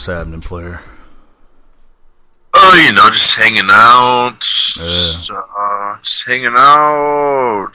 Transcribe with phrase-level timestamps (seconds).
[0.00, 0.80] what's happening, player?
[2.54, 4.40] Oh, you know, just hanging out.
[4.40, 7.66] Just, uh, just hanging out.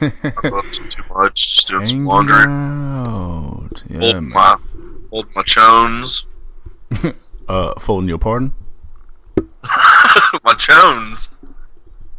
[0.56, 1.56] Up to too much.
[1.56, 2.44] Just doing some Hanging laundry.
[2.46, 3.82] out.
[3.90, 4.32] Yeah, Holding man.
[4.32, 4.56] my,
[5.10, 6.26] holding my chones.
[7.48, 8.52] Uh, folding your pardon?
[10.44, 11.30] my chones.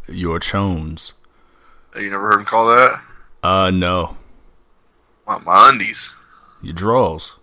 [0.06, 1.14] Your chones.
[1.98, 3.02] You never heard him call that?
[3.42, 4.18] Uh, no.
[5.26, 6.14] My, my undies.
[6.62, 7.36] Your draws.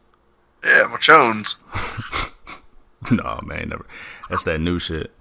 [0.66, 1.58] Yeah, my chones.
[3.12, 3.86] no, man, never.
[4.30, 5.12] That's that new shit.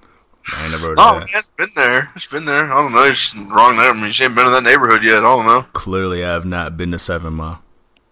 [0.53, 1.39] I ain't never heard Oh, of man, that.
[1.39, 2.11] it's been there.
[2.15, 2.65] It's been there.
[2.73, 3.03] I don't know.
[3.05, 3.91] It's wrong there.
[3.91, 5.19] I mean, she ain't been in that neighborhood yet.
[5.19, 5.63] I don't know.
[5.75, 7.63] Clearly, I have not been to Seven Mile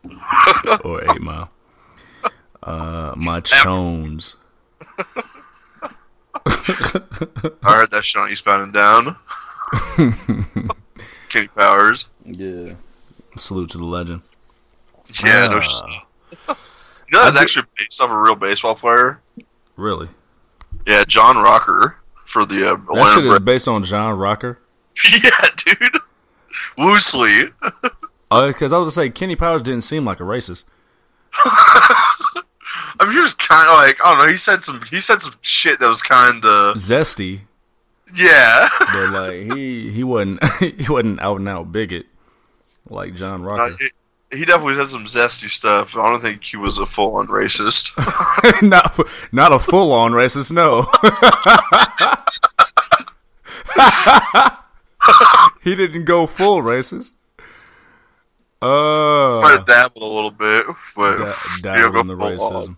[0.84, 1.50] or Eight Mile.
[2.62, 4.36] Uh, my chones.
[4.98, 5.92] I
[7.62, 9.16] heard that shit on Eastbound and Down.
[11.28, 12.08] Kenny Powers.
[12.24, 12.74] Yeah.
[13.36, 14.22] Salute to the legend.
[15.24, 16.56] Yeah, no Ah, shit.
[17.12, 19.20] You know that's actually based off a real baseball player?
[19.76, 20.08] Really?
[20.86, 24.58] Yeah, John Rocker for the uh, That Atlanta shit is based on John Rocker.
[25.22, 25.96] yeah, dude.
[26.78, 27.44] Loosely.
[28.28, 30.64] Uh, because I was gonna say Kenny Powers didn't seem like a racist.
[31.44, 32.42] I
[33.02, 34.32] mean, he was kind of like I don't know.
[34.32, 34.80] He said some.
[34.90, 37.42] He said some shit that was kind of Zesty,
[38.16, 38.68] yeah.
[38.92, 42.06] but like he he wasn't he wasn't out and out bigot
[42.88, 43.76] like John Uh, Rocker.
[44.32, 45.96] He definitely said some zesty stuff.
[45.96, 47.92] I don't think he was a full on racist.
[48.68, 48.98] not
[49.32, 50.82] not a full on racist, no.
[55.62, 57.12] he didn't go full racist.
[58.62, 62.56] Might Uh, have dabbled a little bit, but da- you dabble know, in the full
[62.56, 62.76] on.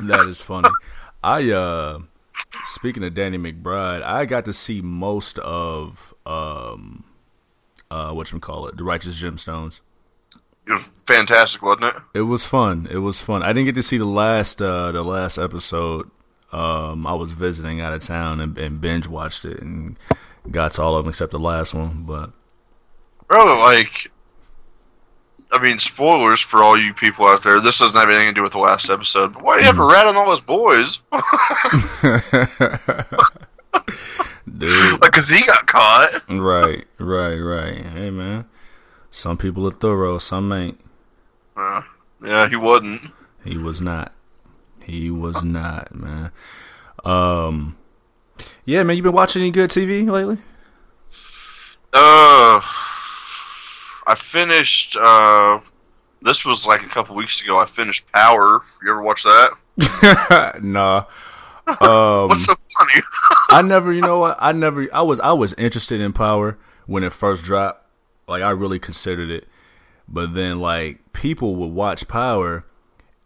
[0.00, 0.06] racism.
[0.08, 0.68] that is funny.
[1.22, 1.98] I uh,
[2.64, 7.04] speaking of Danny McBride, I got to see most of um,
[7.90, 9.80] uh, what you call it, the Righteous Gemstones.
[10.66, 12.02] It was fantastic, wasn't it?
[12.14, 12.88] It was fun.
[12.90, 13.42] It was fun.
[13.42, 16.10] I didn't get to see the last uh the last episode.
[16.52, 19.96] Um I was visiting out of town and, and binge watched it and
[20.50, 22.04] got to all of them except the last one.
[22.06, 22.30] But
[23.28, 24.10] Bro, like,
[25.50, 27.60] I mean, spoilers for all you people out there.
[27.60, 29.32] This doesn't have anything to do with the last episode.
[29.32, 31.00] But why do you have to rat on all those boys?
[34.58, 36.10] dude, like, cause he got caught.
[36.28, 37.76] right, right, right.
[37.76, 38.44] Hey man,
[39.14, 40.80] some people are thorough, some ain't.
[41.56, 41.82] Uh,
[42.20, 43.12] yeah, he wasn't.
[43.44, 44.12] He was not.
[44.84, 46.32] He was not, man.
[47.04, 47.78] Um,
[48.64, 48.96] yeah, man.
[48.96, 50.38] You been watching any good TV lately?
[51.92, 52.58] Uh,
[54.06, 54.96] I finished.
[55.00, 55.60] Uh,
[56.22, 57.56] this was like a couple weeks ago.
[57.56, 58.62] I finished Power.
[58.82, 60.60] You ever watch that?
[60.62, 61.04] nah.
[61.66, 63.02] Um, What's so funny?
[63.48, 64.36] I never, you know what?
[64.38, 64.86] I never.
[64.92, 67.83] I was, I was interested in Power when it first dropped.
[68.26, 69.46] Like I really considered it,
[70.08, 72.64] but then like people would watch Power,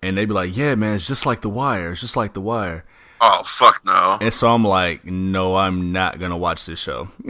[0.02, 1.92] and they'd be like, "Yeah, man, it's just like The Wire.
[1.92, 2.84] It's just like The Wire."
[3.20, 4.16] oh fuck no!
[4.20, 7.08] And so I'm like, "No, I'm not gonna watch this show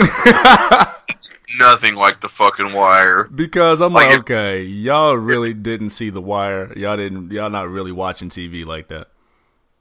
[1.58, 3.24] Nothing like the fucking Wire.
[3.34, 6.72] because I'm Like like, okay, y'all really didn't see The Wire.
[6.76, 7.32] Y'all didn't.
[7.32, 9.08] Y'all not really watching TV like that."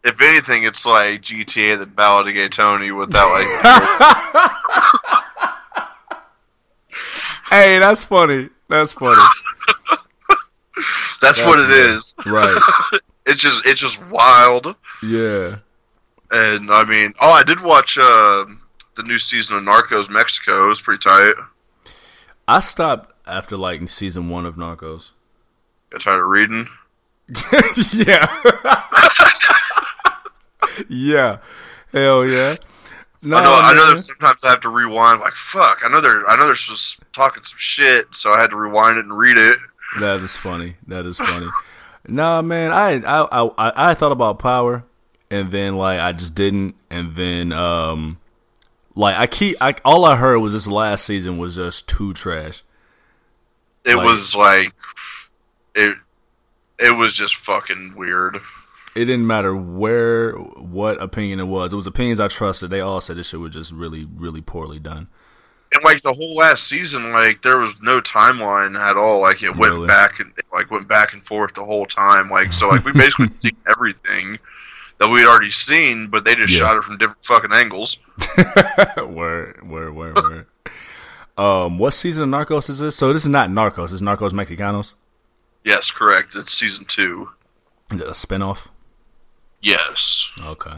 [0.03, 3.47] If anything, it's like GTA: The Ballad of Gay Tony without like.
[7.49, 8.49] Hey, that's funny.
[8.69, 9.21] That's funny.
[11.21, 12.13] That's, what it is.
[12.25, 12.59] right?
[13.29, 14.73] It's just it's just wild.
[15.03, 15.55] Yeah.
[16.31, 18.45] And I mean, oh, I did watch uh,
[18.95, 20.63] the new season of Narcos Mexico.
[20.63, 21.33] It was pretty tight.
[22.47, 25.11] I stopped after like season one of Narcos.
[25.89, 26.67] Got tired of reading.
[27.93, 28.25] yeah.
[30.88, 31.38] yeah.
[31.91, 32.55] Hell yeah.
[33.23, 33.59] No, I know.
[33.61, 33.95] I know.
[33.95, 35.19] Sometimes I have to rewind.
[35.21, 35.81] Like fuck.
[35.83, 36.27] I know they're.
[36.29, 38.13] I know they're just talking some shit.
[38.15, 39.57] So I had to rewind it and read it.
[39.99, 40.75] That is funny.
[40.87, 41.47] That is funny.
[42.07, 42.71] nah, man.
[42.71, 44.83] I, I I I thought about power,
[45.31, 48.19] and then like I just didn't, and then um,
[48.95, 52.63] like I keep I all I heard was this last season was just too trash.
[53.85, 54.73] It Like- was like
[55.75, 55.97] it.
[56.79, 58.37] It was just fucking weird.
[58.97, 61.71] It didn't matter where what opinion it was.
[61.71, 62.69] It was opinions I trusted.
[62.69, 65.07] They all said this shit was just really really poorly done.
[65.73, 69.19] And like the whole last season, like there was no timeline at all.
[69.21, 69.88] Like it went Really?
[69.88, 72.29] back and like went back and forth the whole time.
[72.29, 74.38] Like so, like we basically seen everything
[75.00, 76.59] that we'd already seen, but they just Yeah.
[76.59, 77.97] shot it from different fucking angles.
[78.97, 80.45] word, word, word, word.
[81.38, 82.95] um, what season of Narcos is this?
[82.95, 83.91] So this is not Narcos.
[83.93, 84.95] It's Narcos Mexicanos.
[85.63, 86.35] Yes, correct.
[86.35, 87.29] It's season two.
[87.93, 88.67] Is it a spinoff?
[89.62, 90.31] Yes.
[90.44, 90.77] Okay.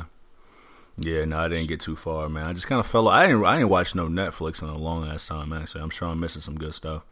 [1.02, 2.46] Yeah, no, I didn't get too far, man.
[2.46, 3.08] I just kind of fell.
[3.08, 3.44] I ain't.
[3.46, 5.54] I ain't watched no Netflix in a long ass time.
[5.54, 7.06] Actually, I'm sure I'm missing some good stuff.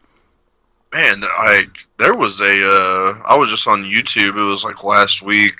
[0.92, 1.64] man, I
[1.98, 4.36] there was a uh, I was just on YouTube.
[4.36, 5.56] It was like last week,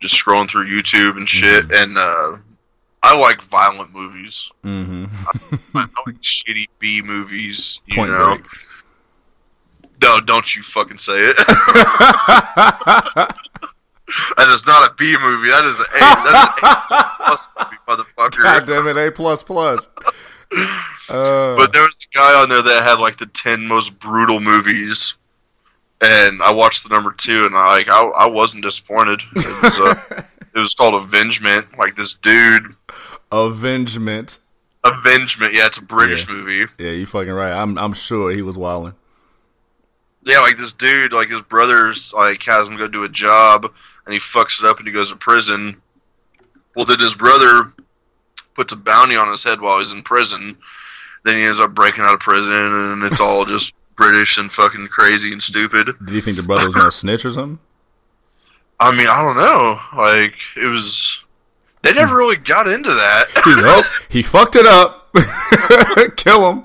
[0.00, 1.82] just scrolling through YouTube and shit, Mhm.
[1.82, 2.32] and uh,
[3.02, 4.50] I like violent movies.
[4.64, 5.06] Mm-hmm.
[5.74, 7.80] I like shitty B movies.
[7.86, 8.46] You Point know, Break.
[10.02, 11.36] no, don't you fucking say it.
[14.36, 15.48] that is not a B movie.
[15.48, 18.42] That is an a that is a plus movie, motherfucker.
[18.42, 19.88] God damn it, A plus plus.
[21.10, 24.40] Uh, But there was a guy on there that had like the ten most brutal
[24.40, 25.14] movies,
[26.02, 29.20] and I watched the number two, and I like I, I wasn't disappointed.
[29.36, 30.22] It was uh,
[30.54, 31.78] it was called Avengement.
[31.78, 32.74] Like this dude,
[33.32, 34.38] Avengement.
[34.84, 35.52] Avengement.
[35.54, 36.34] Yeah, it's a British Yeah.
[36.34, 36.72] movie.
[36.78, 37.52] Yeah, you fucking right.
[37.52, 38.94] I'm I'm sure he was wilding.
[40.24, 43.72] Yeah, like this dude, like his brother's like has him go do a job,
[44.08, 45.82] and he fucks it up, and he goes to prison.
[46.74, 47.64] Well, then his brother
[48.54, 50.56] puts a bounty on his head while he's in prison.
[51.26, 54.86] Then he ends up breaking out of prison, and it's all just British and fucking
[54.86, 55.90] crazy and stupid.
[56.06, 57.58] Do you think the brother was gonna snitch or something?
[58.80, 59.78] I mean, I don't know.
[60.02, 61.22] Like it was.
[61.82, 63.24] They never really got into that.
[63.44, 65.12] He's oh, he fucked it up.
[66.16, 66.64] Kill him.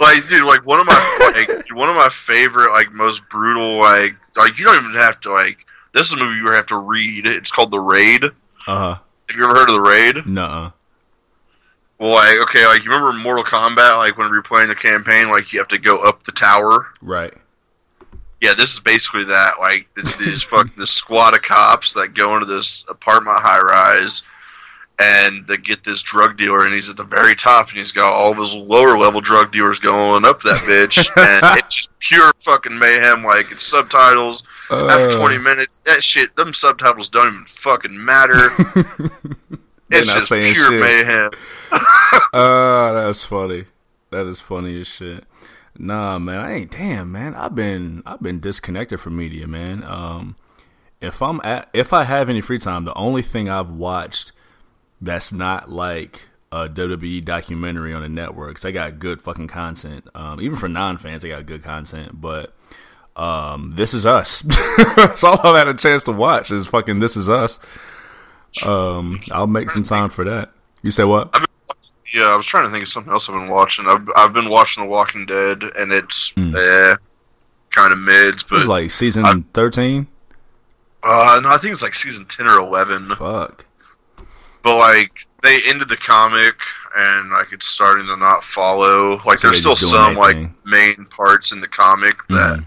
[0.00, 4.14] like, dude, like one of my like one of my favorite, like most brutal, like
[4.34, 5.66] like you don't even have to like.
[5.94, 7.26] This is a movie you have to read.
[7.26, 8.24] It's called The Raid.
[8.24, 8.28] Uh
[8.66, 8.98] huh.
[9.28, 10.26] Have you ever heard of The Raid?
[10.26, 10.70] Nuh-uh.
[11.98, 13.96] Well, like okay, like you remember Mortal Kombat?
[13.96, 16.88] Like when you're playing the campaign, like you have to go up the tower.
[17.00, 17.32] Right.
[18.40, 19.52] Yeah, this is basically that.
[19.60, 24.22] Like it's these fucking this squad of cops that go into this apartment high rise
[24.98, 28.12] and they get this drug dealer and he's at the very top and he's got
[28.12, 32.78] all his lower level drug dealers going up that bitch and it's just pure fucking
[32.78, 33.24] mayhem.
[33.24, 34.44] Like it's subtitles.
[34.70, 38.50] After Uh, twenty minutes, that shit them subtitles don't even fucking matter.
[39.90, 40.80] It's just pure shit.
[40.80, 41.30] mayhem.
[42.32, 43.66] Uh, that's funny.
[44.10, 45.24] That is funny as shit.
[45.78, 46.70] Nah, man, I ain't.
[46.72, 49.84] Damn, man, I've been I've been disconnected from media, man.
[49.84, 50.36] Um,
[51.00, 54.32] if I'm at if I have any free time, the only thing I've watched
[55.00, 58.62] that's not like a WWE documentary on the networks.
[58.62, 60.06] They got good fucking content.
[60.14, 62.20] Um, even for non fans, they got good content.
[62.20, 62.54] But
[63.16, 64.42] um, this is us.
[64.96, 67.58] That's all I've had a chance to watch is fucking This Is Us.
[68.64, 70.52] Um, I'll make some time for that.
[70.82, 71.34] You say what?
[72.12, 73.86] Yeah, I was trying to think of something else I've been watching.
[73.88, 76.54] I've I've been watching The Walking Dead, and it's Mm.
[76.54, 76.96] eh,
[77.70, 80.06] kind of mids, It was but like season thirteen.
[81.02, 82.98] uh, no, I think it's like season ten or eleven.
[82.98, 83.66] Fuck.
[84.64, 86.56] But like they ended the comic,
[86.96, 89.20] and like it's starting to not follow.
[89.24, 92.66] Like So there's still some like main parts in the comic that Mhm.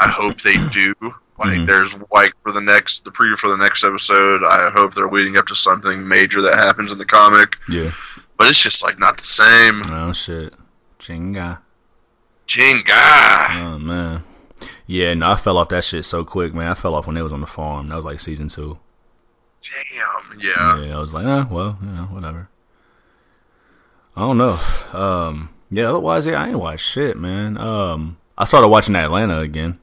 [0.00, 0.94] I hope they do.
[1.38, 1.66] Like Mhm.
[1.66, 4.42] there's like for the next the preview for the next episode.
[4.42, 7.56] I hope they're leading up to something major that happens in the comic.
[7.68, 7.90] Yeah.
[8.38, 9.82] But it's just like not the same.
[9.90, 10.56] Oh shit.
[10.98, 11.58] Chinga.
[12.46, 13.62] Jinga.
[13.64, 14.24] Oh man.
[14.86, 16.68] Yeah, no, I fell off that shit so quick, man.
[16.68, 17.88] I fell off when it was on the farm.
[17.88, 18.78] That was like season two.
[19.60, 20.38] Damn.
[20.40, 20.80] Yeah.
[20.86, 22.48] Yeah, I was like, eh, well, you know, whatever.
[24.16, 24.56] I don't know.
[24.92, 27.56] Um, yeah, otherwise, yeah, I ain't watched shit, man.
[27.58, 29.78] Um, I started watching Atlanta again.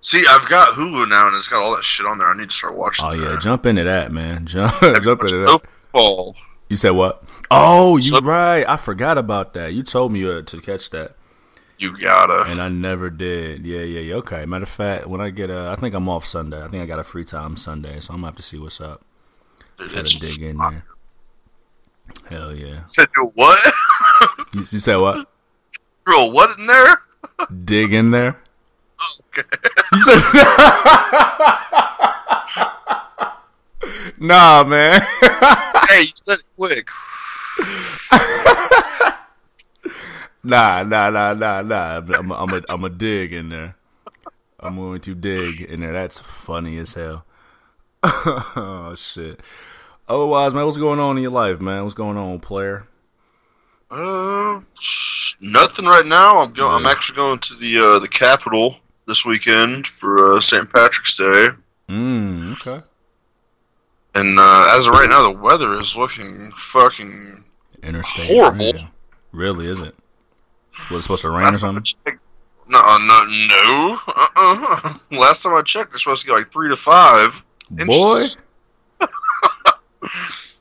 [0.00, 2.28] See, I've got Hulu now, and it's got all that shit on there.
[2.28, 3.04] I need to start watching.
[3.06, 4.46] Oh yeah, jump into that, man.
[4.46, 5.60] Jump, jump into that.
[5.92, 6.36] Snowfall.
[6.68, 7.24] You said what?
[7.50, 8.64] Oh, you So- right.
[8.68, 9.72] I forgot about that.
[9.72, 11.16] You told me uh, to catch that.
[11.78, 12.50] You gotta.
[12.50, 13.66] And I never did.
[13.66, 14.14] Yeah, yeah, yeah.
[14.16, 14.46] Okay.
[14.46, 16.62] Matter of fact, when I get a, I think I'm off Sunday.
[16.62, 18.80] I think I got a free time Sunday, so I'm gonna have to see what's
[18.80, 19.02] up.
[19.76, 20.84] Dude, Try to dig in there.
[22.30, 22.80] Hell yeah.
[22.80, 23.72] Said you what?
[24.54, 25.28] You, you said what?
[26.06, 27.02] Throw what in there?
[27.64, 28.40] Dig in there.
[29.36, 29.42] Okay.
[29.92, 30.22] You said
[34.18, 35.02] Nah, man.
[35.90, 36.88] hey, you said it quick.
[40.46, 41.96] Nah, nah, nah, nah, nah.
[42.18, 43.76] I'm, I'm a, I'm a dig in there.
[44.60, 45.92] I'm going to dig in there.
[45.92, 47.24] That's funny as hell.
[48.02, 49.40] oh shit.
[50.08, 51.82] Otherwise, man, what's going on in your life, man?
[51.82, 52.86] What's going on, player?
[53.90, 54.60] Uh,
[55.40, 56.38] nothing right now.
[56.38, 56.74] I'm going.
[56.74, 58.76] I'm actually going to the uh, the capital
[59.06, 60.72] this weekend for uh, St.
[60.72, 61.48] Patrick's Day,
[61.88, 62.78] Mm, okay.
[64.16, 66.24] and uh, as of right now, the weather is looking
[66.56, 67.10] fucking.
[67.82, 68.26] Interstate.
[68.26, 68.88] Horrible.
[69.32, 69.94] Really, is it?
[70.90, 71.84] Was it supposed to rain or Last time I something?
[71.84, 72.20] checked-
[72.68, 73.98] No, uh, no, no.
[74.08, 74.94] Uh-uh.
[75.18, 77.42] Last time I checked, they're supposed to get like three to five.
[77.70, 78.20] Boy.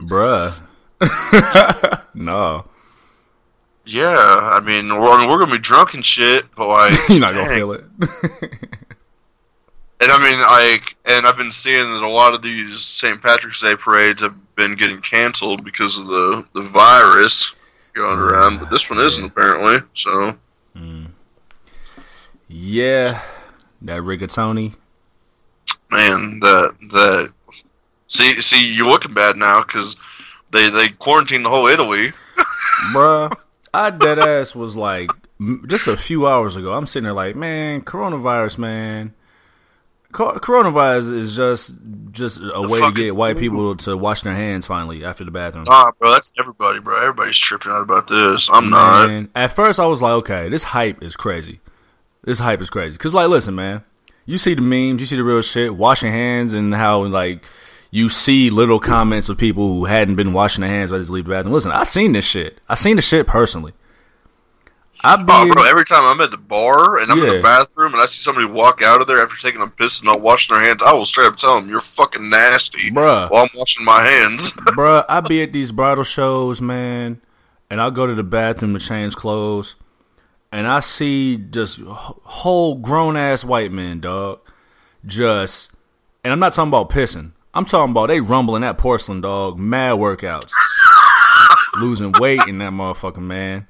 [0.01, 0.67] Bruh.
[2.13, 2.65] no.
[3.87, 7.19] Yeah, I mean, we're, I mean, we're gonna be drunk and shit, but like, You're
[7.19, 7.57] not going to dang.
[7.57, 7.83] feel it.
[10.01, 13.21] And I mean, like, and I've been seeing that a lot of these St.
[13.21, 17.53] Patrick's Day parades have been getting canceled because of the the virus
[17.95, 19.27] going around, but this one isn't Yeah.
[19.27, 19.79] apparently.
[19.93, 20.35] So
[20.77, 21.07] Mm.
[22.47, 23.21] Yeah,
[23.81, 24.75] that rigatoni.
[25.89, 27.31] Man, the the
[28.07, 29.95] see see you're looking bad now because
[30.51, 32.11] they they quarantined the whole Italy.
[32.93, 33.31] Bruh,
[33.73, 35.09] I dead ass was like
[35.65, 36.73] just a few hours ago.
[36.73, 39.13] I'm sitting there like, man, coronavirus, man.
[40.15, 41.73] Co- coronavirus is just
[42.11, 45.65] just a way to get white people to wash their hands finally after the bathroom.
[45.67, 46.97] Nah, bro, that's everybody, bro.
[47.01, 48.49] Everybody's tripping out about this.
[48.49, 49.27] I'm not.
[49.35, 51.59] At first I was like, okay, this hype is crazy.
[52.23, 52.97] This hype is crazy.
[52.97, 53.83] Cause like, listen, man,
[54.25, 57.43] you see the memes, you see the real shit, washing hands, and how like
[57.91, 60.93] you see little comments of people who hadn't been washing their hands.
[60.93, 61.53] I just leave the bathroom.
[61.53, 62.59] Listen, I seen this shit.
[62.69, 63.73] I seen the shit personally.
[65.05, 67.93] I be Oh, bro, every time I'm at the bar and I'm in the bathroom
[67.93, 70.55] and I see somebody walk out of there after taking a piss and not washing
[70.55, 73.29] their hands, I will straight up tell them, you're fucking nasty Bruh.
[73.29, 74.51] while I'm washing my hands.
[74.53, 77.21] Bruh, I be at these bridal shows, man,
[77.69, 79.75] and I'll go to the bathroom to change clothes,
[80.51, 84.39] and I see just whole grown ass white men, dog.
[85.05, 85.75] Just,
[86.23, 87.33] and I'm not talking about pissing.
[87.53, 89.59] I'm talking about they rumbling that porcelain, dog.
[89.59, 90.51] Mad workouts,
[91.75, 93.67] losing weight in that motherfucker, man.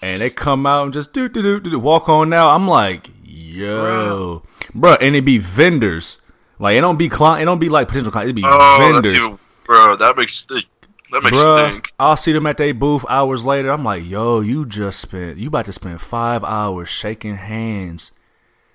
[0.00, 2.50] And they come out and just do do do do walk on now.
[2.50, 4.42] I'm like, yo,
[4.74, 6.20] bro, and it be vendors.
[6.58, 8.30] Like it don't be client, it don't be like potential clients.
[8.30, 9.14] It be oh, vendors.
[9.14, 10.64] even, bro, that makes, that
[11.12, 11.92] makes you Bruh, think.
[11.98, 13.70] I'll see them at their booth hours later.
[13.70, 18.12] I'm like, yo, you just spent, you about to spend five hours shaking hands.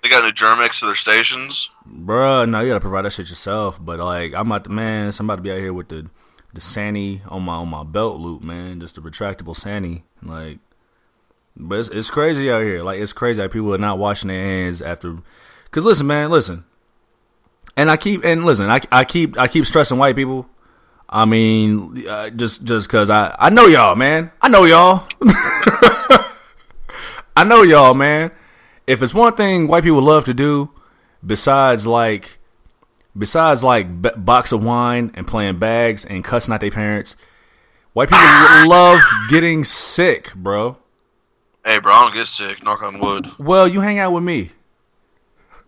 [0.02, 1.70] They got new Germ-X to their stations.
[1.88, 3.82] Bruh, no, you gotta provide that shit yourself.
[3.82, 6.10] But like, I'm about to, man, so I'm about to be out here with the,
[6.52, 8.80] the Sanny on my, on my belt loop, man.
[8.80, 10.04] Just the retractable Sanny.
[10.22, 10.58] Like,
[11.56, 12.82] but it's, it's crazy out here.
[12.82, 15.16] Like, it's crazy how people are not washing their hands after,
[15.70, 16.64] cause listen, man, listen.
[17.76, 20.48] And I keep, and listen, I, I keep, I keep stressing white people.
[21.08, 24.32] I mean, uh, just just cause I I know y'all, man.
[24.40, 25.06] I know y'all.
[27.36, 28.32] I know y'all, man.
[28.86, 30.70] If it's one thing white people love to do,
[31.24, 32.38] besides like,
[33.16, 37.16] besides like b- box of wine and playing bags and cussing out their parents,
[37.92, 38.24] white people
[38.68, 38.98] love
[39.30, 40.76] getting sick, bro.
[41.64, 42.62] Hey, bro, I don't get sick.
[42.62, 43.26] Knock on wood.
[43.38, 44.50] Well, you hang out with me.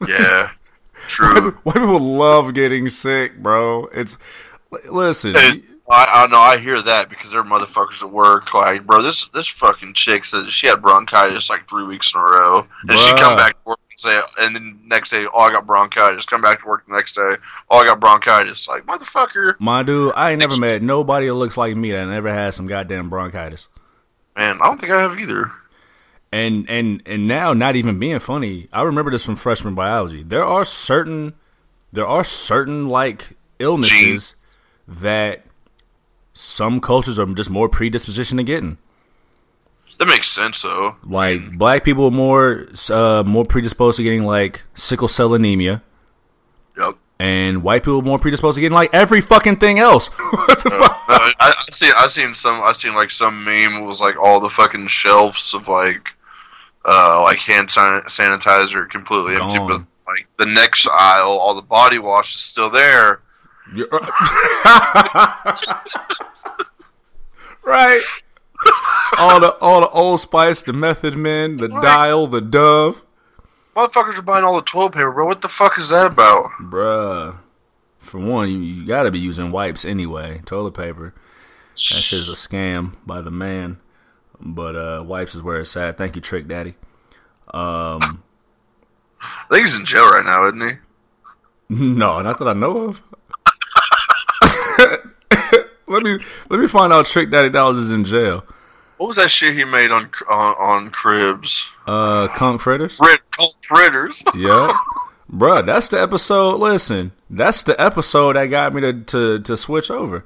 [0.07, 0.51] Yeah,
[1.09, 1.53] true.
[1.63, 3.87] White people love getting sick, bro.
[3.87, 4.19] It's
[4.91, 5.35] listen.
[5.89, 8.53] I, I know I hear that because they're motherfuckers at work.
[8.53, 12.25] Like, bro, this this fucking chick said she had bronchitis like three weeks in a
[12.25, 15.51] row, and she come back to work and say, and then next day, oh, I
[15.51, 16.27] got bronchitis.
[16.27, 17.37] Come back to work the next day,
[17.71, 18.69] oh, I got bronchitis.
[18.69, 22.33] Like, motherfucker, My dude, I ain't never met nobody that looks like me that never
[22.33, 23.69] had some goddamn bronchitis.
[24.37, 25.51] man, I don't think I have either.
[26.37, 30.23] And and and now, not even being funny, I remember this from freshman biology.
[30.23, 31.33] There are certain,
[31.93, 34.55] there are certain like illnesses Genes.
[35.01, 35.45] that
[36.35, 38.77] some cultures are just more predisposition to getting.
[39.99, 40.97] That makes sense though.
[41.05, 45.83] Like black people are more uh, more predisposed to getting like sickle cell anemia,
[46.77, 46.97] Yep.
[47.19, 50.09] and white people are more predisposed to getting like every fucking thing else.
[50.33, 51.03] what the fuck?
[51.09, 51.91] I, I see.
[51.97, 52.61] I seen some.
[52.63, 56.13] I seen like some meme was like all the fucking shelves of like,
[56.87, 61.99] uh, like hand san- sanitizer completely empty, but like the next aisle, all the body
[61.99, 63.21] wash is still there.
[67.65, 68.01] Right.
[69.19, 71.67] all the all the Old Spice, the Method Men, the.
[71.69, 73.03] Dial, the Dove,
[73.75, 75.27] Motherfuckers are buying all the toilet paper, bro.
[75.27, 76.51] What the fuck is that about?
[76.61, 77.37] bruh.
[77.99, 80.41] For one, you, you got to be using wipes anyway.
[80.47, 81.13] Toilet paper.
[81.75, 83.81] That shit's a scam by the man.
[84.41, 85.97] But uh, wipes is where it's at.
[85.97, 86.75] Thank you, Trick Daddy.
[87.53, 88.01] Um,
[89.21, 90.77] I think he's in jail right now, isn't he?
[91.89, 93.03] no, not that I know of.
[95.89, 96.19] let me
[96.51, 98.45] let me find out Trick Daddy Dollars is in jail.
[98.99, 101.71] What was that shit he made on on, on Cribs?
[101.87, 102.97] Uh, Conch Fritters.
[102.97, 104.23] Frit, called fritters.
[104.35, 104.73] Yeah.
[105.31, 106.61] Bruh, that's the episode.
[106.61, 110.25] Listen, that's the episode that got me to, to, to switch over.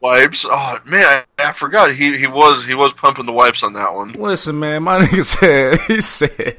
[0.00, 0.46] Wipes.
[0.48, 3.94] Oh man, I, I forgot he he was he was pumping the wipes on that
[3.94, 4.12] one.
[4.12, 6.58] Listen, man, my nigga said, he said,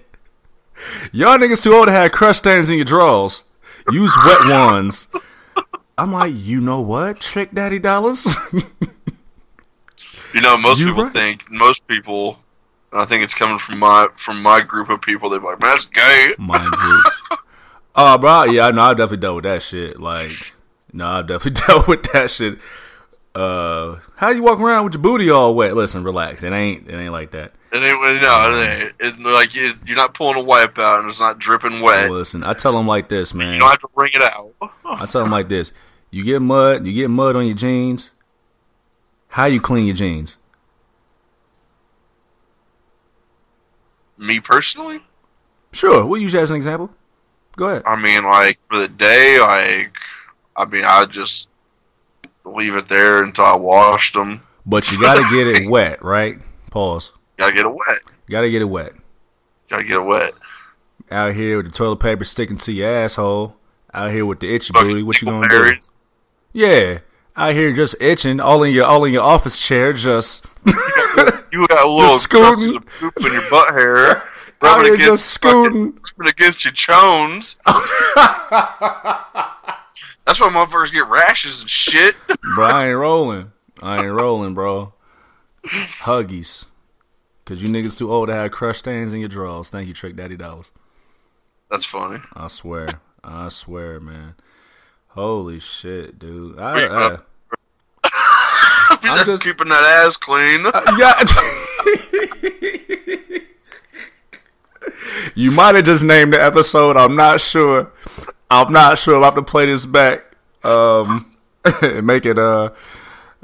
[1.11, 3.43] y'all niggas too old to have crush stains in your drawers.
[3.91, 5.07] Use wet ones.
[5.97, 8.35] I'm like, you know what, Trick Daddy Dollars?
[10.33, 11.11] You know, most You people right.
[11.13, 12.39] think most people.
[12.91, 15.29] I think it's coming from my from my group of people.
[15.29, 17.39] They're like, "Man, that's gay." my group.
[17.95, 18.81] Oh, bro, yeah, I know.
[18.81, 19.99] I've definitely dealt with that shit.
[19.99, 20.31] Like,
[20.93, 22.59] no, I've definitely dealt with that shit.
[23.35, 25.75] Uh, how you walk around with your booty all wet?
[25.75, 26.43] Listen, relax.
[26.43, 26.87] It ain't.
[26.87, 27.53] It ain't like that.
[27.71, 28.93] It, no, it, ain't.
[28.99, 29.55] it's like
[29.87, 32.09] you're not pulling a wipe out, and it's not dripping wet.
[32.11, 33.53] Listen, I tell them like this, man.
[33.53, 34.53] You don't have to bring it out.
[34.85, 35.71] I tell them like this:
[36.09, 38.11] you get mud, you get mud on your jeans.
[39.27, 40.37] How you clean your jeans?
[44.17, 45.01] Me personally,
[45.71, 46.89] Sure, we'll use you as an example.
[47.55, 47.83] Go ahead.
[47.85, 49.97] I mean, like for the day, like
[50.55, 51.48] I mean, I just
[52.55, 54.41] leave it there until I washed them.
[54.65, 56.37] But you gotta get it wet, right?
[56.71, 57.13] Pause.
[57.37, 57.97] Gotta get it wet.
[58.29, 58.93] Gotta get it wet.
[59.69, 60.33] Gotta get it wet.
[61.11, 63.55] Out here with the toilet paper sticking to your asshole.
[63.93, 65.01] Out here with the itchy booty.
[65.03, 65.73] What you gonna do?
[66.53, 66.99] Yeah.
[67.35, 70.45] Out here just itching, all in your all in your office chair, just
[71.51, 72.79] You got a little Just scooting.
[72.99, 74.07] poop in your butt hair.
[74.17, 74.23] out
[74.61, 75.99] rubbing here against just fucking- scooting.
[76.19, 77.57] rubbing against your chones.
[80.29, 82.13] That's why motherfuckers get rashes and shit.
[82.55, 83.51] Bro, I ain't rolling.
[83.81, 84.93] I ain't rolling, bro.
[85.65, 86.67] Huggies.
[87.45, 89.71] Cause you niggas too old to have crush stains in your drawers.
[89.71, 90.71] Thank you, Trick Daddy Dollars.
[91.71, 92.19] That's funny.
[92.35, 92.89] I swear.
[93.23, 94.35] I swear, man.
[95.07, 96.59] Holy shit, dude.
[96.59, 97.17] I, Wait, I, uh,
[99.01, 100.63] That's just- keeping that ass clean.
[100.99, 101.23] yeah.
[105.33, 106.97] you might have just named the episode.
[106.97, 107.91] I'm not sure.
[108.51, 109.21] I'm not sure.
[109.21, 110.23] I have to play this back.
[110.63, 111.25] Um,
[112.03, 112.71] make it uh,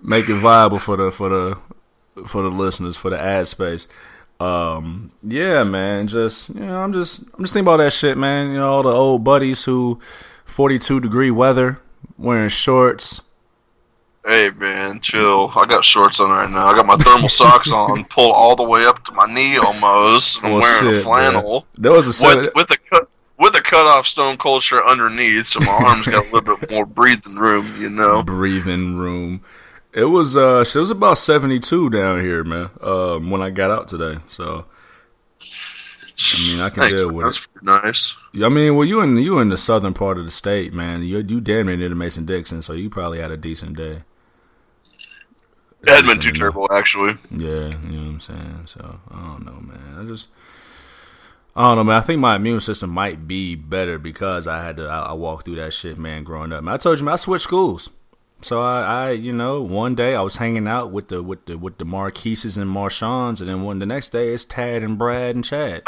[0.01, 1.59] make it viable for the for the
[2.25, 3.87] for the listeners for the ad space.
[4.39, 6.07] Um, yeah, man.
[6.07, 8.49] Just you know, I'm just I'm just thinking about that shit, man.
[8.49, 9.99] You know, all the old buddies who
[10.45, 11.79] 42 degree weather
[12.17, 13.21] wearing shorts.
[14.25, 15.51] Hey man, chill.
[15.55, 16.65] I got shorts on right now.
[16.65, 20.43] I got my thermal socks on, pulled all the way up to my knee almost.
[20.43, 23.04] I'm Well, wearing shit, a flannel There was a with with a cut
[23.45, 26.71] with a cut off Stone Cold shirt underneath, so my arms got a little bit
[26.71, 27.71] more breathing room.
[27.79, 28.23] You know.
[28.23, 29.41] breathing room.
[29.93, 32.69] It was uh it was about 72 down here, man.
[32.81, 34.17] Um when I got out today.
[34.27, 34.65] So
[35.39, 38.15] I mean, I can Thanks, deal with That's pretty nice.
[38.43, 41.03] I mean, well you in you in the southern part of the state, man.
[41.03, 44.01] You you damn near near to Mason Dixon, so you probably had a decent day.
[45.87, 47.13] It been too terrible actually.
[47.29, 48.61] Yeah, you know what I'm saying.
[48.65, 49.99] So I don't know, man.
[49.99, 50.29] I just
[51.55, 51.95] I don't know, man.
[51.97, 54.87] I think my immune system might be better because I had to.
[54.87, 56.23] I, I walked through that shit, man.
[56.25, 57.89] Growing up, man, I told you, man, I switched schools.
[58.41, 61.57] So I, I, you know, one day I was hanging out with the with the
[61.57, 65.35] with the Marquises and Marshawn's, and then one the next day it's Tad and Brad
[65.35, 65.83] and Chad.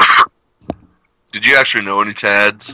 [1.34, 2.74] Did you actually know any Tads?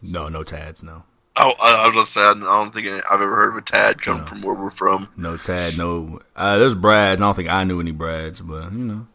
[0.00, 1.02] No, no Tads, no,
[1.36, 4.00] Oh, I, I was gonna say I don't think I've ever heard of a Tad
[4.00, 5.08] coming from where we're from.
[5.16, 6.20] no Tad, no.
[6.36, 7.20] Uh, there's Brads.
[7.20, 9.06] I don't think I knew any Brads, but you know,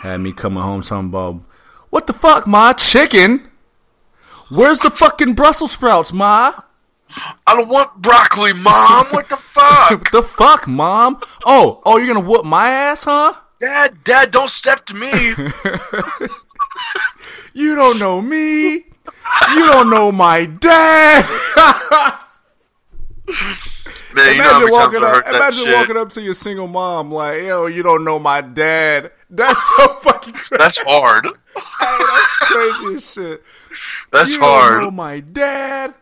[0.00, 1.42] had me coming home talking about
[1.90, 2.72] what the fuck, ma?
[2.72, 3.50] Chicken?
[4.50, 6.54] Where's the fucking Brussels sprouts, ma?
[7.46, 9.06] I don't want broccoli, mom.
[9.10, 11.20] What the fuck, what the fuck, mom?
[11.44, 13.34] Oh, oh, you're gonna whoop my ass, huh?
[13.60, 14.04] Dad?
[14.04, 15.34] Dad, don't step to me.
[17.58, 18.72] You don't know me.
[18.74, 21.24] You don't know my dad.
[24.14, 25.26] Man, you know imagine walking up.
[25.26, 25.74] Imagine shit.
[25.74, 29.88] walking up to your single mom like, "Yo, you don't know my dad." That's so
[30.00, 30.56] fucking crazy.
[30.58, 31.26] That's hard.
[31.80, 33.42] That's crazy as shit.
[34.10, 34.82] That's you Don't hard.
[34.82, 35.94] know my dad.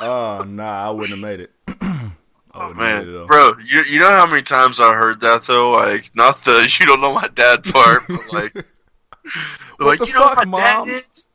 [0.00, 1.50] Oh nah, I wouldn't have made it.
[1.82, 5.20] oh wouldn't have made it Man, bro, you you know how many times I heard
[5.20, 5.72] that though?
[5.72, 8.54] Like, not the you don't know my dad part, but like,
[9.80, 10.86] like you know fuck, how my Mom?
[10.86, 11.28] dad is.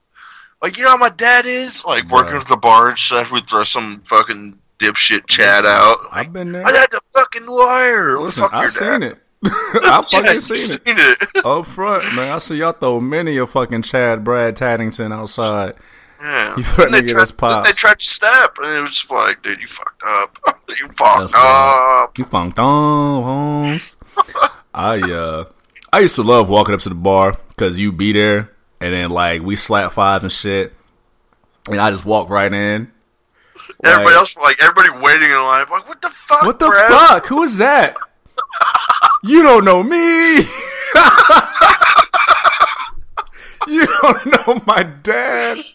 [0.61, 1.83] Like, you know how my dad is.
[1.85, 2.39] Like working Bruh.
[2.39, 5.99] with the barge after we throw some fucking dipshit Chad out.
[6.11, 6.65] I've been there.
[6.65, 8.19] I had the fucking wire.
[8.19, 9.03] Listen, Fuck I've seen dad.
[9.03, 9.17] it.
[9.45, 9.51] I've
[9.83, 11.27] Yeah, fucking you seen seen it.
[11.35, 11.45] it.
[11.45, 12.31] Up front, man.
[12.33, 15.75] I see y'all throw many a fucking Chad Brad Taddington outside.
[16.19, 16.55] Yeah.
[16.57, 19.43] You they nigga tried, that's then they tried to step, and it was just like,
[19.43, 20.37] dude, you fucked up.
[20.69, 22.03] you fucked That's right.
[22.03, 22.17] up.
[22.17, 23.97] You funked on, Holmes.
[24.73, 25.45] I uh,
[25.93, 29.11] I used to love walking up to the bar because you be there, and then
[29.11, 30.73] like we slap fives and shit,
[31.69, 32.91] and I just walk right in.
[33.83, 36.43] Everybody Like, else, like everybody waiting in line, like, what the fuck?
[36.43, 36.89] What the Brad?
[36.89, 37.25] fuck?
[37.27, 37.95] Who is that?
[39.23, 40.37] you don't know me.
[43.67, 45.57] you don't know my dad.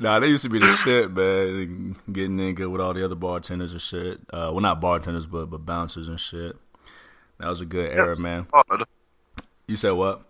[0.00, 1.94] Nah, they used to be the shit, man.
[2.12, 4.18] Getting in good with all the other bartenders and shit.
[4.32, 6.56] Uh, well, not bartenders, but but bouncers and shit.
[7.38, 8.48] That was a good era, man.
[9.68, 10.22] You said what?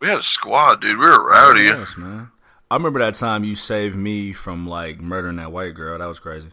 [0.00, 0.98] We had a squad, dude.
[0.98, 1.62] We were rowdy.
[1.62, 2.32] Yes, man.
[2.74, 5.96] I remember that time you saved me from like murdering that white girl.
[5.96, 6.48] That was crazy.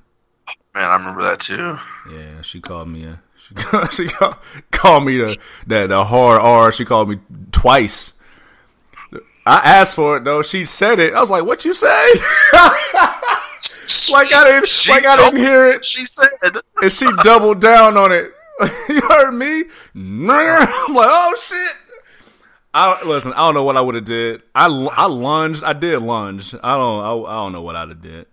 [0.76, 1.78] Man, I remember that too.
[2.14, 3.16] Yeah, she called me uh,
[3.74, 4.38] a she, she called,
[4.70, 6.72] called me the, the the hard R.
[6.72, 7.18] She called me
[7.52, 8.20] twice.
[9.48, 10.44] I asked for it though.
[10.44, 11.16] She said it.
[11.16, 11.88] I was like, "What you say?"
[12.54, 16.30] like I didn't She like I didn't hear it, She said,
[16.84, 18.32] and she doubled down on it.
[18.90, 19.64] you heard me?
[19.96, 21.81] I'm like, "Oh shit."
[22.74, 23.34] I listen.
[23.34, 24.42] I don't know what I would have did.
[24.56, 25.64] I I lunged.
[25.64, 26.56] I did lunge.
[26.56, 27.04] I don't.
[27.04, 28.28] I, I don't know what I'd have did.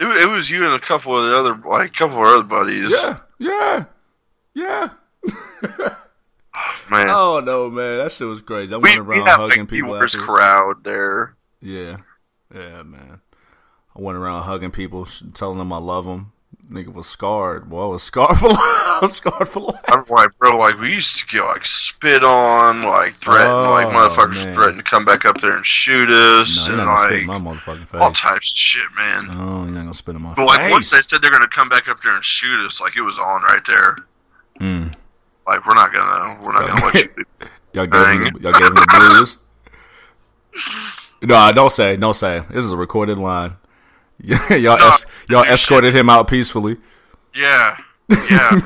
[0.00, 2.42] it, it was you and a couple of the other, like, a couple of other
[2.42, 2.96] buddies.
[3.00, 3.84] Yeah, yeah,
[4.54, 4.88] yeah.
[6.90, 7.06] man.
[7.08, 8.74] Oh no, man, that shit was crazy.
[8.74, 9.96] I we, went we around hugging like people.
[9.96, 11.36] after- crowd there.
[11.60, 11.98] Yeah,
[12.54, 13.20] yeah, man.
[13.96, 16.32] I went around hugging people, telling them I love them.
[16.70, 17.70] Nigga was scarred.
[17.70, 18.58] Boy, I was scarred for life.
[18.60, 19.80] I was scarred for life.
[19.88, 23.90] I'm like, bro, like we used to get like spit on, like threaten, like Oh,
[23.90, 24.52] motherfuckers man.
[24.54, 27.40] threaten to come back up there and shoot us, No, and not spit in like
[27.42, 28.00] my motherfucking face.
[28.02, 29.28] all types of shit, man.
[29.30, 31.70] Oh, you're not gonna spit in my But like once they said they're gonna come
[31.70, 33.96] back up there and shoot us, like it was on right there.
[34.60, 34.94] Mm.
[35.46, 37.24] Like we're not gonna, we're not gonna let you.
[37.72, 39.38] Y'all gave him, the- y'all gave him the blues.
[41.20, 42.44] No, don't say, don't say.
[42.50, 43.56] This is a recorded line.
[44.50, 46.76] y'all, No, es- y'all escorted him out peacefully.
[47.34, 47.76] Yeah,
[48.30, 48.50] yeah.
[48.50, 48.58] and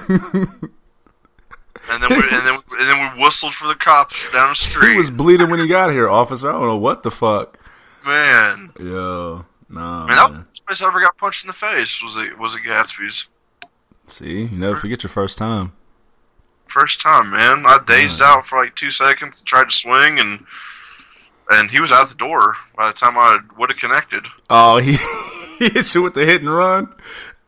[2.03, 4.89] then we, and then and then we whistled for the cops down the street.
[4.93, 6.49] He was bleeding when he got here, officer.
[6.49, 7.59] I don't know what the fuck.
[8.07, 10.47] man, Yo, nah, man, that man.
[10.51, 12.03] was the place I ever got punched in the face.
[12.03, 13.29] Was it was it Gatsby's
[14.07, 15.73] See, you never forget your first time.
[16.67, 17.65] first time, man?
[17.67, 18.35] I dazed Yeah.
[18.37, 20.45] out for like two seconds, and tried to swing, and
[21.51, 24.27] and he was out the door by the time I would have connected.
[24.49, 24.97] Oh, he,
[25.63, 26.93] he hit you with the hit and run.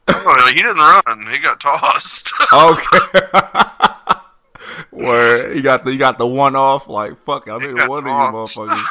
[0.09, 2.33] Oh, he didn't run; he got tossed.
[2.53, 4.21] Okay.
[4.91, 8.07] Where he got the he got the one off like fuck I made one of
[8.07, 8.59] you tossed.
[8.59, 8.85] motherfuckers.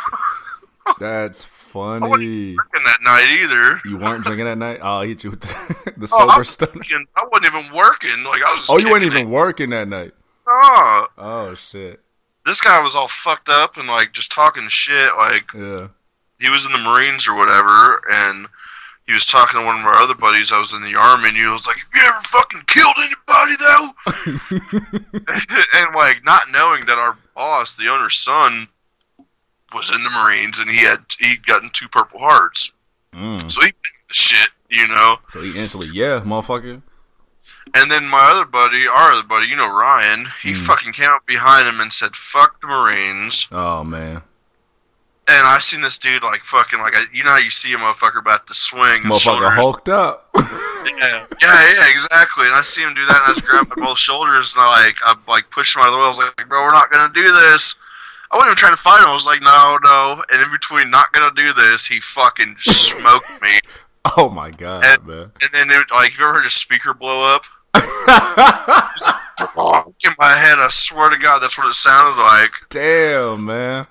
[1.00, 2.56] That's funny.
[2.56, 3.80] Drinking that night either.
[3.90, 4.80] You weren't drinking that night?
[4.82, 6.70] Oh, he hit you with the, the Oh, sober stuff.
[6.76, 8.12] I wasn't even working.
[8.26, 8.68] Like I was.
[8.70, 10.08] Oh, you weren't even working that night.
[10.08, 10.16] it.
[10.48, 12.02] Oh, Oh shit.
[12.46, 15.10] this guy was all fucked up and like just talking shit.
[15.18, 15.88] Like Yeah.
[16.40, 18.48] he was in the Marines or whatever, and
[19.08, 20.52] he was talking to one of our other buddies.
[20.52, 23.56] I was in the army, and he was like, "Have you ever fucking killed anybody
[23.60, 23.90] though?"
[25.76, 28.68] and like not knowing that our boss, the owner's son,
[29.74, 32.72] was in the Marines, and he had he'd gotten two Purple Hearts,
[33.14, 33.50] Mm.
[33.52, 33.68] so he
[34.08, 35.18] the shit, you know.
[35.30, 36.82] So he instantly, yeah, motherfucker.
[37.76, 40.56] And then my other buddy, our other buddy, you know Ryan, he Hmm.
[40.56, 44.22] fucking came up behind him and said, "Fuck the Marines." Oh man,
[45.26, 47.78] And I seen this dude like fucking like I, you know how you see a
[47.78, 50.30] motherfucker about to swing, his motherfucker hulked up.
[50.86, 52.46] Yeah, yeah, yeah, exactly.
[52.46, 54.84] And I see him do that, and I just grabbed my both shoulders, and I
[54.84, 56.04] like, I like pushed him out of the way.
[56.04, 57.76] I was like, "Bro, we're not gonna do this."
[58.32, 59.08] I wasn't even trying to fight him.
[59.08, 63.42] I was like, "No, no." And in between, not gonna do this, he fucking smoked
[63.42, 63.60] me.
[64.18, 65.32] oh my god, And- man.
[65.42, 67.46] And then, it, like, have you ever heard a speaker blow up?
[70.06, 72.52] In my head, I swear to God, that's what it sounded like.
[72.70, 73.88] Damn, man,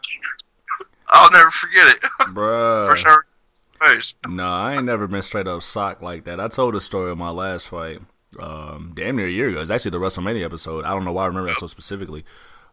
[1.12, 2.00] I'll never forget it.
[2.34, 2.86] bruh.
[2.86, 4.14] First time I heard his face.
[4.28, 6.40] No, I ain't never been straight up socked like that.
[6.40, 8.00] I told a story of my last fight,
[8.40, 9.60] um, damn near a year ago.
[9.60, 10.84] It's actually the WrestleMania episode.
[10.84, 12.24] I don't know why I remember that so specifically,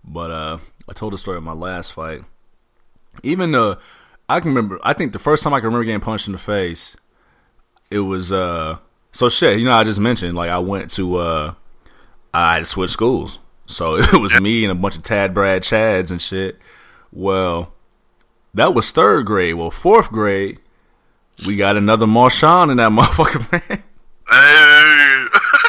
[0.04, 2.22] but uh, I told a story of my last fight.
[3.24, 3.78] Even the,
[4.30, 4.80] I can remember.
[4.84, 6.96] I think the first time I can remember getting punched in the face,
[7.92, 8.78] it was uh.
[9.12, 11.54] So shit, you know, I just mentioned like I went to uh,
[12.34, 15.64] I had to switch schools, so it was me and a bunch of Tad Brad
[15.64, 16.58] Chads and shit.
[17.12, 17.74] Well,
[18.54, 19.56] that was third grade.
[19.56, 20.60] Well, fourth grade,
[21.48, 23.84] we got another Marshawn in that motherfucker, man.
[24.30, 25.10] Hey.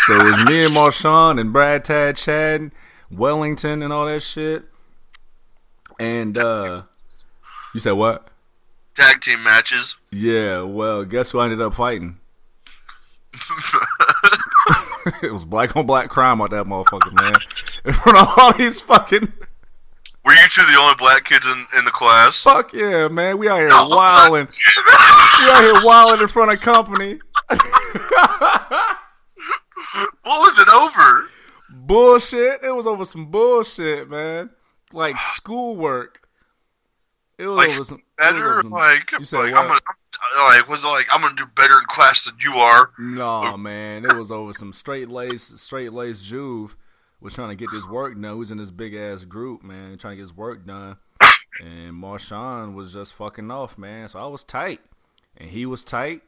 [0.07, 2.73] So it was me and Marshawn and Brad, Tad, Chad,
[3.13, 4.65] Wellington, and all that shit.
[5.99, 6.83] And uh,
[7.75, 8.29] you said what?
[8.95, 9.97] Tag team matches.
[10.11, 10.63] Yeah.
[10.63, 12.19] Well, guess who I ended up fighting?
[15.23, 17.35] it was black on black crime out that motherfucker, man.
[17.85, 19.33] In front of all these fucking
[20.25, 22.43] Were you two the only black kids in, in the class?
[22.43, 23.39] fuck yeah, man.
[23.39, 24.47] We out here Oh, wilding.
[24.47, 27.19] We out here wilding in front of company.
[30.23, 31.29] What was it over?
[31.87, 32.63] bullshit.
[32.63, 34.51] It was over some bullshit, man.
[34.93, 36.21] Like schoolwork.
[37.39, 38.03] It was Like over some.
[38.19, 38.61] was over better?
[38.63, 39.61] some- Like, you said like what?
[39.63, 39.81] I'm gonna,
[40.59, 42.91] like was like I'm gonna do better in class than you are?
[42.99, 44.05] No, man.
[44.05, 46.77] It was over some straight lace, straight lace Juve
[47.21, 48.33] was trying to get this work done.
[48.33, 50.97] He was in this big ass group, man, trying to get his work done.
[51.63, 54.09] And Marshawn was just fucking off, man.
[54.09, 54.81] So I was tight.
[55.37, 56.23] And he was tight.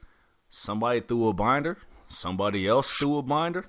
[0.50, 1.78] Somebody threw a binder.
[2.08, 3.64] Somebody else threw a binder.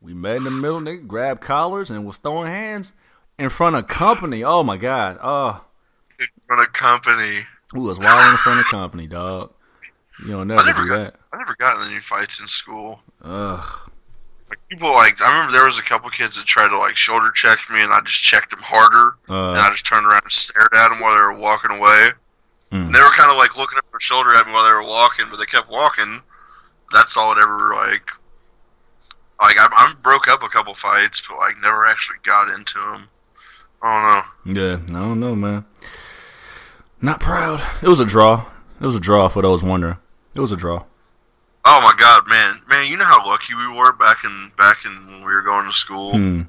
[0.00, 2.92] We met in the middle, nigga, grabbed collars and was throwing hands
[3.38, 4.42] in front of company.
[4.44, 5.18] Oh my god.
[5.22, 5.64] Oh,
[6.18, 7.40] In front of company.
[7.74, 9.52] we was wild in front of company, dog.
[10.24, 11.16] You don't never never do got- that.
[11.32, 13.00] I never got in any fights in school.
[13.22, 13.90] Ugh.
[14.54, 17.30] Like people like I remember there was a couple kids that tried to like shoulder
[17.32, 20.30] check me, and I just checked them harder, and Uh, I just turned around and
[20.30, 22.10] stared at them while they were walking away.
[22.70, 22.86] Mm.
[22.86, 24.88] And they were kind of like looking up their shoulder at me while they were
[24.88, 26.20] walking, but they kept walking.
[26.92, 28.08] That's all it ever like.
[29.40, 33.08] Like I, I broke up a couple fights, but like never actually got into them.
[33.82, 34.62] I don't know.
[34.62, 35.64] Yeah, I don't know, man.
[37.02, 37.60] Not proud.
[37.82, 38.46] It was a draw.
[38.80, 39.98] It was a draw for those wondering.
[40.34, 40.84] It was a draw.
[41.66, 42.90] Oh my god, man, man!
[42.90, 45.72] You know how lucky we were back in back in when we were going to
[45.72, 46.12] school.
[46.12, 46.42] Hmm.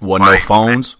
[0.00, 0.96] No Like, phones.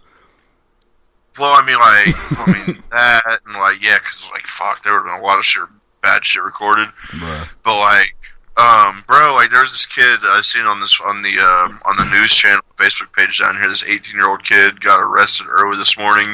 [1.37, 4.99] well, I mean, like, I mean that, and like, yeah, because like, fuck, there would
[5.09, 5.63] have been a lot of shit,
[6.01, 6.87] bad shit recorded.
[6.87, 7.49] Bruh.
[7.63, 8.15] But like,
[8.57, 12.09] um, bro, like, there's this kid I seen on this on the uh, on the
[12.17, 13.67] news channel Facebook page down here.
[13.67, 16.27] This 18 year old kid got arrested early this morning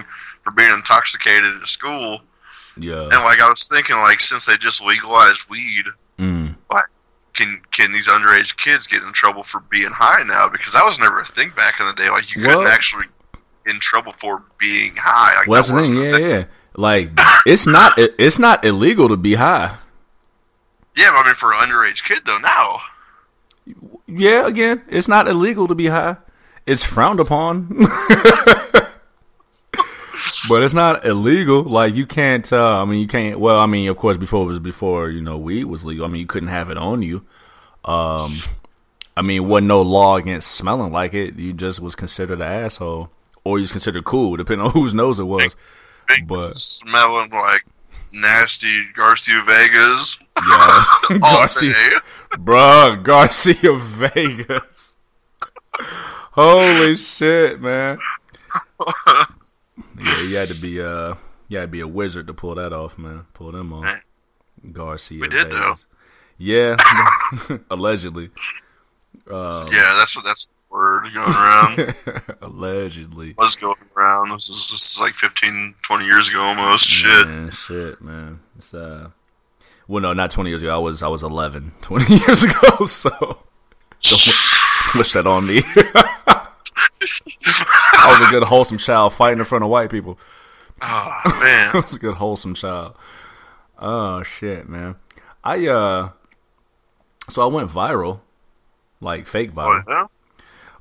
[0.44, 2.22] for being intoxicated at school.
[2.78, 3.02] Yeah.
[3.04, 5.86] And like, I was thinking, like, since they just legalized weed.
[7.34, 10.48] Can can these underage kids get in trouble for being high now?
[10.50, 12.10] Because that was never a thing back in the day.
[12.10, 13.06] Like, you couldn't actually
[13.66, 15.36] in trouble for being high.
[15.38, 15.96] Like, Well, that's that the thing.
[16.04, 16.30] wasn't Yeah, thing.
[16.30, 16.46] yeah.
[16.76, 17.10] Like
[17.46, 19.78] it's not it's not illegal to be high.
[20.96, 22.80] Yeah, but I mean, for an underage kid though, now.
[24.08, 26.18] Yeah, again, it's not illegal to be high.
[26.68, 27.68] It's frowned upon.
[30.50, 31.64] but it's not illegal.
[31.64, 32.52] Like you can't.
[32.52, 33.40] Uh, I mean, you can't.
[33.40, 36.06] Well, I mean, of course, before it was before you know weed was legal.
[36.06, 37.26] I mean, you couldn't have it on you.
[37.86, 38.32] Um,
[39.16, 41.36] I mean, wasn't no law against smelling like it.
[41.38, 43.10] You just was considered an asshole,
[43.44, 45.56] or you was considered cool, depending on whose nose it was.
[46.28, 47.66] But- smelling like
[48.12, 50.84] nasty Garcia Vegas Yeah,
[51.20, 51.74] Garcia,
[52.32, 54.98] bruh, Garcia Vegas.
[56.34, 57.98] Holy shit, man.
[60.00, 61.16] Yeah, you had to be uh
[61.50, 63.26] you had to be a wizard to pull that off, man.
[63.34, 64.08] Pull them off.
[64.72, 65.76] Garcia We did, though.
[66.38, 66.78] Yeah,
[67.70, 68.30] allegedly.
[69.30, 71.96] Um, Yeah, that's what that's the word going around.
[72.42, 73.36] allegedly.
[73.38, 74.32] was going around.
[74.32, 76.88] This is, this is like 15, 20 years ago almost.
[76.88, 77.28] Shit.
[77.28, 78.40] Man, shit, man.
[78.58, 79.10] It's uh
[79.88, 80.74] well no, not 20 years ago.
[80.74, 84.22] I was I was 11 20 years ago, so don't
[84.96, 85.62] wish that on me.
[86.76, 90.18] I was a good wholesome child fighting in front of white people.
[90.82, 90.86] Oh
[91.26, 91.82] I man.
[91.84, 92.96] was a good wholesome child.
[93.80, 94.96] Oh shit, man.
[95.44, 96.10] I uh
[97.30, 98.22] so I went viral.
[99.02, 99.84] Like fake viral.
[99.88, 100.08] yeah?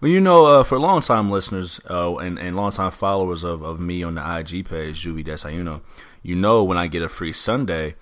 [0.00, 3.62] Well, you know, uh, for long time listeners uh, and, and long time followers of,
[3.62, 5.80] of me on the IG page, Juvie Desayuno,
[6.24, 7.94] you know when I get a free Sunday,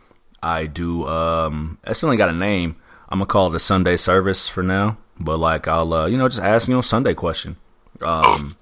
[0.42, 2.76] I do, um, I still got a name.
[3.10, 4.96] I'm to call it a Sunday service for now.
[5.18, 7.56] But, like, I'll, uh, you know, just ask, you know, Sunday question.
[8.02, 8.56] Um,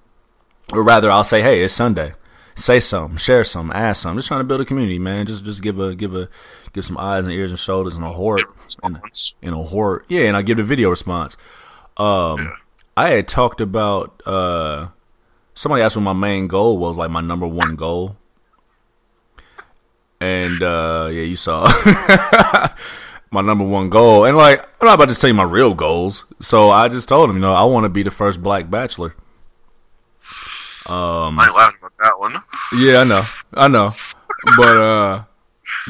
[0.72, 2.12] or rather, I'll say, hey, it's Sunday.
[2.54, 4.18] Say something, share something, ask something.
[4.18, 5.26] Just trying to build a community, man.
[5.26, 6.28] Just just give a give a
[6.72, 8.42] give some eyes and ears and shoulders and a heart
[8.82, 9.00] and
[9.40, 10.04] in a horror.
[10.08, 11.36] Yeah, and I give the video response.
[11.96, 12.50] Um, Yeah.
[12.96, 14.88] I had talked about uh,
[15.54, 18.16] somebody asked what my main goal was, like my number one goal,
[20.20, 21.64] and uh, yeah, you saw
[23.30, 26.24] my number one goal, and like I'm not about to tell you my real goals,
[26.40, 29.14] so I just told him, you know, I want to be the first black bachelor.
[30.88, 32.32] Um, I ain't laughing about that one.
[32.70, 33.22] yeah, I know,
[33.54, 33.90] I know,
[34.56, 35.24] but uh,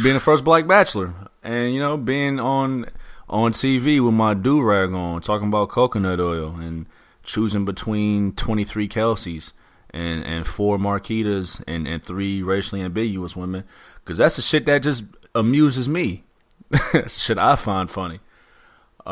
[0.02, 2.86] being the first black bachelor, and you know, being on
[3.28, 6.86] on TV with my do rag on, talking about coconut oil, and
[7.24, 9.52] choosing between twenty three Kelseys
[9.90, 13.64] and and four Marquitas and and three racially ambiguous women,
[14.04, 16.24] because that's the shit that just amuses me.
[17.06, 18.20] shit I find funny.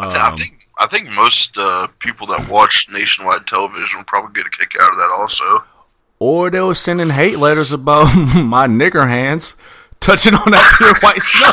[0.02, 4.32] I, th- I Um, think I think most uh, people that watch nationwide television probably
[4.34, 5.64] get a kick out of that also.
[6.18, 8.04] Or they were sending hate letters about
[8.36, 9.56] my nigger hands
[10.00, 11.50] touching on that pure white snow.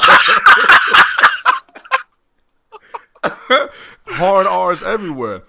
[4.06, 5.44] Hard R's everywhere.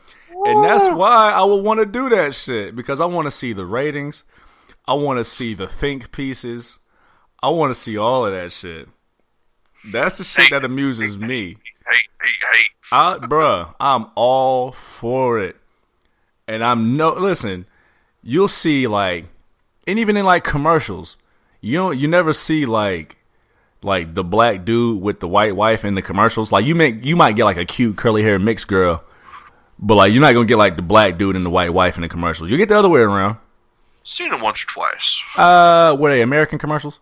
[0.46, 2.76] And that's why I would want to do that shit.
[2.76, 4.24] Because I want to see the ratings.
[4.86, 6.78] I want to see the think pieces.
[7.42, 8.88] I want to see all of that shit.
[9.92, 11.56] That's the shit that amuses me.
[11.86, 12.64] Hey, hey, hey!
[12.90, 15.56] I, bruh, I'm all for it.
[16.48, 17.66] And I'm no listen,
[18.24, 19.26] you'll see like
[19.86, 21.16] and even in like commercials,
[21.60, 23.18] you don't you never see like
[23.82, 26.50] like the black dude with the white wife in the commercials.
[26.50, 29.04] Like you make you might get like a cute curly hair mixed girl,
[29.78, 32.02] but like you're not gonna get like the black dude and the white wife in
[32.02, 32.50] the commercials.
[32.50, 33.36] You get the other way around.
[34.02, 35.22] Seen it once or twice.
[35.36, 37.00] Uh what are they, American commercials?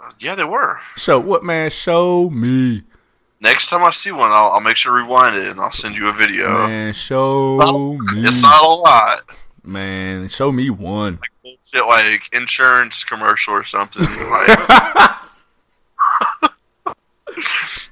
[0.00, 0.78] Uh, yeah, they were.
[0.96, 2.82] Show what man, show me.
[3.40, 5.96] Next time I see one, I'll, I'll make sure to rewind it and I'll send
[5.96, 6.66] you a video.
[6.66, 8.26] Man, show me.
[8.26, 9.22] It's not a lot.
[9.68, 11.18] Man, show me one.
[11.20, 14.04] Like Bullshit like insurance commercial or something.
[14.30, 15.14] Like,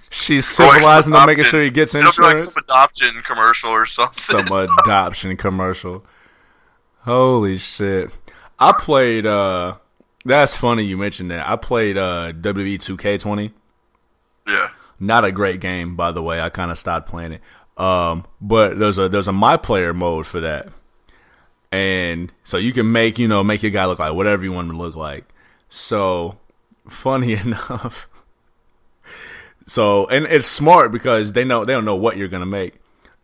[0.00, 2.54] She's like civilizing him, making sure he gets it'll be like insurance.
[2.54, 4.14] some adoption commercial or something.
[4.14, 6.04] Some adoption commercial.
[7.00, 8.10] Holy shit!
[8.58, 9.24] I played.
[9.26, 9.76] uh
[10.24, 11.48] That's funny you mentioned that.
[11.48, 13.52] I played uh WWE 2K20.
[14.48, 14.68] yeah.
[14.98, 16.40] Not a great game, by the way.
[16.40, 17.42] I kind of stopped playing it.
[17.76, 20.68] Um, but there's a there's a my player mode for that,
[21.76, 24.70] and so you can make you know make your guy look like whatever you want
[24.70, 25.24] him to look like.
[25.68, 26.38] So
[26.88, 28.08] funny enough.
[29.66, 32.74] So and it's smart because they know they don't know what you're gonna make.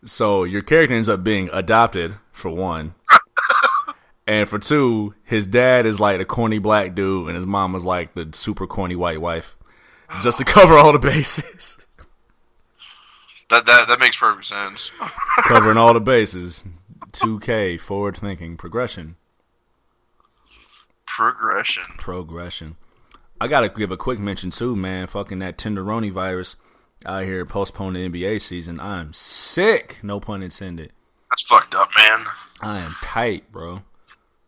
[0.05, 2.95] So your character ends up being adopted for one,
[4.27, 7.85] And for two, his dad is like the corny black dude, and his mom was
[7.85, 9.57] like the super corny white wife,
[10.23, 11.87] just to cover all the bases.
[13.51, 14.91] That that that makes perfect sense.
[15.45, 16.65] Covering all the bases.
[17.13, 19.17] 2K, forward thinking, progression.
[21.07, 21.85] Progression.
[21.99, 22.77] Progression.
[23.41, 25.07] I gotta give a quick mention too, man.
[25.07, 26.57] Fucking that tenderoni virus
[27.05, 28.81] out here postponing the NBA season.
[28.81, 29.99] I'm sick.
[30.03, 30.93] No pun intended.
[31.31, 32.19] That's fucked up, man.
[32.61, 33.83] I am tight, bro.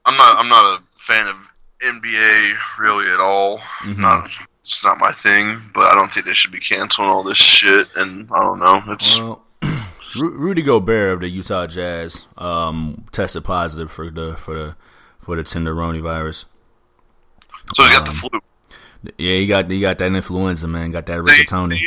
[0.05, 0.37] I'm not.
[0.39, 1.49] I'm not a fan of
[1.81, 3.59] NBA really at all.
[3.59, 4.01] Mm-hmm.
[4.03, 4.31] Not.
[4.63, 5.57] It's not my thing.
[5.75, 7.89] But I don't think they should be canceling all this shit.
[7.97, 8.83] And I don't know.
[8.89, 9.44] It's Well,
[10.23, 14.77] Rudy Gobert of the Utah Jazz um, tested positive for the for the
[15.19, 16.45] for the tenderoni virus.
[17.75, 18.41] so he's got the um, flu.
[19.19, 20.91] Yeah, he got he got that influenza, man.
[20.91, 21.81] Got that rigatoni.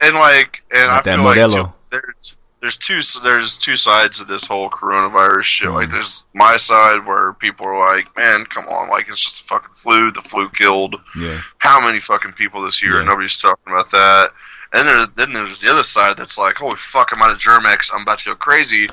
[0.00, 1.64] And like, and Got I that feel like Modelo.
[1.64, 5.68] too, there's there's two there's two sides of this whole coronavirus shit.
[5.68, 5.74] Mm.
[5.74, 9.44] Like, there's my side where people are like, man, come on, like it's just a
[9.44, 10.10] fucking flu.
[10.10, 13.00] The flu killed Yeah, how many fucking people this year?
[13.00, 13.06] Yeah.
[13.06, 14.30] Nobody's talking about that.
[14.72, 17.90] And then then there's the other side that's like, holy fuck, I'm out of Germ-X.
[17.94, 18.88] I'm about to go crazy.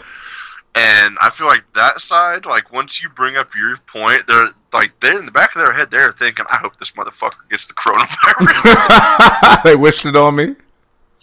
[0.77, 4.99] And I feel like that side, like once you bring up your point, they're like
[4.99, 7.73] they're in the back of their head, they're thinking, I hope this motherfucker gets the
[7.73, 9.63] coronavirus.
[9.63, 10.55] they wished it on me,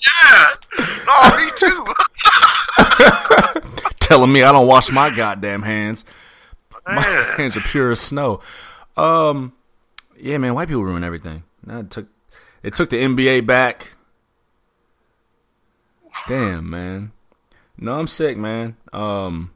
[0.03, 0.47] yeah,
[1.07, 1.87] no, me too.
[4.01, 6.05] telling me I don't wash my goddamn hands.
[6.87, 7.01] My
[7.37, 8.41] hands are pure as snow.
[8.97, 9.53] Um,
[10.19, 11.45] yeah, man, white people ruin everything.
[11.65, 12.07] Now it took
[12.63, 13.93] it took the NBA back.
[16.29, 17.13] Damn, man.
[17.79, 18.77] No, I'm sick, man.
[18.93, 19.51] Um,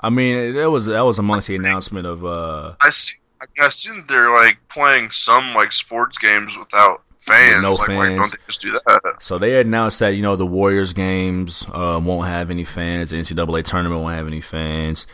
[0.00, 3.16] I mean, that was that was amongst the announcement of uh I see.
[3.58, 7.62] I seen they're like playing some like sports games without fans.
[7.62, 8.16] no like, why fans.
[8.16, 9.16] don't they just do that?
[9.20, 13.16] So they announced that you know the Warriors games uh, won't have any fans, the
[13.16, 15.06] NCAA tournament won't have any fans,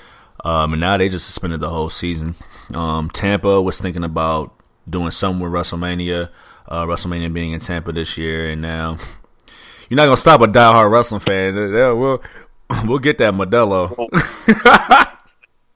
[0.44, 2.34] um, and now they just suspended the whole season.
[2.74, 4.54] Um, Tampa was thinking about
[4.88, 6.30] doing something with WrestleMania,
[6.68, 8.96] uh, WrestleMania being in Tampa this year, and now
[9.88, 11.54] you're not gonna stop a diehard wrestling fan.
[11.54, 12.22] Yeah, we'll
[12.84, 13.94] we'll get that Modelo.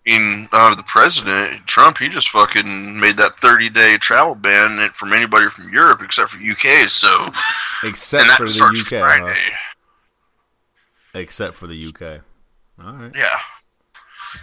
[0.05, 4.89] I mean, uh, the president Trump, he just fucking made that 30 day travel ban
[4.95, 6.89] from anybody from Europe except for UK.
[6.89, 7.09] So,
[7.85, 9.35] Except for the UK, huh?
[11.15, 12.21] except for the UK.
[12.85, 13.13] All right.
[13.15, 13.39] Yeah.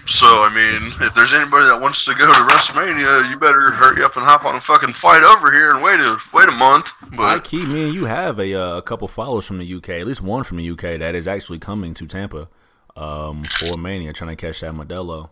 [0.05, 4.03] So, I mean, if there's anybody that wants to go to WrestleMania, you better hurry
[4.03, 6.93] up and hop on a fucking flight over here and wait a wait a month.
[7.15, 10.07] But key, me and you have a uh, a couple followers from the UK, at
[10.07, 12.47] least one from the UK that is actually coming to Tampa
[12.95, 15.29] um, for Mania, trying to catch that Modelo.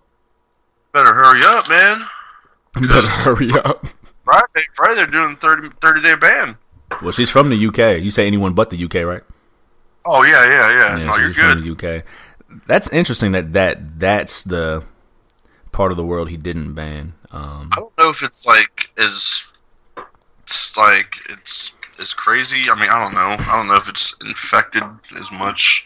[0.94, 1.98] better hurry up, man.
[2.88, 3.88] Better hurry up.
[4.24, 6.58] Friday, Friday they're doing 30, 30 day ban.
[7.02, 8.00] Well, she's from the UK.
[8.04, 9.24] You say anyone but the UK, right?
[10.06, 10.98] Oh yeah, yeah, yeah.
[10.98, 11.78] Yeah, no, so you're she's from good.
[11.80, 12.06] the UK.
[12.66, 14.84] That's interesting that that that's the
[15.72, 17.14] part of the world he didn't ban.
[17.32, 19.52] Um, I don't know if it's like as
[20.44, 22.70] it's like it's as crazy.
[22.70, 23.44] I mean, I don't know.
[23.52, 24.84] I don't know if it's infected
[25.18, 25.86] as much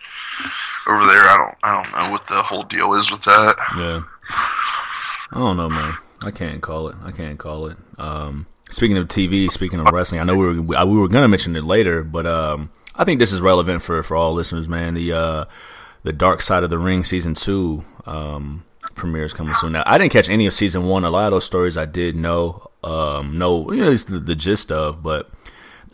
[0.87, 1.23] over there.
[1.23, 1.57] I don't.
[1.63, 3.55] I don't know what the whole deal is with that.
[3.77, 4.01] Yeah.
[5.33, 5.93] I don't know, man.
[6.23, 6.95] I can't call it.
[7.03, 7.77] I can't call it.
[7.97, 11.27] Um, speaking of TV, speaking of wrestling, I know we were we, we were gonna
[11.27, 14.93] mention it later, but um, I think this is relevant for for all listeners, man.
[14.93, 15.45] The uh,
[16.03, 19.73] the Dark Side of the Ring season two um, premieres coming soon.
[19.73, 21.03] Now, I didn't catch any of season one.
[21.03, 24.19] A lot of those stories I did know, um, know you know, at least the,
[24.19, 25.29] the gist of, but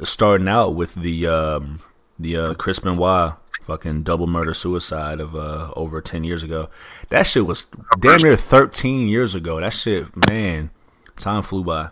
[0.03, 1.79] starting out with the um,
[2.19, 6.69] the uh, Chris Benoit fucking double murder suicide of uh, over ten years ago.
[7.09, 7.67] That shit was
[7.99, 9.59] damn near thirteen years ago.
[9.59, 10.71] That shit, man,
[11.17, 11.89] time flew by.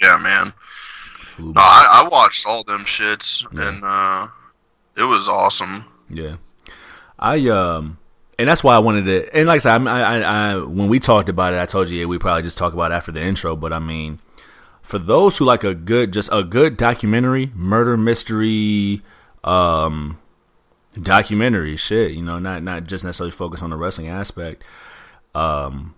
[0.00, 0.52] Yeah, man.
[1.20, 1.60] Flew No.
[1.60, 4.26] I, I watched all them shits, and uh,
[4.96, 5.84] it was awesome.
[6.08, 6.36] Yeah,
[7.18, 7.98] I um,
[8.38, 9.36] and that's why I wanted to.
[9.36, 12.00] And like I said, I, I, I when we talked about it, I told you
[12.00, 13.56] yeah, we probably just talk about after the intro.
[13.56, 14.20] But I mean,
[14.82, 19.02] for those who like a good, just a good documentary, murder mystery,
[19.42, 20.18] um,
[21.00, 22.12] documentary shit.
[22.12, 24.62] You know, not not just necessarily focus on the wrestling aspect.
[25.34, 25.94] Um,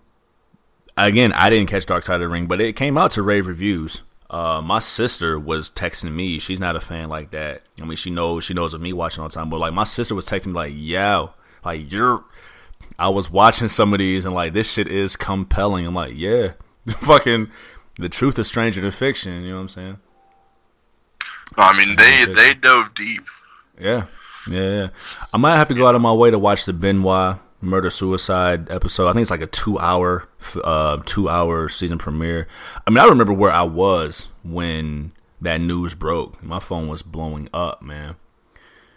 [0.97, 3.47] again, I didn't catch Dark Side of the Ring, but it came out to rave
[3.47, 4.01] reviews.
[4.29, 6.37] Uh, my sister was texting me.
[6.37, 7.63] She's not a fan like that.
[7.81, 9.49] I mean, she knows she knows of me watching all the time.
[9.49, 11.31] But like, my sister was texting me like, "Yo,
[11.65, 12.23] like you're."
[12.97, 15.85] I was watching some of these and like this shit is compelling.
[15.85, 16.53] I'm like, yeah,
[16.87, 17.49] fucking,
[17.95, 19.43] the truth is stranger than fiction.
[19.43, 19.97] You know what I'm saying?
[21.57, 23.23] I mean, they they dove deep.
[23.79, 24.05] Yeah,
[24.49, 24.87] yeah, yeah.
[25.33, 28.71] I might have to go out of my way to watch the Benoit murder suicide
[28.71, 29.07] episode.
[29.07, 30.27] I think it's like a two hour,
[30.63, 32.47] uh, two hour season premiere.
[32.85, 36.41] I mean, I remember where I was when that news broke.
[36.43, 38.15] My phone was blowing up, man.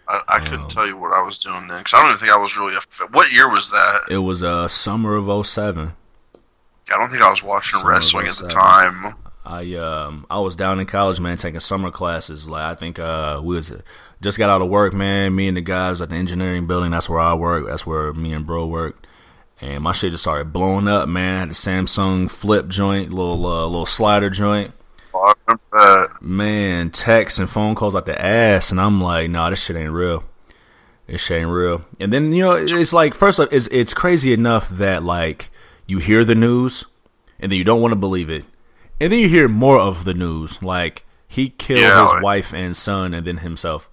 [0.07, 2.31] I, I couldn't tell you what I was doing then, because I don't even think
[2.31, 2.75] I was really.
[3.11, 4.01] What year was that?
[4.09, 5.93] It was uh summer of 07.
[6.91, 9.15] I don't think I was watching Summer wrestling at the time.
[9.45, 12.47] I um I was down in college, man, taking summer classes.
[12.47, 13.73] Like I think uh we was
[14.21, 15.35] just got out of work, man.
[15.35, 16.91] Me and the guys at the engineering building.
[16.91, 17.67] That's where I work.
[17.67, 19.05] That's where me and bro worked.
[19.61, 21.35] And my shit just started blowing up, man.
[21.35, 24.73] I had the Samsung flip joint, little uh, little slider joint.
[25.71, 26.09] That.
[26.21, 29.91] Man, texts and phone calls like the ass, and I'm like, nah, this shit ain't
[29.91, 30.23] real.
[31.07, 31.85] This shit ain't real.
[31.99, 35.49] And then you know, it's like first off, it's it's crazy enough that like
[35.85, 36.85] you hear the news,
[37.39, 38.45] and then you don't want to believe it,
[38.99, 42.53] and then you hear more of the news, like he killed Yeah, his like- wife
[42.53, 43.89] and son, and then himself.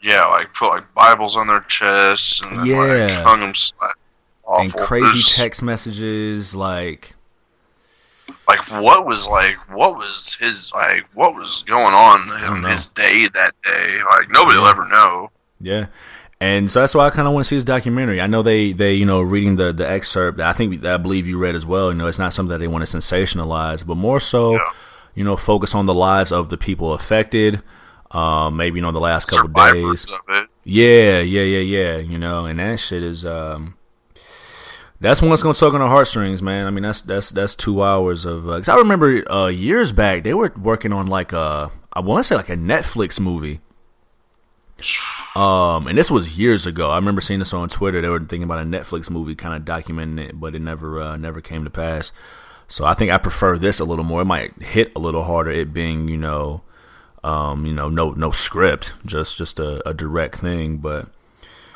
[0.00, 3.22] Yeah, like put like Bibles on their chests and then like Yeah.
[3.24, 3.94] hung them like,
[4.44, 4.62] awful.
[4.62, 7.14] and crazy There's- text messages, like
[8.46, 12.20] Like what was like what was his like what was going on
[12.56, 13.98] in his day that day?
[14.10, 15.30] Like nobody will ever know.
[15.60, 15.86] Yeah.
[16.40, 18.20] And so that's why I kind of want to see this documentary.
[18.20, 21.36] I know they, they you know, reading the, the excerpt, I think, I believe you
[21.36, 24.20] read as well, you know, it's not something that they want to sensationalize, but more
[24.20, 24.60] so, Yeah.
[25.16, 27.60] you know, focus on the lives of the people affected,
[28.12, 30.06] um, maybe, you know, the last couple days.
[30.62, 33.74] Yeah, yeah, yeah, yeah, you know, and that shit is, um,
[35.00, 36.66] that's one that's gonna tug on the heartstrings, man.
[36.66, 38.48] I mean, that's that's that's two hours of.
[38.48, 42.18] Uh 'cause I remember uh, years back they were working on like a, I want
[42.18, 43.60] to say like a Netflix movie.
[45.36, 46.90] Um, and this was years ago.
[46.90, 48.00] I remember seeing this on Twitter.
[48.00, 51.16] They were thinking about a Netflix movie, kind of documenting it, but it never uh,
[51.16, 52.12] never came to pass.
[52.68, 54.22] So I think I prefer this a little more.
[54.22, 55.50] It might hit a little harder.
[55.50, 56.62] It being, you know,
[57.24, 60.76] um, you know, no no script, just just a, a direct thing.
[60.78, 61.08] But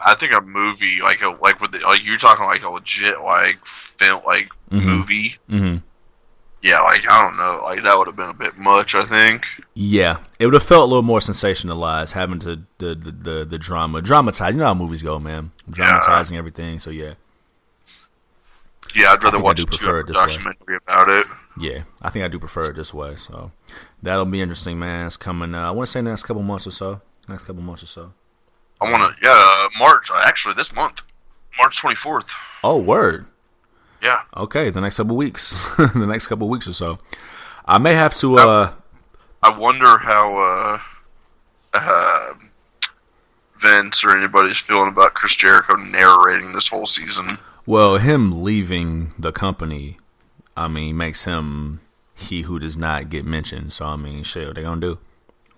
[0.05, 3.21] I think a movie like a like with the, like you're talking like a legit
[3.21, 5.37] like film like movie.
[5.51, 5.83] mhm.
[6.63, 8.95] Yeah, like I don't know, like that would have been a bit much.
[8.95, 9.47] I think.
[9.75, 13.59] yeah, it would have felt a little more sensationalized, having to the the the, the
[13.59, 14.55] drama dramatize.
[14.55, 16.79] You know how movies go, man, dramatizing everything.
[16.79, 17.15] So yeah,
[18.95, 20.27] Yeah, I'd rather I watch do a prefer it this way.
[20.27, 21.27] documentary about it.
[21.59, 23.17] yeah, I think I do prefer it this way.
[23.17, 23.51] So
[24.03, 25.07] that'll be interesting, man.
[25.07, 25.55] It's coming.
[25.55, 27.01] Uh, I want to say next couple months or so.
[27.29, 28.13] Next couple months or so.
[28.81, 29.25] I want to.
[29.25, 30.11] Yeah, uh, March.
[30.11, 31.03] Uh, actually, this month,
[31.59, 32.33] March twenty fourth.
[32.63, 33.27] Oh, word.
[34.03, 35.53] Yeah, Okay, the next couple weeks,
[35.95, 36.99] the next couple weeks or so.
[37.65, 38.37] I may have to.
[38.37, 38.73] Uh,
[39.43, 40.79] I wonder how uh,
[41.75, 42.35] uh,
[43.59, 47.39] Vince or anybody's feeling about Chris Jericho narrating this whole season.
[47.65, 49.99] well, him leaving the company,
[50.57, 51.81] I mean, makes him
[52.15, 53.73] he who does not get mentioned.
[53.73, 54.99] So I mean, shit, what they gonna do?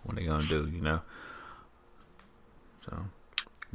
[0.02, 0.70] What are they gonna do?
[0.70, 1.00] You know.
[2.84, 3.06] So,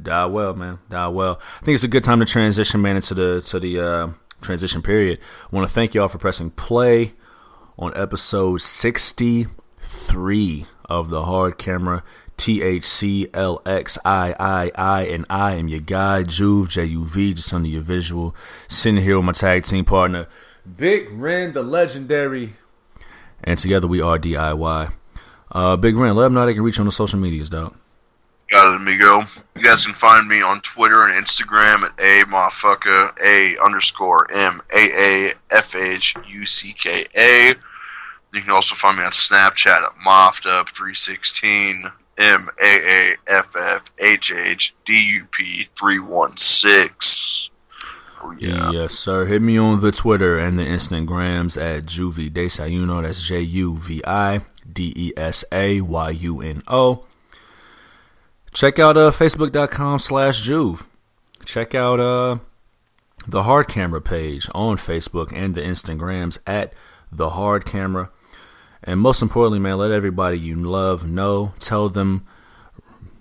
[0.00, 0.78] die well, man.
[0.88, 1.40] Die well.
[1.60, 4.08] I think it's a good time to transition, man, into the to the uh,
[4.40, 5.18] transition period.
[5.50, 7.12] I want to thank y'all for pressing play
[7.78, 9.46] on episode sixty
[9.80, 12.02] three of the Hard Camera.
[12.36, 16.86] T H C L X I I I and I am your guy Juve J
[16.86, 18.34] U V just under your visual
[18.66, 20.26] sitting here with my tag team partner
[20.76, 22.54] Big Ren the legendary
[23.44, 24.92] and together we are DIY.
[25.52, 27.74] Uh, Big Ren, let them know they can reach you on the social medias, dog.
[28.50, 29.20] Got it, amigo.
[29.54, 34.60] You guys can find me on Twitter and Instagram at a motherfucker a underscore m
[34.74, 37.54] a a f h u c k a.
[38.32, 44.32] You can also find me on Snapchat at moffedup316 m a a f f h
[44.32, 47.52] h d u p 316.
[48.22, 48.72] Oh yeah.
[48.72, 49.26] Yes, sir.
[49.26, 53.02] Hit me on the Twitter and the Instagrams at Juvie Desayuno.
[53.02, 54.40] That's J U V I
[54.70, 57.04] D E S A Y U N O.
[58.52, 60.86] Check out uh, Facebook.com slash Juve.
[61.44, 62.38] Check out uh,
[63.26, 66.72] the Hard Camera page on Facebook and the Instagrams at
[67.12, 68.10] the Hard Camera.
[68.82, 71.52] And most importantly, man, let everybody you love know.
[71.60, 72.26] Tell them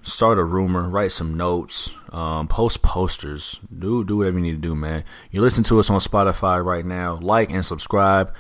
[0.01, 4.67] start a rumor, write some notes, um, post posters, do do whatever you need to
[4.67, 5.03] do, man.
[5.31, 8.33] You listen to us on Spotify right now, like and subscribe,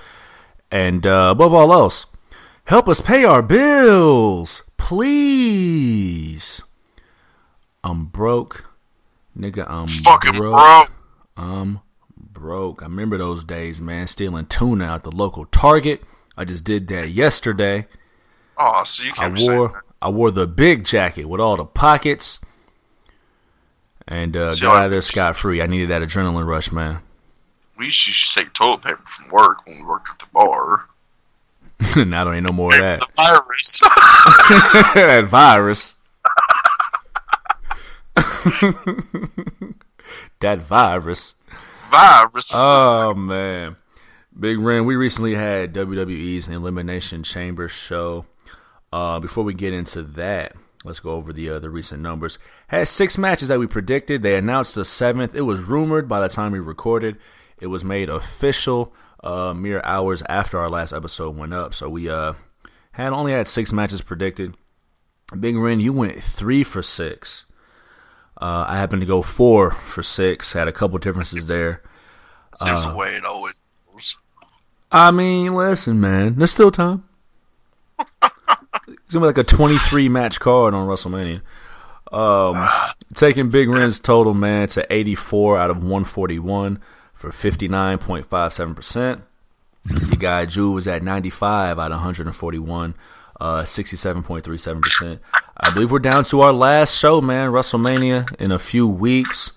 [0.71, 2.05] and uh, above all else,
[2.65, 6.63] help us pay our bills, please.
[7.83, 8.69] I'm broke,
[9.37, 9.65] nigga.
[9.69, 10.55] I'm Fucking broke.
[10.55, 10.83] bro.
[11.37, 11.79] I'm
[12.17, 12.81] broke.
[12.81, 14.07] I remember those days, man.
[14.07, 16.03] Stealing tuna at the local Target.
[16.37, 17.87] I just did that yesterday.
[18.57, 21.65] Oh, so you can't be saying wore I wore the big jacket with all the
[21.65, 22.39] pockets,
[24.07, 25.61] and uh, See, got out of there scot free.
[25.61, 26.99] I needed that adrenaline rush, man.
[27.77, 30.85] we used to take toilet paper from work when we worked at the bar.
[32.05, 32.99] now there ain't no more of that.
[32.99, 33.79] The virus.
[34.95, 35.95] that virus.
[40.39, 41.35] that virus.
[41.91, 42.51] virus.
[42.53, 43.75] Oh man,
[44.37, 44.85] Big Ren.
[44.85, 48.25] We recently had WWE's Elimination Chamber show.
[48.91, 50.53] Uh, before we get into that,
[50.83, 52.39] let's go over the uh, the recent numbers.
[52.67, 54.21] Had six matches that we predicted.
[54.21, 55.35] They announced the seventh.
[55.35, 57.17] It was rumored by the time we recorded.
[57.59, 58.93] It was made official
[59.23, 61.73] uh, mere hours after our last episode went up.
[61.73, 62.33] So we uh,
[62.93, 64.55] had only had six matches predicted.
[65.39, 67.45] Big Ren, you went three for six.
[68.39, 70.53] Uh, I happened to go four for six.
[70.53, 71.81] Had a couple differences there.
[72.53, 73.61] Seems uh, the way it always
[73.91, 74.17] goes.
[74.91, 77.03] I mean, listen, man, there's still time.
[77.99, 81.41] it's gonna be like a 23 match card on WrestleMania.
[82.11, 82.67] Um,
[83.15, 86.81] taking Big Ren's total, man, to 84 out of 141
[87.13, 89.23] for 59.57 percent.
[89.85, 92.95] Your guy Drew was at 95 out of 141
[93.39, 95.19] uh, 67.37%.
[95.57, 99.51] I believe we're down to our last show, man, WrestleMania, in a few weeks.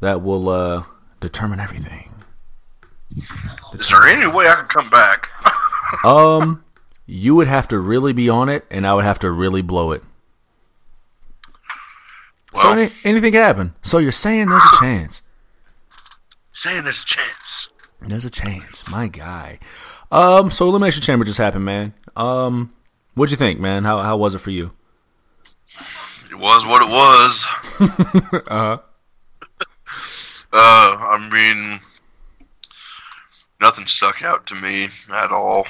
[0.00, 0.82] That will uh,
[1.20, 2.04] determine everything.
[3.16, 5.30] Is there any way I can come back?
[6.04, 6.62] um,
[7.06, 9.92] you would have to really be on it, and I would have to really blow
[9.92, 10.02] it.
[12.52, 13.74] Well, so any, anything can happen.
[13.82, 15.22] So you're saying there's a chance?
[16.52, 17.68] Saying there's a chance.
[18.00, 19.58] There's a chance, my guy.
[20.12, 21.94] Um, so elimination chamber just happened, man.
[22.14, 22.72] Um,
[23.16, 23.84] What'd you think, man?
[23.84, 24.72] How how was it for you?
[26.30, 27.46] It was what it was.
[28.46, 28.78] uh-huh.
[30.52, 31.78] uh I mean,
[33.58, 35.66] nothing stuck out to me at all.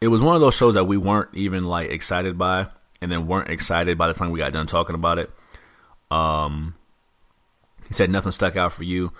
[0.00, 2.66] It was one of those shows that we weren't even like excited by,
[3.00, 5.30] and then weren't excited by the time we got done talking about it.
[6.10, 6.74] Um,
[7.86, 9.12] he said nothing stuck out for you.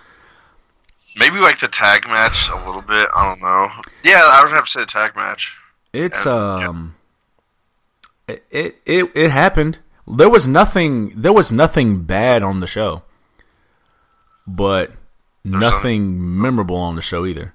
[1.17, 3.09] Maybe like the tag match a little bit.
[3.15, 3.69] I don't know.
[4.03, 5.57] Yeah, I would have to say the tag match.
[5.93, 6.61] It's and, um.
[6.61, 6.99] Yeah
[8.29, 9.79] it, it it happened.
[10.07, 11.21] There was nothing.
[11.21, 13.03] There was nothing bad on the show,
[14.47, 14.91] but
[15.45, 17.55] There's nothing memorable on the show either.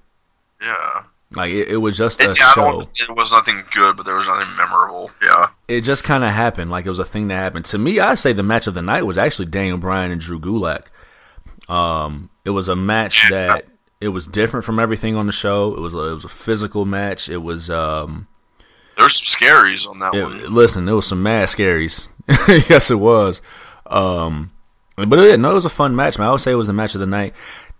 [0.62, 1.04] Yeah,
[1.36, 2.82] like it, it was just a yeah, show.
[2.82, 5.12] It was nothing good, but there was nothing memorable.
[5.22, 6.72] Yeah, it just kind of happened.
[6.72, 7.66] Like it was a thing that happened.
[7.66, 10.40] To me, I say the match of the night was actually Daniel Bryan and Drew
[10.40, 10.88] Gulak.
[11.70, 13.48] Um, it was a match yeah.
[13.48, 13.66] that
[14.00, 15.74] it was different from everything on the show.
[15.74, 17.30] It was a, it was a physical match.
[17.30, 18.28] It was um
[18.98, 20.54] there's some scaries on that it, one.
[20.54, 22.08] Listen, there was some mad scaries.
[22.70, 23.42] yes, it was.
[23.86, 24.52] Um,
[24.96, 26.28] but it, no, it was a fun match, man.
[26.28, 27.36] I would say it was the match of the night.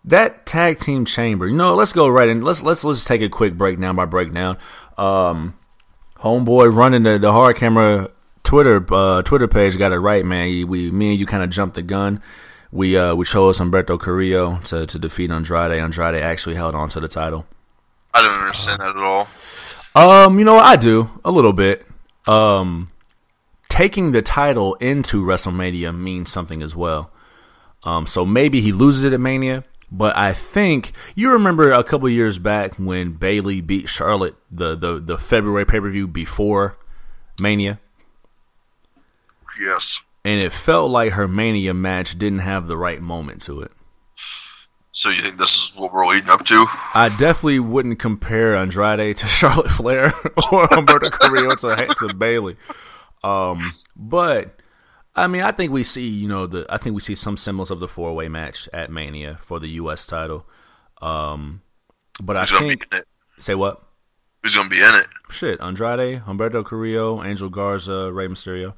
[0.06, 2.42] That tag team chamber, you know, let's go right in.
[2.42, 4.58] Let's let's let's take a quick breakdown by breakdown.
[4.98, 5.58] Um,
[6.18, 8.10] homeboy running the, the hard camera
[8.44, 10.68] Twitter uh, Twitter page got it right, man.
[10.68, 12.22] We me and you kind of jumped the gun.
[12.72, 15.72] We uh, we chose Humberto Carrillo to to defeat Andrade.
[15.72, 17.46] Andrade actually held on to the title.
[18.14, 19.28] I don't understand that at all.
[19.98, 21.84] Um, you know, I do a little bit.
[22.28, 22.92] Um,
[23.68, 27.12] taking the title into WrestleMania means something as well.
[27.84, 32.08] Um, so maybe he loses it at Mania, but I think you remember a couple
[32.10, 36.78] years back when Bayley beat Charlotte the the the February pay per view before
[37.42, 37.80] Mania.
[39.60, 40.04] Yes.
[40.24, 43.72] And it felt like her Mania match didn't have the right moment to it.
[44.98, 46.66] So you think this is what we're leading up to?
[46.96, 50.06] I definitely wouldn't compare Andrade to Charlotte Flair
[50.52, 52.58] or Humberto Carrillo to, to Bayley.
[53.24, 53.62] Um,
[53.96, 54.60] but
[55.16, 57.70] I mean, I think we see, you know, the I think we see some semblance
[57.70, 60.08] of the four way match at Mania for the U.S.
[60.08, 60.48] title.
[61.00, 61.62] Um,
[62.20, 62.88] but Who's I think
[63.38, 63.84] say what?
[64.42, 65.08] Who's gonna be in it?
[65.30, 68.74] Shit, Andrade, Humberto Carrillo, Angel Garza, Rey Mysterio.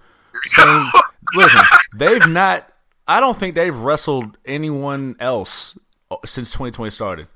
[0.48, 0.86] Same,
[1.34, 1.62] listen,
[1.96, 2.70] they've not.
[3.08, 5.78] I don't think they've wrestled anyone else
[6.26, 7.28] since 2020 started.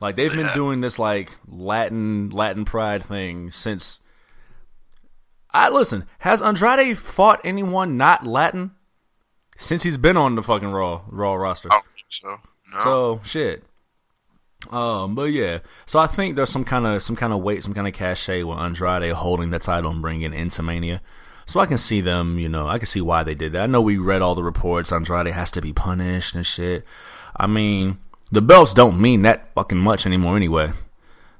[0.00, 4.00] Like they've been doing this like Latin Latin pride thing since.
[5.52, 6.04] I listen.
[6.18, 8.72] Has Andrade fought anyone not Latin
[9.56, 11.72] since he's been on the fucking Raw Raw roster?
[11.72, 12.36] I so.
[12.74, 12.80] No.
[12.80, 13.64] So shit.
[14.70, 17.74] Um, but yeah, so I think there's some kind of some kind of weight, some
[17.74, 21.00] kind of cachet with Andrade holding the title and bringing it into Mania.
[21.46, 23.62] So I can see them, you know, I can see why they did that.
[23.62, 24.92] I know we read all the reports.
[24.92, 26.84] Andrade has to be punished and shit.
[27.36, 27.98] I mean,
[28.30, 30.72] the belts don't mean that fucking much anymore anyway.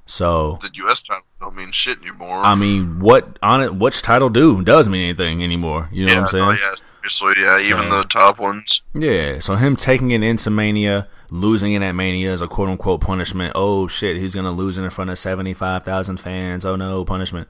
[0.07, 1.03] So the U.S.
[1.03, 2.37] title don't mean shit anymore.
[2.37, 3.75] I mean, what on it?
[3.75, 5.89] Which title do does mean anything anymore?
[5.91, 6.59] You know yeah, what I'm oh, saying?
[6.61, 6.75] Oh, yeah,
[7.09, 7.57] seriously, yeah.
[7.57, 8.81] So, even the top ones.
[8.93, 9.39] Yeah.
[9.39, 13.51] So him taking it into Mania, losing it at Mania is a quote unquote punishment.
[13.53, 16.65] Oh shit, he's gonna lose it in front of seventy five thousand fans.
[16.65, 17.49] Oh no, punishment.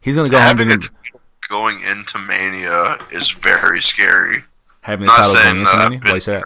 [0.00, 0.80] He's gonna go Having home.
[0.80, 0.90] To...
[1.48, 4.42] Going into Mania is very scary.
[4.80, 6.16] Having the title going into Mania.
[6.16, 6.44] Is that?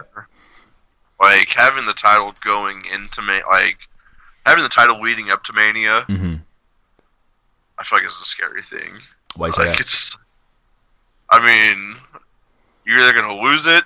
[1.21, 3.87] Like having the title going into Mania, like
[4.45, 6.03] having the title leading up to Mania.
[6.09, 6.35] Mm-hmm.
[7.77, 8.93] I feel like it's a scary thing.
[9.35, 9.79] Why like, that?
[9.79, 10.15] It's.
[11.29, 11.95] I mean,
[12.85, 13.83] you're either gonna lose it,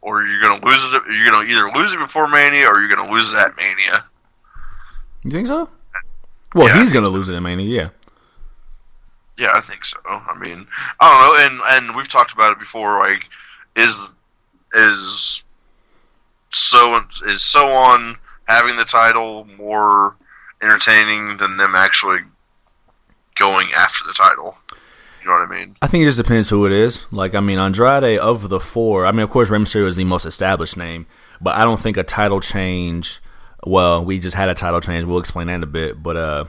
[0.00, 1.02] or you're gonna lose it.
[1.12, 4.04] You're gonna either lose it before Mania, or you're gonna lose it at Mania.
[5.24, 5.68] You think so?
[6.54, 7.12] Well, yeah, he's gonna so.
[7.12, 7.66] lose it at Mania.
[7.66, 7.88] Yeah.
[9.38, 9.98] Yeah, I think so.
[10.06, 10.66] I mean,
[11.00, 13.00] I don't know, and and we've talked about it before.
[13.00, 13.28] Like,
[13.74, 14.14] is
[14.72, 15.44] is
[16.50, 18.14] so is so on
[18.46, 20.16] having the title more
[20.62, 22.18] entertaining than them actually
[23.34, 24.56] going after the title.
[25.20, 25.74] You know what I mean?
[25.82, 27.04] I think it just depends who it is.
[27.10, 29.06] Like, I mean, Andrade of the four.
[29.06, 31.06] I mean, of course, Rey Mysterio is the most established name,
[31.40, 33.20] but I don't think a title change.
[33.64, 35.04] Well, we just had a title change.
[35.04, 36.44] We'll explain that in a bit, but uh,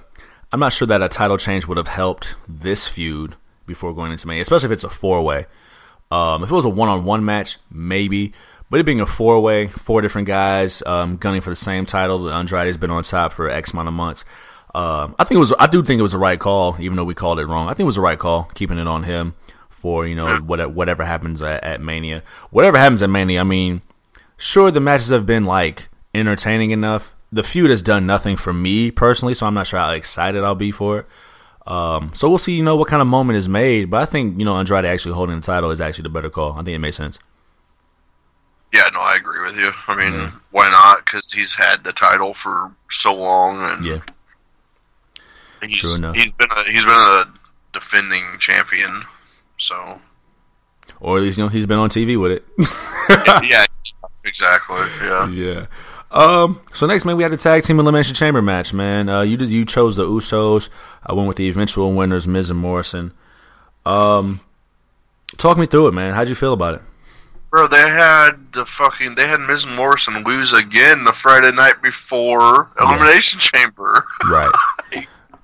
[0.52, 3.36] I'm not sure that a title change would have helped this feud
[3.66, 5.48] before going into Mania, especially if it's a four way.
[6.12, 8.34] Um, if it was a one on one match, maybe.
[8.70, 12.30] But it being a four way, four different guys um, gunning for the same title,
[12.30, 14.26] Andrade's been on top for X amount of months.
[14.76, 15.54] Um, I think it was.
[15.58, 17.68] I do think it was the right call, even though we called it wrong.
[17.68, 19.36] I think it was the right call, keeping it on him
[19.70, 22.22] for you know whatever, whatever happens at, at Mania.
[22.52, 23.82] Whatever happens at Mania, I mean,
[24.36, 27.16] sure the matches have been like entertaining enough.
[27.32, 30.56] The feud has done nothing for me personally, so I'm not sure how excited I'll
[30.56, 31.06] be for it.
[31.66, 33.90] Um, so we'll see, you know, what kind of moment is made.
[33.90, 36.54] But I think you know Andrade actually holding the title is actually the better call.
[36.54, 37.18] I think it makes sense.
[38.74, 39.72] Yeah, no, I agree with you.
[39.88, 40.30] I mean, yeah.
[40.52, 41.06] why not?
[41.06, 43.98] Because he's had the title for so long, and yeah,
[45.62, 46.16] he's, True enough.
[46.16, 47.26] he's been a, he's been a
[47.72, 48.90] defending champion,
[49.56, 49.76] so
[51.00, 52.46] or at least you know he's been on TV with it.
[53.50, 53.66] yeah,
[54.26, 54.78] exactly.
[55.02, 55.66] Yeah, yeah.
[56.10, 58.74] Um, so next, man, we had the tag team elimination chamber match.
[58.74, 60.70] Man, uh, you did you chose the Usos.
[61.06, 63.14] I went with the eventual winners, Miz and Morrison.
[63.86, 64.42] Um,
[65.38, 66.14] talk me through it, man.
[66.14, 66.82] How'd you feel about it?
[67.50, 72.70] Bro, they had the fucking they had Miz Morrison lose again the Friday night before
[72.80, 73.62] Elimination yeah.
[73.62, 74.06] Chamber.
[74.30, 74.52] right.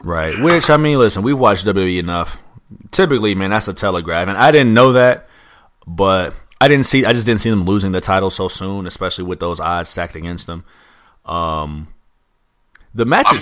[0.01, 0.39] Right.
[0.39, 2.41] Which I mean, listen, we've watched WWE enough.
[2.91, 5.29] Typically, man, that's a telegraph, and I didn't know that,
[5.87, 7.05] but I didn't see.
[7.05, 10.15] I just didn't see them losing the title so soon, especially with those odds stacked
[10.15, 10.65] against them.
[11.25, 11.87] Um,
[12.93, 13.37] the match I'm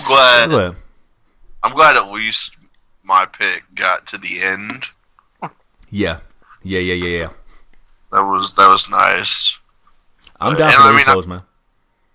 [0.50, 0.76] glad.
[1.64, 2.56] I'm glad at least
[3.04, 4.90] my pick got to the end.
[5.90, 6.20] yeah,
[6.62, 7.30] yeah, yeah, yeah, yeah.
[8.12, 9.58] That was that was nice.
[10.40, 11.42] I'm uh, down and for those I mean, man.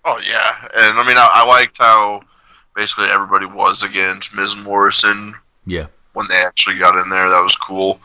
[0.04, 2.22] Oh yeah, and I mean I, I, liked how
[2.76, 5.34] basically everybody was against Miz Morrison.
[5.66, 5.88] Yeah.
[6.12, 8.00] When they actually got in there, that was cool.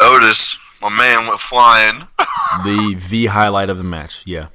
[0.00, 2.00] Otis, my man, went flying.
[2.64, 4.26] the the highlight of the match.
[4.26, 4.48] Yeah.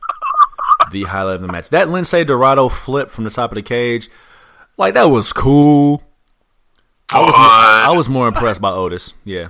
[0.91, 1.69] The highlight of the match.
[1.69, 4.09] That Lince Dorado flip from the top of the cage,
[4.78, 6.03] like that was cool.
[7.11, 9.13] I was more, I was more impressed by Otis.
[9.24, 9.49] Yeah.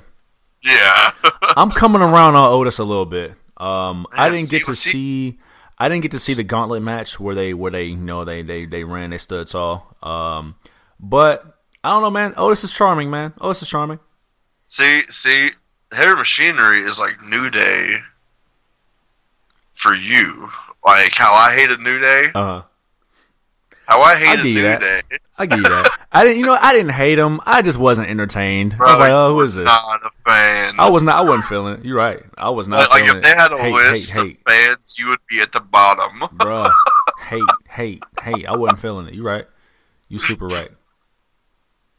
[0.63, 1.11] Yeah.
[1.57, 3.33] I'm coming around on Otis a little bit.
[3.57, 5.39] Um, I didn't get to see.
[5.77, 8.41] I didn't get to see the gauntlet match where they where they you know they
[8.41, 9.95] they they ran they stood tall.
[10.01, 10.55] Um,
[10.99, 12.33] but I don't know, man.
[12.37, 13.33] Otis is charming, man.
[13.41, 13.99] Otis is charming.
[14.67, 15.49] See, see,
[15.91, 17.97] heavy machinery is like New Day
[19.73, 20.47] for you.
[20.85, 22.27] Like how I hated New Day.
[22.33, 22.63] Uh huh.
[23.87, 24.79] How I hated New that.
[24.79, 25.17] Day.
[25.37, 25.99] I give you that.
[26.11, 27.41] I didn't, you know, I didn't hate him.
[27.45, 28.77] I just wasn't entertained.
[28.77, 29.63] Bro, I was like, oh, who is it?
[29.63, 30.75] Not a fan.
[30.79, 31.17] I was not.
[31.17, 31.85] I wasn't feeling it.
[31.85, 32.21] You're right.
[32.37, 32.89] I was not.
[32.91, 34.37] Like, like if they had a hate, list hate, of hate.
[34.45, 36.27] fans, you would be at the bottom.
[36.37, 36.67] Bro,
[37.27, 38.45] hate, hate, hate.
[38.45, 39.15] I wasn't feeling it.
[39.15, 39.47] You're right.
[40.07, 40.69] You super right.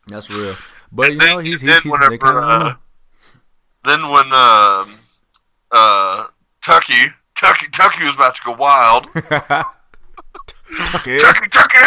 [0.06, 0.54] That's real.
[0.92, 2.74] But you know, he's, he's, then he's whenever, uh,
[3.84, 4.84] then when uh,
[5.72, 6.26] uh,
[6.62, 6.94] Tucky,
[7.34, 9.08] Tucky, Tucky was about to go wild.
[10.76, 11.78] Tucky, Tucky, Tucky.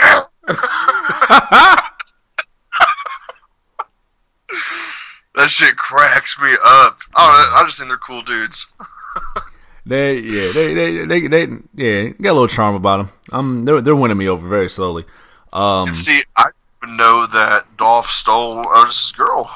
[5.36, 7.00] that shit cracks me up.
[7.16, 8.68] Oh, I just think they're cool dudes.
[9.86, 13.10] they yeah they, they they they yeah got a little charm about them.
[13.32, 15.06] Um, they're they're winning me over very slowly.
[15.54, 16.50] Um, see, I
[16.86, 19.50] know that Dolph stole Otis's girl.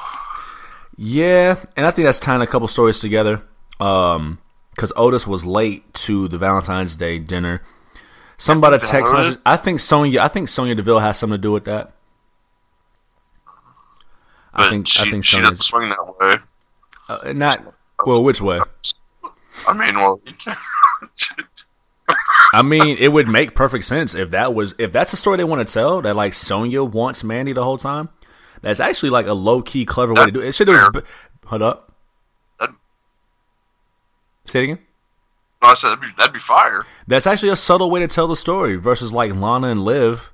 [0.96, 3.42] Yeah, and I think that's tying a couple stories together.
[3.80, 4.38] Um,
[4.70, 7.62] because Otis was late to the Valentine's Day dinner
[8.42, 9.38] Somebody text message.
[9.46, 10.20] I think Sonya.
[10.20, 11.92] I think Sonya Deville has something to do with that.
[14.52, 16.36] But I think she, I think she doesn't swing that way.
[17.08, 17.72] Uh, not
[18.04, 18.24] well.
[18.24, 18.58] Which way?
[19.68, 20.20] I mean, well.
[22.52, 25.44] I mean, it would make perfect sense if that was if that's a story they
[25.44, 26.02] want to tell.
[26.02, 28.08] That like Sonya wants Mandy the whole time.
[28.60, 30.46] That's actually like a low key, clever way to do it.
[30.46, 31.06] It should have.
[31.46, 31.94] Hold up.
[32.58, 32.74] That'd,
[34.46, 34.78] Say it again.
[35.70, 36.84] I said that'd be, that'd be fire.
[37.06, 40.32] That's actually a subtle way to tell the story versus like Lana and Liv.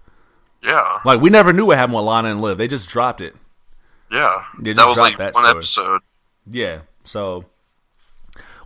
[0.62, 0.98] Yeah.
[1.04, 2.58] Like we never knew what happened with Lana and Liv.
[2.58, 3.34] They just dropped it.
[4.10, 4.44] Yeah.
[4.58, 5.96] They that was like that one story.
[5.96, 6.00] episode.
[6.50, 6.80] Yeah.
[7.04, 7.44] So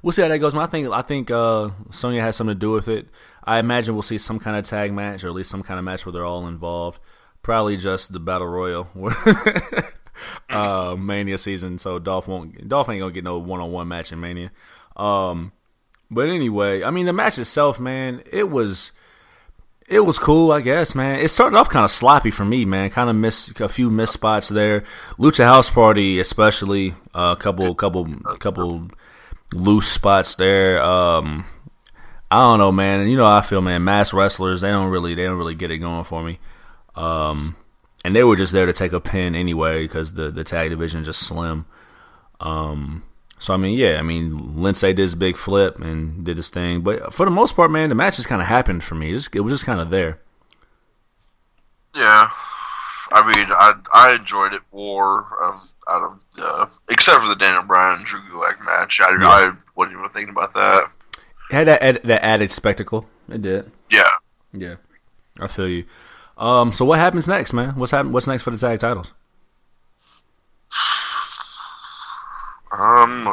[0.02, 0.54] we'll see how that goes.
[0.54, 3.08] I think I think uh, Sonya has something to do with it.
[3.44, 5.84] I imagine we'll see some kind of tag match or at least some kind of
[5.84, 7.00] match where they're all involved.
[7.42, 8.88] Probably just the battle royal,
[10.50, 11.78] uh, Mania season.
[11.78, 14.52] So Dolph won't Dolph ain't gonna get no one on one match in Mania.
[14.96, 15.50] Um,
[16.12, 18.92] but anyway, I mean the match itself, man, it was
[19.88, 21.18] it was cool, I guess, man.
[21.18, 22.90] It started off kind of sloppy for me, man.
[22.90, 24.82] Kind of missed a few missed spots there.
[25.18, 28.06] Lucha House Party, especially a uh, couple, couple,
[28.38, 28.88] couple
[29.52, 30.82] loose spots there.
[30.82, 31.44] Um,
[32.30, 33.00] I don't know, man.
[33.00, 33.84] And You know how I feel, man.
[33.84, 36.38] Mass wrestlers, they don't really, they don't really get it going for me.
[36.94, 37.56] Um,
[38.04, 41.02] and they were just there to take a pin anyway because the the tag division
[41.02, 41.66] is just slim.
[42.40, 43.02] Um,
[43.42, 46.82] so I mean, yeah, I mean, Lince did his big flip and did his thing,
[46.82, 49.08] but for the most part, man, the match just kind of happened for me.
[49.08, 50.20] It, was just kind of there.
[51.92, 52.28] Yeah,
[53.10, 55.56] I mean, I I enjoyed it more of
[55.90, 59.00] out of the except for the Daniel Bryan and Drew Gulak match.
[59.00, 59.28] I, yeah.
[59.28, 60.92] I wasn't even thinking about that.
[61.50, 63.08] It had that that added spectacle.
[63.28, 63.72] It did.
[63.90, 64.08] Yeah.
[64.52, 64.76] Yeah.
[65.40, 65.84] I feel you.
[66.38, 66.72] Um.
[66.72, 67.70] So what happens next, man?
[67.70, 68.12] What's happen?
[68.12, 69.12] What's next for the tag titles?
[72.72, 73.28] Um.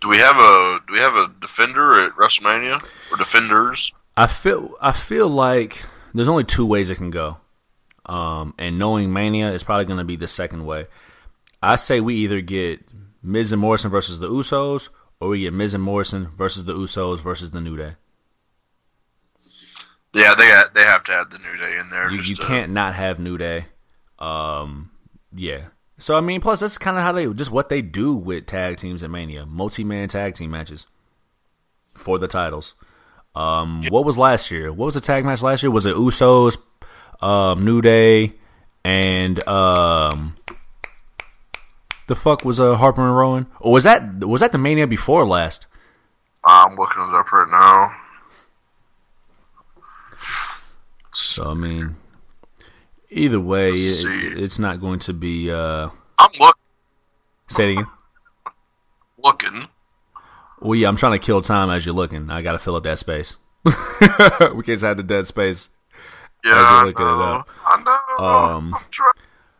[0.00, 2.74] Do we have a do we have a defender at WrestleMania
[3.10, 3.90] or defenders?
[4.18, 7.38] I feel I feel like there's only two ways it can go.
[8.04, 10.88] Um, and knowing Mania is probably going to be the second way.
[11.62, 12.80] I say we either get
[13.22, 14.90] Miz and Morrison versus the Usos,
[15.20, 17.94] or we get Miz and Morrison versus the Usos versus the New Day.
[20.12, 22.10] Yeah, they they have to add the New Day in there.
[22.10, 23.64] You, you can't not have New Day.
[24.18, 24.90] Um,
[25.34, 25.62] yeah.
[26.04, 28.76] So I mean, plus that's kind of how they just what they do with tag
[28.76, 30.86] teams at Mania, multi-man tag team matches
[31.94, 32.74] for the titles.
[33.34, 34.70] Um, what was last year?
[34.70, 35.70] What was the tag match last year?
[35.70, 36.58] Was it Usos,
[37.22, 38.34] um, New Day,
[38.84, 40.34] and um,
[42.06, 43.46] the fuck was uh, Harper and Rowan?
[43.60, 45.66] Or was that was that the Mania before last?
[46.44, 47.96] I'm looking it up right now.
[51.12, 51.96] So I mean,
[53.14, 55.50] either way, it, it's not going to be.
[55.50, 56.62] Uh, I'm looking.
[57.48, 57.86] Say it again.
[59.22, 59.68] Looking.
[60.60, 62.30] Well, yeah, I'm trying to kill time as you're looking.
[62.30, 63.36] I got to fill up that space.
[63.64, 65.70] we can't just have the dead space.
[66.44, 67.44] Yeah, I know.
[67.64, 67.82] I
[68.18, 68.24] know.
[68.24, 68.76] Um,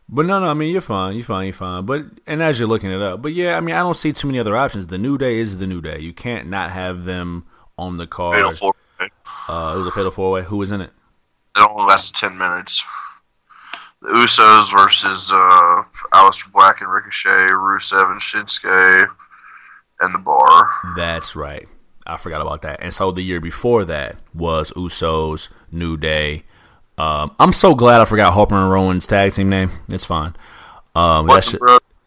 [0.09, 1.87] but no, no, I mean you're fine, you're fine, you're fine.
[1.87, 4.29] But and as you're looking it up, but yeah, I mean I don't see too
[4.29, 4.89] many other options.
[4.89, 5.99] The New Day is the New Day.
[6.01, 7.47] You can't not have them
[7.79, 8.37] on the card.
[8.37, 8.75] Fatal four.
[9.01, 10.43] Uh, it was a fatal four way.
[10.43, 10.91] Who was in it?
[11.57, 12.85] It only lasted ten minutes.
[14.05, 15.83] The Usos versus uh,
[16.13, 19.09] Aleister Black and Ricochet, Rusev and Shinsuke,
[20.01, 20.69] and the Bar.
[20.95, 21.67] That's right.
[22.07, 22.83] I forgot about that.
[22.83, 26.43] And so the year before that was Usos, New Day,
[26.99, 29.71] um, I'm so glad I forgot Harper and Rowan's tag team name.
[29.89, 30.37] It's fine.
[30.95, 31.61] Um, should,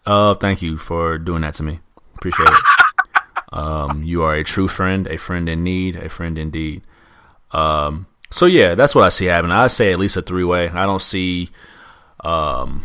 [0.05, 1.79] uh, thank you for doing that to me.
[2.13, 2.59] Appreciate it.
[3.51, 6.83] Um, you are a true friend, a friend in need, a friend indeed.
[7.51, 9.51] Um, so yeah, that's what I see happening.
[9.51, 10.69] I say at least a three way.
[10.69, 11.49] I don't see.
[12.27, 12.83] Um,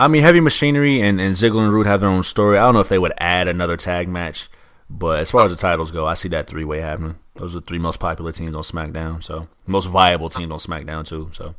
[0.00, 2.58] I mean, Heavy Machinery and, and Ziggler and Roode have their own story.
[2.58, 4.48] I don't know if they would add another tag match,
[4.90, 7.16] but as far as the titles go, I see that three way happening.
[7.36, 9.22] Those are the three most popular teams on SmackDown.
[9.22, 11.30] So most viable teams on SmackDown too.
[11.32, 11.54] So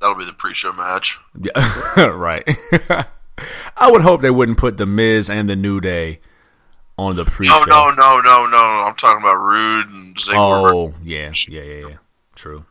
[0.00, 1.18] that'll be the pre-show match.
[1.34, 2.48] Yeah, right.
[3.76, 6.20] I would hope they wouldn't put the Miz and the New Day
[6.96, 7.64] on the pre-show.
[7.64, 8.84] No, no, no, no, no.
[8.86, 10.72] I'm talking about Roode and Ziggler.
[10.72, 11.96] Oh, yeah, yeah, yeah, yeah.
[12.36, 12.64] True,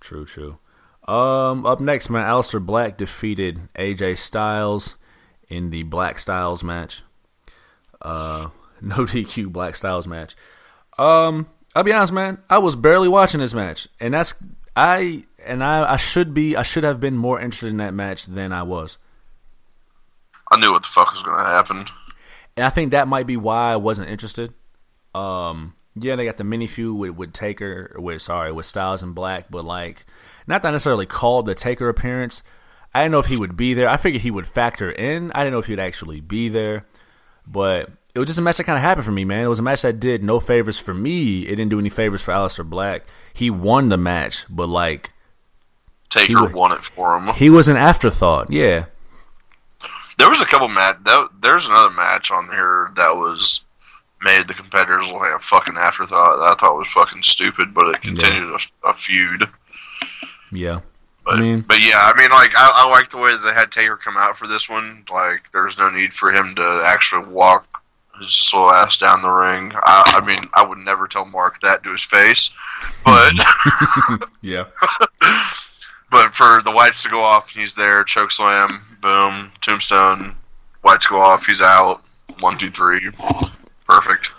[0.00, 0.58] true, true.
[1.06, 4.96] Um, up next, man, Aleister Black defeated AJ Styles
[5.48, 7.02] in the Black Styles match.
[8.00, 8.48] Uh,
[8.80, 10.34] no DQ Black Styles match.
[10.98, 12.38] Um, I'll be honest, man.
[12.48, 14.34] I was barely watching this match, and that's
[14.76, 18.26] I and I, I should be I should have been more interested in that match
[18.26, 18.98] than I was.
[20.50, 21.84] I knew what the fuck was going to happen,
[22.56, 24.54] and I think that might be why I wasn't interested.
[25.14, 29.14] Um, yeah, they got the mini feud with with Taker, with sorry, with Styles and
[29.14, 30.04] Black, but like
[30.46, 32.42] not that necessarily called the Taker appearance.
[32.92, 33.88] I didn't know if he would be there.
[33.88, 35.32] I figured he would factor in.
[35.32, 36.86] I didn't know if he would actually be there,
[37.46, 39.44] but it was just a match that kind of happened for me, man.
[39.44, 41.42] It was a match that did no favors for me.
[41.42, 43.04] It didn't do any favors for Aleister Black.
[43.32, 45.12] He won the match, but like
[46.10, 47.34] Taker was, won it for him.
[47.34, 48.52] He was an afterthought.
[48.52, 48.86] Yeah.
[50.16, 50.98] There was a couple match.
[51.40, 53.64] there's another match on here that was
[54.24, 56.36] made the competitors like a fucking afterthought.
[56.36, 58.56] That I thought was fucking stupid, but it continued yeah.
[58.84, 59.48] a, a, feud.
[60.50, 60.80] Yeah.
[61.24, 63.54] But, I mean, but yeah, I mean, like I, I like the way that they
[63.54, 65.04] had Taker come out for this one.
[65.12, 67.68] Like, there's no need for him to actually walk
[68.18, 69.72] his slow ass down the ring.
[69.74, 72.50] I, I, mean, I would never tell Mark that to his face,
[73.04, 73.32] but
[74.42, 74.64] yeah.
[76.10, 78.04] but for the whites to go off, he's there.
[78.04, 80.36] Choke slam, boom, tombstone.
[80.82, 82.08] Whites go off, he's out.
[82.40, 83.10] One, two, three,
[83.84, 84.32] perfect.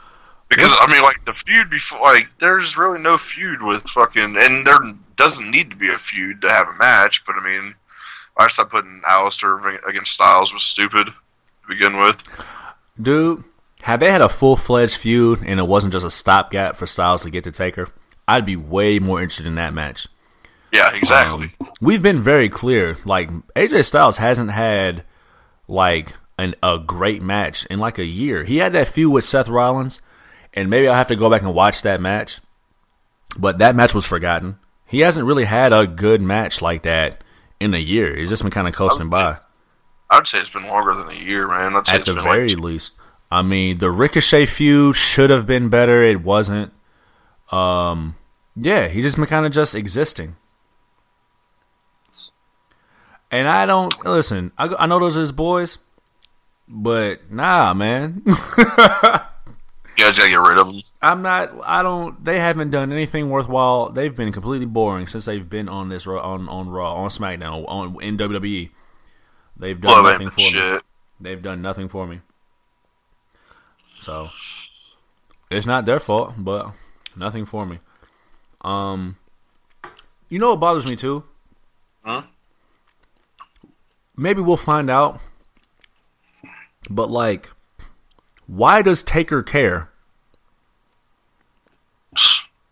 [0.49, 4.65] Because I mean, like the feud before, like there's really no feud with fucking, and
[4.65, 4.79] there
[5.15, 7.25] doesn't need to be a feud to have a match.
[7.25, 7.73] But I mean,
[8.37, 12.23] I thought putting Aleister against Styles was stupid to begin with.
[13.01, 13.43] Dude,
[13.81, 17.23] had they had a full fledged feud and it wasn't just a stopgap for Styles
[17.23, 17.87] to get to Taker,
[18.27, 20.07] I'd be way more interested in that match.
[20.71, 21.53] Yeah, exactly.
[21.61, 22.97] Um, we've been very clear.
[23.05, 25.03] Like AJ Styles hasn't had
[25.67, 28.43] like an, a great match in like a year.
[28.43, 30.01] He had that feud with Seth Rollins,
[30.53, 32.39] and maybe I'll have to go back and watch that match.
[33.37, 34.57] But that match was forgotten.
[34.85, 37.21] He hasn't really had a good match like that
[37.59, 38.15] in a year.
[38.15, 39.37] He's just been kind of coasting by.
[40.09, 41.75] I'd say it's been longer than a year, man.
[41.75, 42.93] I'd At the very like least.
[43.31, 46.03] I mean, the Ricochet feud should have been better.
[46.03, 46.71] It wasn't.
[47.51, 48.15] Um,
[48.55, 50.35] yeah, he just been kind of just existing.
[53.31, 54.51] And I don't listen.
[54.57, 55.79] I, I know those are his boys,
[56.67, 58.21] but nah, man.
[58.25, 58.33] you
[59.97, 60.81] guys gotta get rid of them.
[61.01, 61.51] I'm not.
[61.65, 62.23] I don't.
[62.23, 63.89] They haven't done anything worthwhile.
[63.89, 68.01] They've been completely boring since they've been on this on on Raw, on SmackDown, on
[68.01, 68.69] in WWE.
[69.57, 70.79] They've done nothing for me.
[71.19, 72.21] They've done nothing for me.
[74.01, 74.27] So
[75.49, 76.71] it's not their fault, but
[77.15, 77.79] nothing for me.
[78.61, 79.17] Um,
[80.29, 81.23] you know what bothers me too?
[82.03, 82.23] Huh?
[84.17, 85.19] Maybe we'll find out.
[86.89, 87.51] But like,
[88.47, 89.89] why does Taker care?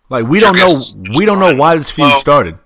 [0.09, 0.73] Like we don't know.
[1.17, 2.57] We don't know why this feud Well- started.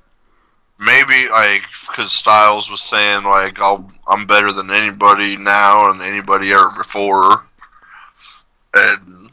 [0.79, 6.51] Maybe like because Styles was saying like I'll, I'm better than anybody now and anybody
[6.51, 7.43] ever before,
[8.75, 9.29] and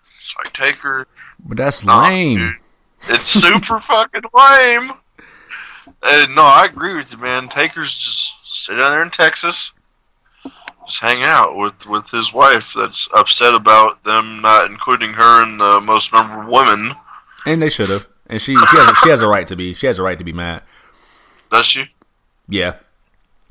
[0.00, 1.06] it's like Taker.
[1.44, 2.38] But that's Nah, lame.
[2.38, 2.54] dude.
[3.14, 4.90] It's super fucking lame.
[6.02, 7.48] And no, I agree with you, man.
[7.48, 9.72] Taker's just sit down there in Texas,
[10.88, 12.74] just hang out with with his wife.
[12.74, 16.90] That's upset about them not including her in the most memorable women.
[17.46, 18.08] And they should have.
[18.26, 19.74] And she she has, she has a right to be.
[19.74, 20.62] She has a right to be mad.
[21.50, 21.84] Does she?
[22.48, 22.76] Yeah,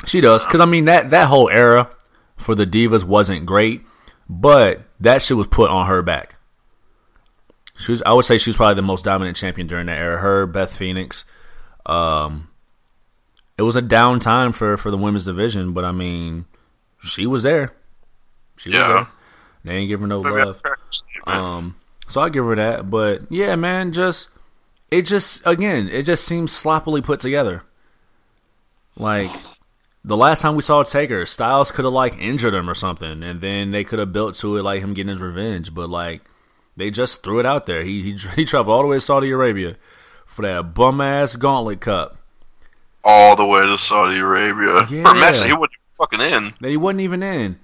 [0.06, 0.44] she does.
[0.44, 1.90] Because I mean that that whole era
[2.36, 3.82] for the divas wasn't great,
[4.30, 6.36] but that shit was put on her back.
[7.76, 10.18] She was, I would say she was probably the most dominant champion during that era.
[10.18, 11.26] Her, Beth Phoenix.
[11.86, 12.50] Um,
[13.58, 16.46] it was a down time for for the women's division, but I mean,
[17.02, 17.74] she was there.
[18.58, 18.88] She was Yeah.
[18.88, 19.08] there.
[19.66, 20.62] They ain't give her no love.
[20.62, 21.44] practiced it, man.
[21.44, 21.76] Um,
[22.08, 24.30] so I give her that, but yeah, man, just
[24.90, 27.64] it just again, it just seems sloppily put together.
[28.96, 29.30] Like
[30.04, 33.42] the last time we saw Taker, Styles could have like injured him or something, and
[33.42, 35.74] then they could have built to it like him getting his revenge.
[35.74, 36.22] But like
[36.76, 37.84] they just threw it out there.
[37.84, 39.76] He he, he traveled all the way to Saudi Arabia
[40.26, 42.18] for that bum ass Gauntlet Cup.
[43.04, 45.02] all the way to Saudi Arabia for Yeah.
[45.02, 46.54] a match he wasn't fucking in.
[46.62, 47.60] that he wasn't even in.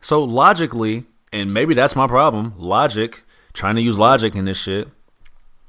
[0.00, 2.54] So logically, and maybe that's my problem.
[2.56, 4.88] Logic, trying to use logic in this shit.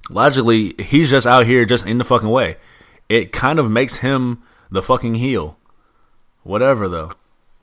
[0.09, 2.57] Logically, he's just out here just in the fucking way.
[3.09, 4.41] It kind of makes him
[4.71, 5.57] the fucking heel.
[6.43, 7.13] Whatever though.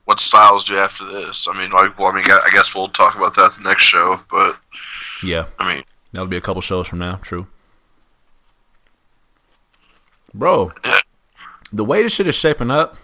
[0.05, 1.47] What styles do after this?
[1.49, 4.17] I mean, like, well, I mean, I guess we'll talk about that the next show.
[4.29, 4.57] But
[5.21, 5.83] Yeah, I mean,
[6.13, 7.15] that'll be a couple shows from now.
[7.15, 7.47] True.
[10.33, 10.71] Bro,
[11.73, 12.95] the way this shit is shaping up,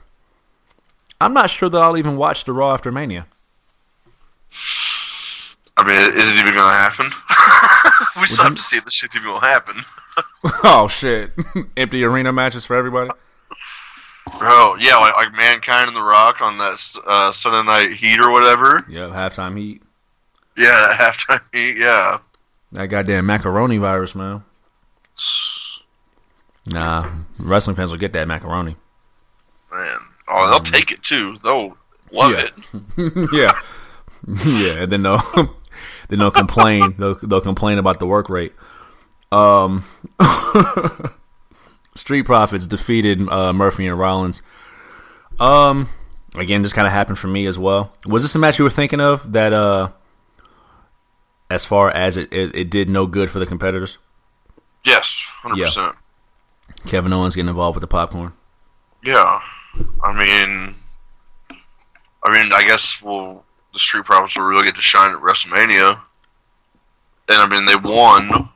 [1.22, 3.26] I'm not sure that I'll even watch the Raw after Mania.
[5.76, 7.05] I mean, is it even gonna happen?
[8.22, 9.76] we still have to see if this shit's even gonna happen,
[10.64, 11.32] oh shit!
[11.78, 13.09] Empty arena matches for everybody.
[14.38, 14.76] bro.
[14.80, 18.86] Yeah, like, like mankind and the Rock on that uh, Sunday Night Heat or whatever.
[18.88, 19.82] Yeah, halftime heat.
[20.55, 21.78] Yeah, that halftime heat.
[21.78, 22.18] Yeah,
[22.74, 24.43] That goddamn macaroni virus, man.
[26.66, 27.09] Nah,
[27.39, 28.78] wrestling fans will get that macaroni.
[29.70, 29.97] man.
[30.28, 31.36] Oh, they'll take it too.
[31.44, 31.78] They'll
[32.12, 32.46] love Yeah.
[32.98, 33.30] it.
[33.34, 33.60] yeah,
[34.46, 35.18] yeah, and then they'll
[36.10, 36.96] then they'll complain.
[36.98, 38.54] They'll they'll complain about the work rate.
[39.32, 39.84] Um,
[41.96, 44.42] Street Profits defeated uh, Murphy and Rollins.
[45.40, 45.90] Um,
[46.38, 47.94] again, just kind of happened for me as well.
[48.06, 49.54] Was this a match you were thinking of that?
[49.54, 49.90] Uh,
[51.50, 53.98] as far as it, it, it did no good for the competitors.
[54.84, 55.96] Yes, hundred percent.
[56.88, 58.34] Kevin Owens getting involved with the popcorn.
[59.04, 59.40] Yeah,
[60.04, 60.74] I mean,
[62.24, 63.44] I mean, I guess well,
[63.74, 65.94] the Street Profits will really get to shine at WrestleMania,
[67.30, 68.50] and I mean, they won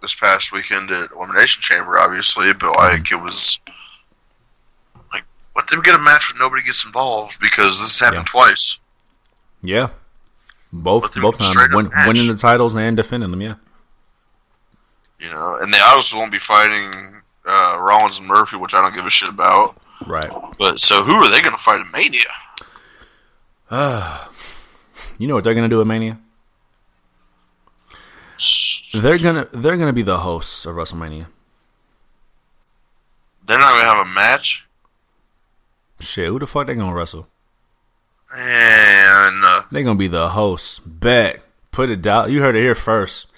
[0.00, 3.60] this past weekend at Elimination Chamber, obviously, but like it was
[5.12, 8.32] like let them get a match where nobody gets involved because this has happened Yeah.
[8.32, 8.80] twice.
[9.62, 9.88] Yeah,
[10.72, 13.40] both both times win, winning the titles and defending them.
[13.42, 13.54] Yeah,
[15.18, 16.90] You know, and they obviously won't be fighting
[17.46, 19.76] uh, Rollins and Murphy, which I don't give a shit about.
[20.06, 20.32] Right.
[20.58, 22.32] But so, who are they going to fight at Mania?
[23.70, 24.26] Uh,
[25.18, 26.18] You know what they're gonna do at Mania?
[28.92, 31.26] They're gonna they're gonna be the hosts of WrestleMania.
[33.46, 34.66] They're not going to have a match.
[36.00, 37.28] Shit, who the fuck they gonna wrestle?
[38.36, 40.80] And uh, They gonna be the hosts.
[40.80, 41.42] Bet.
[41.70, 42.30] Put it down.
[42.32, 43.28] You heard it here first.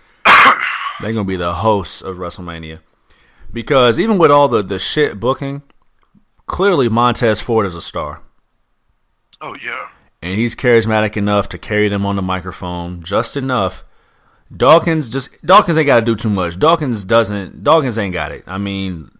[1.02, 2.80] they gonna be the hosts of WrestleMania.
[3.52, 5.62] Because even with all the, the shit booking,
[6.48, 8.22] clearly Montez Ford is a star.
[9.40, 9.88] oh yeah,
[10.20, 13.84] and he's charismatic enough to carry them on the microphone just enough.
[14.54, 16.58] Dawkins just Dawkins ain't got to do too much.
[16.58, 17.62] Dawkins doesn't.
[17.62, 18.42] Dawkins ain't got it.
[18.46, 19.10] I mean,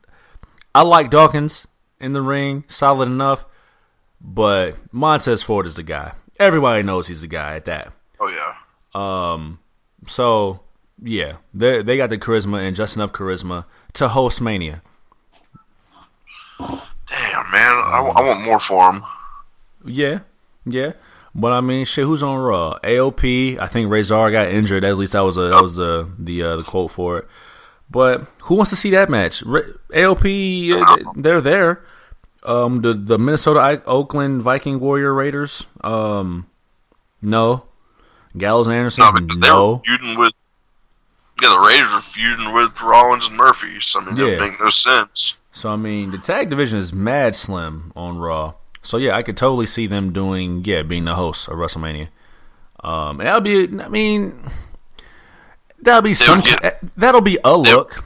[0.74, 1.68] I like Dawkins
[2.00, 3.44] in the ring, solid enough,
[4.20, 6.12] but Montez Ford is the guy.
[6.40, 7.92] Everybody knows he's the guy at that.
[8.18, 8.54] Oh yeah.
[8.94, 9.58] Um,
[10.06, 10.60] so
[11.02, 14.82] yeah, they they got the charisma and just enough charisma to host Mania.
[17.08, 19.02] Damn, man, I, w- I want more for him.
[19.84, 20.20] Yeah,
[20.66, 20.92] yeah.
[21.34, 22.04] But I mean, shit.
[22.04, 22.78] Who's on Raw?
[22.82, 23.58] AOP.
[23.58, 24.84] I think Rezar got injured.
[24.84, 27.28] At least that was a, that was the the uh, the quote for it.
[27.90, 29.42] But who wants to see that match?
[29.42, 31.22] Ra- AOP.
[31.22, 31.84] They're there.
[32.44, 35.66] Um, the the Minnesota I- Oakland Viking Warrior Raiders.
[35.82, 36.48] Um,
[37.22, 37.64] no.
[38.36, 39.04] Gallows and Anderson.
[39.04, 39.82] No, because they were no.
[39.86, 40.32] feuding with.
[41.40, 43.78] Yeah, the Raiders were feuding with Rollins and Murphy.
[43.80, 44.24] So I mean, Yeah.
[44.36, 45.38] that make no sense.
[45.58, 48.54] So I mean, the tag division is mad slim on Raw.
[48.80, 52.10] So yeah, I could totally see them doing yeah, being the host of WrestleMania.
[52.84, 54.40] Um, and that'll be, I mean,
[55.82, 58.04] that'll be some, get- that'll be a look.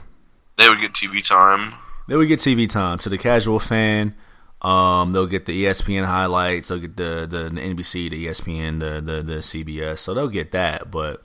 [0.57, 1.75] They would get TV time.
[2.07, 4.15] They would get TV time to the casual fan.
[4.63, 6.69] Um, they'll get the ESPN highlights.
[6.69, 9.99] They'll get the the, the NBC, the ESPN, the, the the CBS.
[9.99, 10.89] So they'll get that.
[10.89, 11.23] But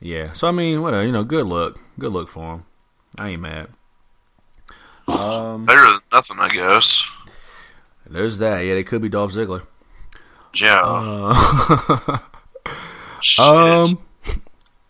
[0.00, 1.04] yeah, so I mean, whatever.
[1.06, 2.64] You know, good look, good look for them.
[3.18, 3.68] I ain't mad.
[5.08, 7.08] Um, Better than nothing, I guess.
[8.06, 8.60] there's that.
[8.60, 9.66] Yeah, it could be Dolph Ziggler.
[10.54, 10.80] Yeah.
[10.82, 12.18] Uh,
[13.40, 13.98] Um,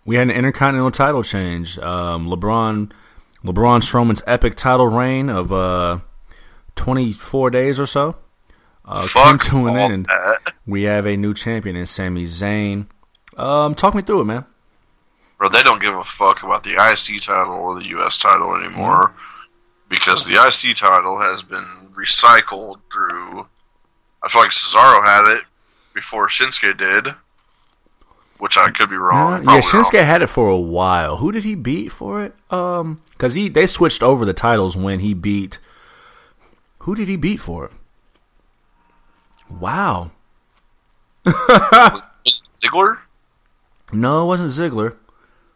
[0.04, 1.78] we had an intercontinental title change.
[1.78, 2.92] Um, LeBron,
[3.44, 5.98] LeBron Strowman's epic title reign of uh,
[6.76, 8.16] 24 days or so
[8.84, 10.06] uh, came to an end.
[10.06, 10.52] that.
[10.66, 12.86] We have a new champion in Sami Zayn.
[13.36, 14.44] Um, talk me through it, man.
[15.38, 19.14] Bro, they don't give a fuck about the IC title or the US title anymore
[19.88, 21.64] because the IC title has been
[21.98, 23.46] recycled through.
[24.22, 25.44] I feel like Cesaro had it
[25.94, 27.14] before Shinsuke did,
[28.38, 29.48] which I could be wrong.
[29.48, 30.04] Uh, yeah, Shinsuke wrong.
[30.04, 31.16] had it for a while.
[31.16, 32.34] Who did he beat for it?
[32.50, 35.58] Um, because he they switched over the titles when he beat.
[36.80, 37.72] Who did he beat for it?
[39.50, 40.10] Wow.
[41.24, 42.98] Was it Ziggler?
[43.92, 44.96] No, it wasn't Ziggler.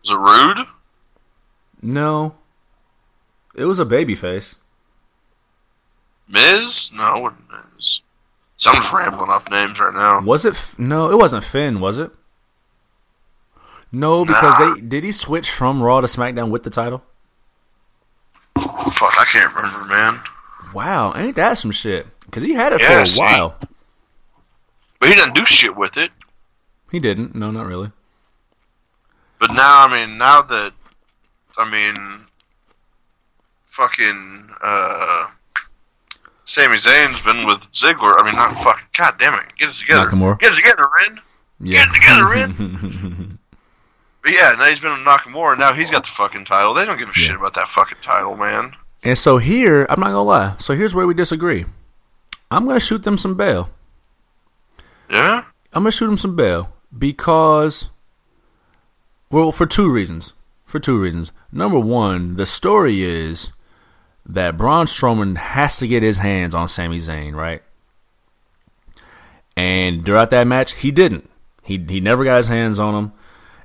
[0.02, 0.66] Was it Roode?
[1.82, 2.34] No.
[3.54, 4.54] It was a baby face.
[6.28, 6.90] Miz?
[6.94, 8.00] No, it wasn't Miz.
[8.56, 10.20] So I'm just rambling off names right now.
[10.22, 10.54] Was it?
[10.54, 12.10] F- no, it wasn't Finn, was it?
[13.90, 14.74] No, because Nah.
[14.74, 17.02] they did he switch from Raw to SmackDown with the title?
[18.56, 20.20] Fuck, I can't remember, man.
[20.74, 22.06] Wow, ain't that some shit?
[22.24, 23.58] Because he had it for a while.
[24.98, 26.10] But he didn't do shit with it.
[26.90, 27.34] He didn't.
[27.34, 27.90] No, not really.
[29.38, 30.72] But now, I mean, now that,
[31.58, 31.94] I mean,
[33.72, 35.24] fucking, uh,
[36.44, 38.14] Sami Zayn's been with Ziggler.
[38.18, 40.06] I mean, not fucking, god damn it, get it together.
[40.08, 40.38] Nakamura.
[40.38, 41.20] Get it together, Ren.
[41.60, 41.84] Yeah.
[41.84, 43.38] Get it together, Ren.
[44.22, 46.74] But yeah, now he's been with Nakamura, and now he's got the fucking title.
[46.74, 48.70] They don't give a shit about that fucking title, man.
[49.02, 50.54] and so here, I'm not gonna lie.
[50.60, 51.64] So here's where we disagree.
[52.48, 53.68] I'm gonna shoot them some bail.
[55.10, 55.42] Yeah?
[55.72, 57.90] I'm gonna shoot them some bail because,
[59.28, 60.34] well, for two reasons.
[60.66, 61.32] For two reasons.
[61.50, 63.50] Number one, the story is
[64.26, 67.62] that Braun Strowman has to get his hands on Sami Zayn, right?
[69.56, 71.28] And throughout that match, he didn't.
[71.62, 73.12] He he never got his hands on him,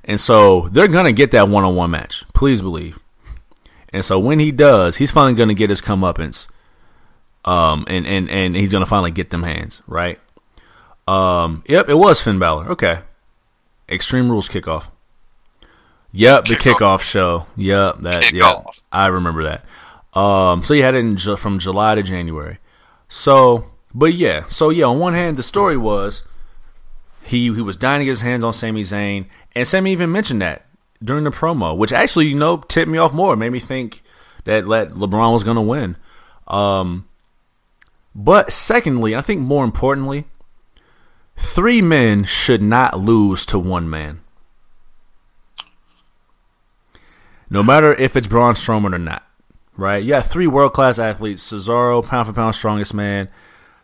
[0.04, 2.24] and so they're gonna get that one on one match.
[2.34, 2.98] Please believe.
[3.92, 6.48] And so when he does, he's finally gonna get his comeuppance.
[7.44, 10.20] Um, and and and he's gonna finally get them hands, right?
[11.08, 12.72] Um, yep, it was Finn Balor.
[12.72, 13.00] Okay.
[13.88, 14.90] Extreme Rules kickoff.
[16.12, 16.74] Yep, the Kickoff.
[16.74, 17.46] kickoff show.
[17.56, 18.22] Yep, that.
[18.24, 18.88] Kickoff.
[18.92, 19.64] I remember that.
[20.14, 22.58] Um, so you had it in, from July to January.
[23.08, 24.86] So, but yeah, so yeah.
[24.86, 26.26] On one hand, the story was
[27.22, 30.66] he he was get his hands on Sami Zayn, and Sami even mentioned that
[31.02, 34.02] during the promo, which actually you know tipped me off more, made me think
[34.44, 35.96] that let LeBron was gonna win.
[36.46, 37.06] Um,
[38.14, 40.24] but secondly, I think more importantly,
[41.36, 44.20] three men should not lose to one man.
[47.50, 49.27] No matter if it's Braun Strowman or not,
[49.78, 50.02] right?
[50.04, 53.30] You have three world class athletes: Cesaro, pound for pound strongest man;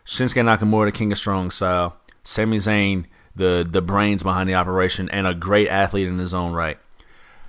[0.05, 5.09] Shinsuke Nakamura, the king of strong style; Sami Zayn, the the brains behind the operation,
[5.09, 6.77] and a great athlete in his own right.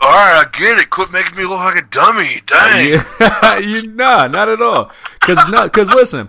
[0.03, 0.91] Alright, I get it.
[0.91, 2.27] Quit making me look like a dummy.
[2.47, 3.01] Dang.
[3.21, 4.91] Yeah, you nah, not at all.
[5.21, 6.29] Cause no, cause listen,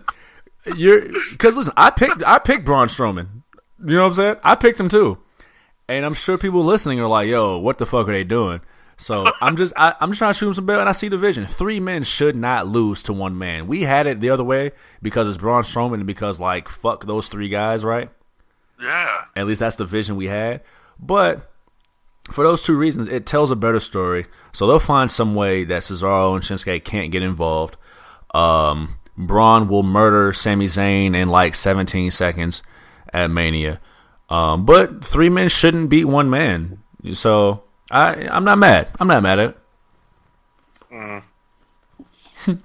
[0.76, 1.02] you're
[1.38, 3.28] cause listen, I picked I picked Braun Strowman.
[3.86, 4.36] You know what I'm saying?
[4.44, 5.20] I picked him too,
[5.88, 8.62] and I'm sure people listening are like, "Yo, what the fuck are they doing?"
[8.98, 11.08] So I'm just I, I'm just trying to shoot him some bail, and I see
[11.08, 11.46] the vision.
[11.46, 13.68] Three men should not lose to one man.
[13.68, 14.72] We had it the other way
[15.02, 18.10] because it's Braun Strowman, and because like fuck those three guys, right?
[18.82, 19.22] Yeah.
[19.36, 20.62] At least that's the vision we had.
[21.00, 21.50] But
[22.32, 24.26] for those two reasons, it tells a better story.
[24.52, 27.78] So they'll find some way that Cesaro and Shinsuke can't get involved.
[28.34, 32.64] Um, Braun will murder Sami Zayn in like 17 seconds
[33.14, 33.80] at Mania.
[34.30, 36.84] Um, but three men shouldn't beat one man.
[37.14, 38.90] So I, I'm not mad.
[39.00, 39.58] I'm not mad at it.
[40.92, 41.24] Mm.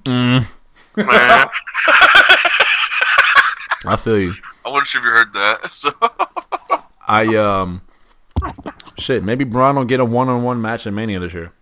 [0.04, 0.46] mm.
[3.84, 4.32] I feel you.
[4.64, 5.58] I wonder if you heard that.
[5.70, 5.90] So.
[7.06, 7.82] I um,
[8.98, 9.24] shit.
[9.24, 11.52] Maybe Braun will get a one-on-one match in Mania this year.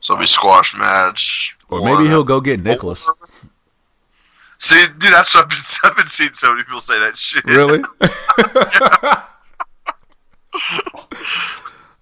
[0.00, 1.56] So it'll be squash match.
[1.68, 3.08] Or maybe he'll go get Nicholas.
[4.58, 7.44] See, dude, that's what I've been, I've been seeing so many people say that shit.
[7.44, 7.82] Really?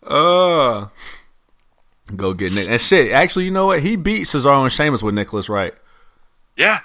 [0.06, 0.88] Uh,
[2.14, 2.68] go get Nick.
[2.68, 3.82] And shit, actually, you know what?
[3.82, 5.74] He beat Cesaro and Sheamus with Nicholas, right?
[6.56, 6.80] Yeah.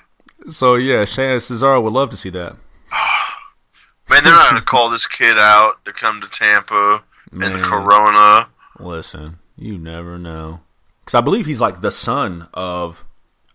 [0.47, 2.55] So, yeah, Sheamus Cesaro would love to see that.
[4.09, 7.51] Man, they're not going to call this kid out to come to Tampa Man.
[7.51, 8.47] in the Corona.
[8.80, 10.61] Listen, you never know.
[11.01, 13.05] Because I believe he's like the son of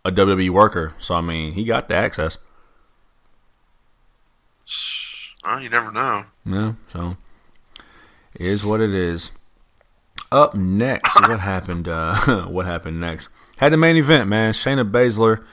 [0.05, 0.93] a WWE worker.
[0.99, 2.39] So I mean, he got the access.
[5.45, 6.25] Well, you never know.
[6.47, 7.19] Yeah, so
[8.35, 9.31] it is what it is.
[10.33, 11.89] Up next, what happened?
[11.89, 12.15] Uh,
[12.47, 13.29] what happened next?
[13.59, 14.53] Had the main event, man.
[14.53, 15.45] Shayna Baszler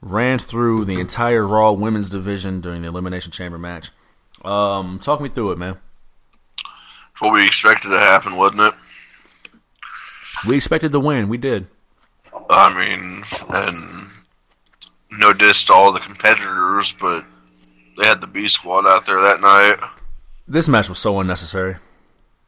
[0.00, 3.90] ran through the entire Raw Women's division during the Elimination Chamber match.
[4.44, 5.78] Um, talk me through it, man.
[7.12, 8.74] It's what we expected to happen, wasn't it?
[10.48, 11.28] We expected the win.
[11.28, 11.68] We did.
[12.50, 17.24] I mean, and no diss to all the competitors, but
[17.96, 19.88] they had the B squad out there that night.
[20.46, 21.76] This match was so unnecessary.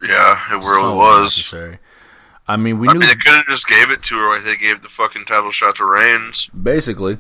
[0.03, 1.19] Yeah, it really so was.
[1.19, 1.79] Unnecessary.
[2.49, 4.45] I mean, we I knew mean, they could have just gave it to her like
[4.45, 6.47] they gave the fucking title shot to Reigns.
[6.49, 7.19] Basically,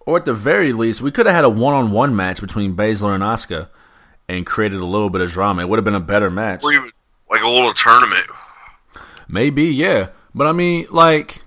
[0.00, 3.22] or at the very least, we could have had a one-on-one match between Baszler and
[3.22, 3.68] Asuka,
[4.28, 5.62] and created a little bit of drama.
[5.62, 6.90] It would have been a better match, or even
[7.30, 8.26] like a little tournament.
[9.28, 10.08] Maybe, yeah.
[10.34, 11.42] But I mean, like,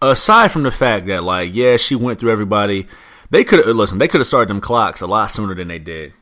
[0.00, 2.86] aside from the fact that, like, yeah, she went through everybody,
[3.30, 5.78] they could have, listen, they could have started them clocks a lot sooner than they
[5.78, 6.14] did.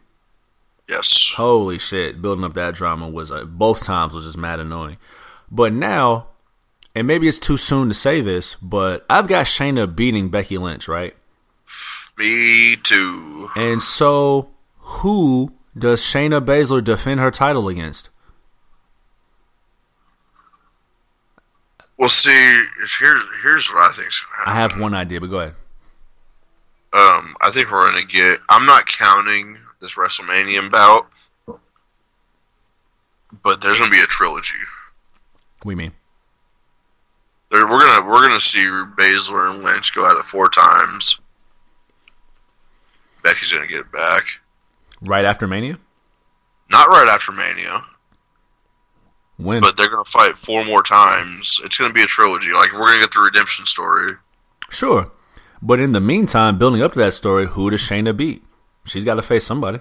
[0.91, 1.33] Yes.
[1.37, 2.21] Holy shit.
[2.21, 4.97] Building up that drama was, uh, both times was just mad annoying.
[5.49, 6.27] But now,
[6.97, 10.89] and maybe it's too soon to say this, but I've got Shayna beating Becky Lynch,
[10.89, 11.15] right?
[12.19, 13.49] Me too.
[13.55, 18.11] And so, who does Shayna Baszler defend her title against?
[21.97, 22.65] Well, see,
[22.99, 24.11] here's here's what I think.
[24.45, 25.55] I have one idea, but go ahead.
[26.93, 28.41] Um, I think we're gonna get.
[28.49, 31.07] I'm not counting this WrestleMania bout,
[33.43, 34.59] but there's gonna be a trilogy.
[35.65, 35.93] We mean?
[37.51, 41.19] There, we're gonna we're gonna see Baszler and Lynch go at it four times.
[43.23, 44.25] Becky's gonna get it back.
[45.03, 45.79] Right after Mania?
[46.71, 47.83] Not right after Mania.
[49.39, 49.61] When?
[49.63, 51.61] But they're going to fight four more times.
[51.65, 52.53] It's going to be a trilogy.
[52.53, 54.15] Like, we're going to get the redemption story.
[54.69, 55.11] Sure.
[55.63, 58.43] But in the meantime, building up to that story, who does Shayna beat?
[58.91, 59.79] She's got to face somebody.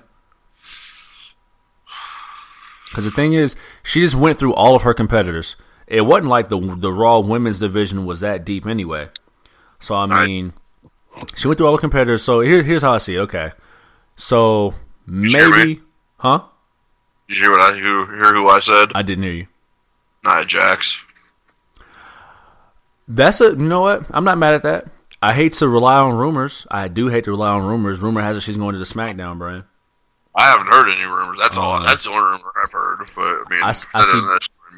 [2.90, 5.56] Because the thing is, she just went through all of her competitors.
[5.88, 9.10] It wasn't like the the Raw Women's division was that deep anyway.
[9.80, 10.54] So I mean,
[11.16, 12.22] I, she went through all the competitors.
[12.22, 13.16] So here, here's how I see.
[13.16, 13.20] It.
[13.22, 13.52] Okay,
[14.16, 14.76] so
[15.08, 15.82] maybe,
[16.18, 16.44] huh?
[17.28, 18.92] Did you hear what I hear, hear who I said?
[18.94, 19.48] I didn't hear you.
[20.24, 21.04] Nia Jax.
[23.08, 24.04] That's a you know what?
[24.12, 24.88] I'm not mad at that.
[25.22, 26.66] I hate to rely on rumors.
[26.72, 28.00] I do hate to rely on rumors.
[28.00, 29.66] Rumor has it she's going to the SmackDown brand.
[30.36, 31.38] I haven't heard any rumors.
[31.38, 31.74] That's all.
[31.74, 33.00] Uh, that's the only rumor I've heard.
[33.16, 34.22] But I mean, I, I see.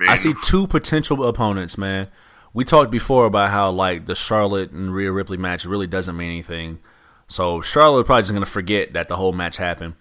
[0.08, 2.08] I see two potential opponents, man.
[2.54, 6.32] We talked before about how like the Charlotte and Rhea Ripley match really doesn't mean
[6.32, 6.80] anything.
[7.28, 9.94] So Charlotte probably just going to forget that the whole match happened.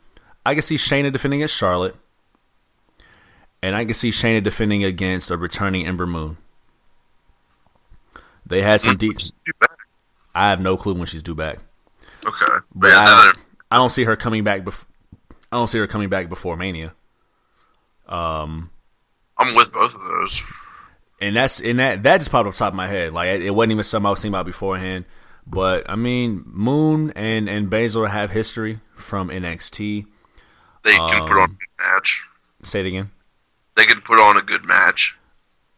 [0.44, 1.94] I can see Shayna defending against Charlotte
[3.62, 6.38] and I can see Shayna defending against a returning Ember Moon.
[8.46, 9.16] They had some deep.
[10.35, 11.59] I have no clue when she's due back.
[12.27, 13.32] Okay, but yeah, I,
[13.70, 14.62] I, don't see her coming back.
[14.62, 14.86] Bef-
[15.51, 16.94] I don't see her coming back before Mania.
[18.07, 18.70] Um,
[19.39, 20.43] I'm with both of those.
[21.20, 23.12] And that's and that that just popped off the top of my head.
[23.12, 25.05] Like it wasn't even something I was thinking about beforehand.
[25.47, 30.07] But I mean, Moon and and Baszler have history from NXT.
[30.82, 32.27] They can um, put on um, a match.
[32.62, 33.11] Say it again
[33.81, 35.16] they could put on a good match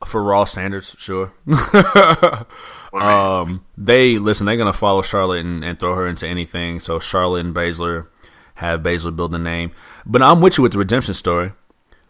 [0.07, 0.95] for Raw standards.
[0.99, 1.33] Sure.
[2.93, 4.47] um, they listen.
[4.47, 6.81] They're gonna follow Charlotte and, and, throw her into anything.
[6.81, 8.09] So Charlotte and Baszler
[8.55, 9.73] have Baszler build the name.
[10.05, 11.53] But I'm with you with the redemption story.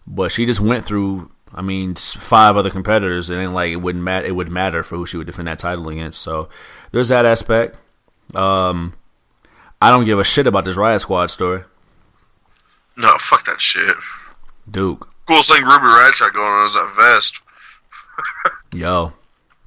[0.07, 1.31] But she just went through.
[1.55, 4.27] I mean, five other competitors, and then like it wouldn't matter.
[4.27, 6.23] It would matter for who she would defend that title against.
[6.23, 6.49] So
[6.93, 7.77] there's that aspect.
[8.35, 8.95] Um,
[9.83, 11.65] I don't give a shit about this Riott Squad story.
[12.97, 13.97] No, fuck that shit.
[14.71, 15.09] Duke.
[15.27, 17.41] Coolest thing Ruby Riott had going on is that vest.
[18.73, 19.13] Yo.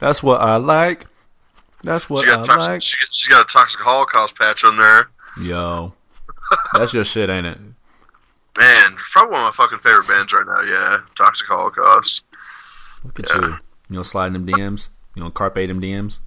[0.00, 1.06] That's what I like.
[1.82, 2.82] That's what She got, I toxic, like.
[2.82, 5.08] she, she got a toxic Holocaust patch on there.
[5.42, 5.94] Yo,
[6.74, 7.58] that's your shit, ain't it?
[8.58, 10.60] Man, probably one of my fucking favorite bands right now.
[10.60, 12.22] Yeah, Toxic Holocaust.
[13.02, 13.56] Look at you.
[13.88, 14.88] You know, sliding them DMs.
[15.14, 16.20] You know, carpe them DMs.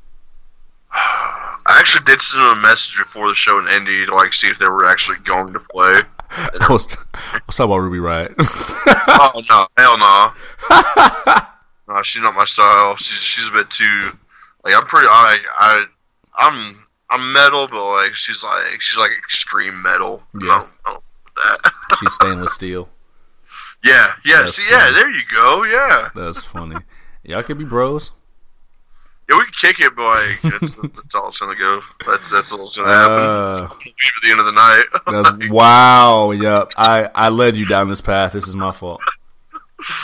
[0.91, 4.47] I actually did send them a message before the show in Indy to like see
[4.47, 6.01] if they were actually going to play.
[6.37, 8.35] I was, I was talking about Ruby Riott.
[8.39, 11.45] oh no, hell no.
[11.95, 12.95] no, she's not my style.
[12.97, 14.11] She's she's a bit too
[14.65, 15.85] like I'm pretty I I
[16.37, 16.75] I'm
[17.11, 20.23] I'm metal, but like she's like she's like extreme metal.
[20.33, 20.49] Yeah.
[20.51, 21.03] I don't, I don't
[21.35, 21.71] that.
[21.99, 22.89] She's stainless steel.
[23.83, 24.37] yeah, yeah.
[24.37, 25.63] That's see, yeah, there you go.
[25.65, 26.77] Yeah, That's funny.
[27.23, 28.11] Y'all could be bros.
[29.29, 29.37] Yeah.
[29.37, 30.49] We can kick it, boy.
[30.49, 31.81] that's, that's all it's gonna go.
[32.07, 33.13] That's that's all it's gonna happen.
[33.13, 33.65] Uh.
[33.65, 34.85] It's at the end of the night.
[35.39, 36.31] That's, wow.
[36.31, 36.71] Yep.
[36.77, 38.33] I, I led you down this path.
[38.33, 39.01] This is my fault.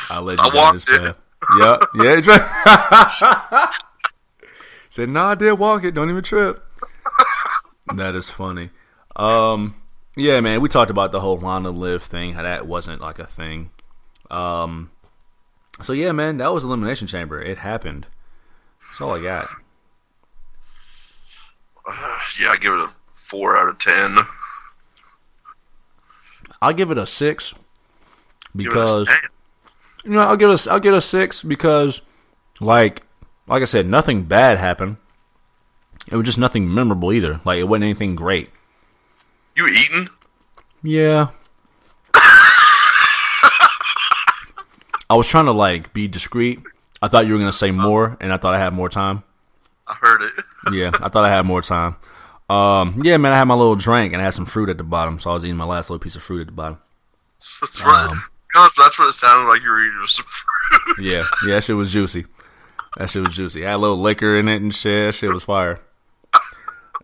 [0.09, 1.01] I led you I down walked this it.
[1.01, 1.17] path.
[1.59, 1.83] Yep.
[1.95, 2.15] Yeah.
[2.15, 3.69] you tried-
[4.89, 5.91] Said, no, I did walk it.
[5.91, 6.63] Don't even trip.
[7.95, 8.69] That is funny.
[9.15, 9.73] Um,
[10.15, 13.25] yeah, man, we talked about the whole Lana Live thing, how that wasn't like a
[13.25, 13.71] thing.
[14.29, 14.91] Um,
[15.81, 17.41] so yeah, man, that was Elimination Chamber.
[17.41, 18.07] It happened.
[18.87, 19.47] That's all I got.
[22.39, 24.15] yeah, I give it a four out of ten.
[26.61, 27.53] I'll give it a six
[28.55, 29.09] Give it a- because
[30.03, 32.01] you know I'll give us I'll give it a six because
[32.59, 33.01] like
[33.47, 34.97] like I said, nothing bad happened.
[36.11, 37.41] It was just nothing memorable either.
[37.45, 38.49] Like it wasn't anything great.
[39.55, 40.07] you eating?
[40.83, 41.27] Yeah.
[45.09, 46.59] I was trying to like be discreet.
[47.01, 49.23] I thought you were gonna say more, and I thought I had more time.
[49.87, 50.31] I heard it.
[50.71, 51.95] Yeah, I thought I had more time.
[52.47, 54.83] Um, yeah, man, I had my little drink and I had some fruit at the
[54.83, 56.77] bottom, so I was eating my last little piece of fruit at the bottom.
[57.61, 58.21] That's Um,
[58.53, 60.97] that's what it sounded like you were eating some fruit.
[61.11, 62.25] Yeah, yeah, that shit was juicy.
[62.97, 63.63] That shit was juicy.
[63.63, 65.07] It had a little liquor in it and shit.
[65.07, 65.79] That shit was fire.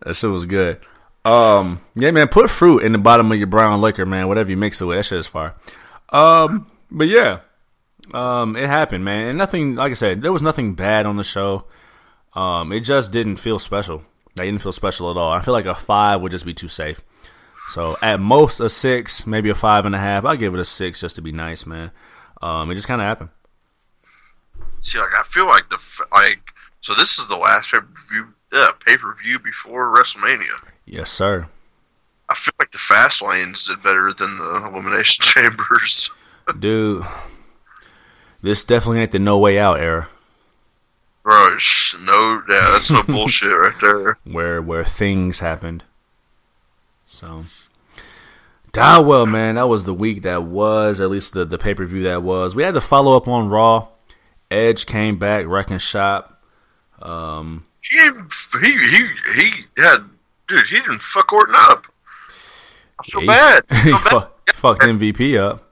[0.04, 0.78] That shit was good.
[1.24, 4.28] Um, yeah, man, put fruit in the bottom of your brown liquor, man.
[4.28, 5.54] Whatever you mix it with, that shit is fire.
[6.10, 7.40] Um, but yeah,
[8.14, 9.28] um, it happened, man.
[9.28, 11.64] And nothing, like I said, there was nothing bad on the show.
[12.34, 14.02] Um, it just didn't feel special.
[14.38, 15.32] It didn't feel special at all.
[15.32, 17.02] I feel like a five would just be too safe.
[17.68, 20.24] So at most a six, maybe a five and a half.
[20.24, 21.90] I'll give it a six just to be nice, man.
[22.40, 23.30] Um, it just kind of happened.
[24.80, 26.40] See, like I feel like the f- like
[26.80, 30.70] so this is the last pay per view yeah, pay per view before WrestleMania.
[30.86, 31.48] Yes, sir.
[32.30, 36.10] I feel like the fast lanes did better than the elimination chambers.
[36.58, 37.04] Dude,
[38.42, 40.08] this definitely ain't the no way out era
[41.24, 41.56] Bro,
[42.06, 44.16] no, yeah, that's no bullshit right there.
[44.24, 45.84] where where things happened.
[47.06, 47.40] So,
[48.72, 49.56] die well, man.
[49.56, 52.54] That was the week that was, at least the the pay per view that was.
[52.56, 53.88] We had to follow up on Raw.
[54.50, 56.42] Edge came back, wrecking shop.
[57.02, 59.06] Um, He he he
[59.36, 59.50] he
[59.82, 59.98] had
[60.46, 60.66] dude.
[60.66, 61.84] He didn't fuck Orton up.
[62.98, 63.64] I feel he- bad.
[63.70, 64.00] I he bad.
[64.00, 65.67] fu- fucked MVP up.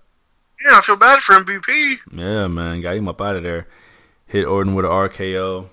[0.66, 1.98] Yeah, I feel bad for MVP.
[2.12, 3.68] Yeah, man, got him up out of there.
[4.26, 5.68] Hit Orton with an RKO.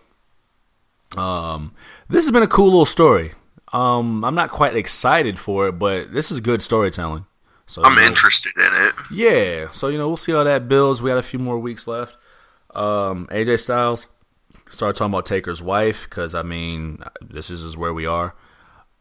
[1.18, 1.74] Um,
[2.10, 3.32] this has been a cool little story.
[3.72, 7.26] Um, I'm not quite excited for it, but this is good storytelling.
[7.66, 8.94] So I'm you know, interested in it.
[9.12, 11.02] Yeah, so you know we'll see how that builds.
[11.02, 12.16] We got a few more weeks left.
[12.76, 14.06] Um, AJ Styles
[14.70, 18.36] started talking about Taker's wife because I mean this is where we are.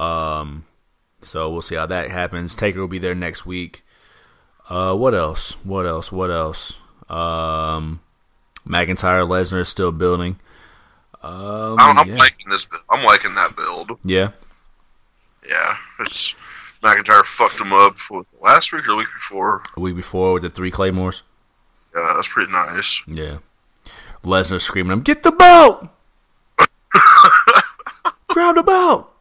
[0.00, 0.64] Um,
[1.20, 2.56] so we'll see how that happens.
[2.56, 3.84] Taker will be there next week.
[4.68, 5.52] Uh, what else?
[5.64, 6.10] What else?
[6.12, 6.78] What else?
[7.08, 8.00] Um,
[8.66, 10.36] McIntyre Lesnar is still building.
[11.22, 12.16] Um, I'm, I'm yeah.
[12.16, 12.66] liking this.
[12.90, 13.98] I'm liking that build.
[14.04, 14.30] yeah,
[15.48, 16.34] Yeah, it's
[16.82, 19.62] McIntyre fucked him up with last week or week before.
[19.76, 21.22] a week before with the three claymores.
[21.94, 23.04] Yeah, that's pretty nice.
[23.06, 23.38] Yeah.
[24.24, 25.88] Lesnar screaming, "Him get the belt!
[28.28, 29.12] Grab the belt!"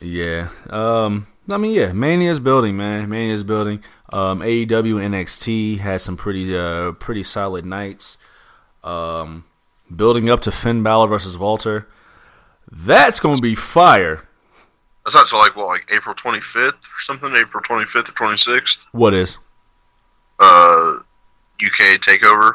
[0.00, 0.48] Yeah.
[0.68, 1.26] Um.
[1.50, 1.92] I mean, yeah.
[1.92, 3.08] Mania's building, man.
[3.08, 3.82] Mania's building.
[4.12, 4.40] Um.
[4.40, 8.18] AEW NXT had some pretty, uh, pretty solid nights.
[8.84, 9.44] Um.
[9.94, 11.86] Building up to Finn Balor versus Walter.
[12.70, 14.26] That's gonna be fire.
[15.04, 17.34] That's not till like what, like April 25th or something.
[17.34, 18.86] April 25th or 26th.
[18.92, 19.36] What is?
[20.38, 20.98] Uh,
[21.62, 22.54] UK Takeover.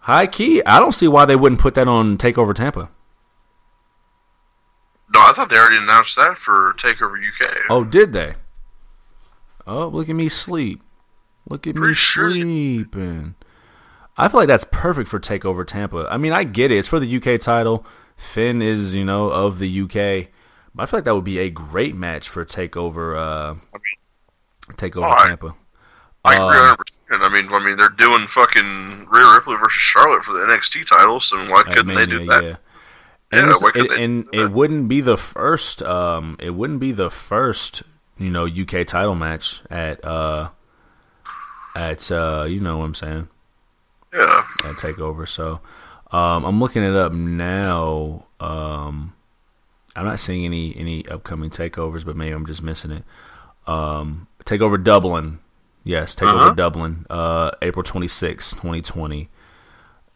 [0.00, 0.62] High key.
[0.64, 2.88] I don't see why they wouldn't put that on Takeover Tampa.
[5.12, 7.56] No, I thought they already announced that for Takeover UK.
[7.70, 8.34] Oh, did they?
[9.66, 10.80] Oh, look at me sleep.
[11.48, 13.34] Look at me Pretty sure sleeping.
[14.16, 16.06] I feel like that's perfect for Takeover Tampa.
[16.10, 16.78] I mean, I get it.
[16.78, 17.84] It's for the UK title.
[18.16, 20.28] Finn is, you know, of the UK.
[20.74, 23.16] But I feel like that would be a great match for Takeover.
[23.16, 23.54] Uh,
[24.74, 25.54] Takeover Oh, I- Tampa.
[26.24, 27.00] I agree Um, 100%.
[27.10, 31.32] I mean, I mean, they're doing fucking Rhea Ripley versus Charlotte for the NXT titles,
[31.32, 32.44] and why couldn't they do Mania, that?
[32.44, 32.56] yeah.
[33.32, 35.82] And, Yeah, it's- why could it, and it wouldn't be the first.
[35.82, 37.82] Um, it wouldn't be the first.
[38.18, 40.50] You know, UK title match at uh,
[41.74, 43.28] at uh, you know what I'm saying
[44.12, 44.42] Yeah.
[44.64, 45.26] at Takeover.
[45.26, 45.60] So,
[46.12, 48.26] um, I'm looking it up now.
[48.38, 49.14] Um,
[49.96, 53.04] I'm not seeing any any upcoming takeovers, but maybe I'm just missing it.
[53.66, 55.38] Um, Takeover Dublin,
[55.84, 56.54] yes, Takeover Uh-huh.
[56.54, 59.30] Dublin, uh, April 26, 2020.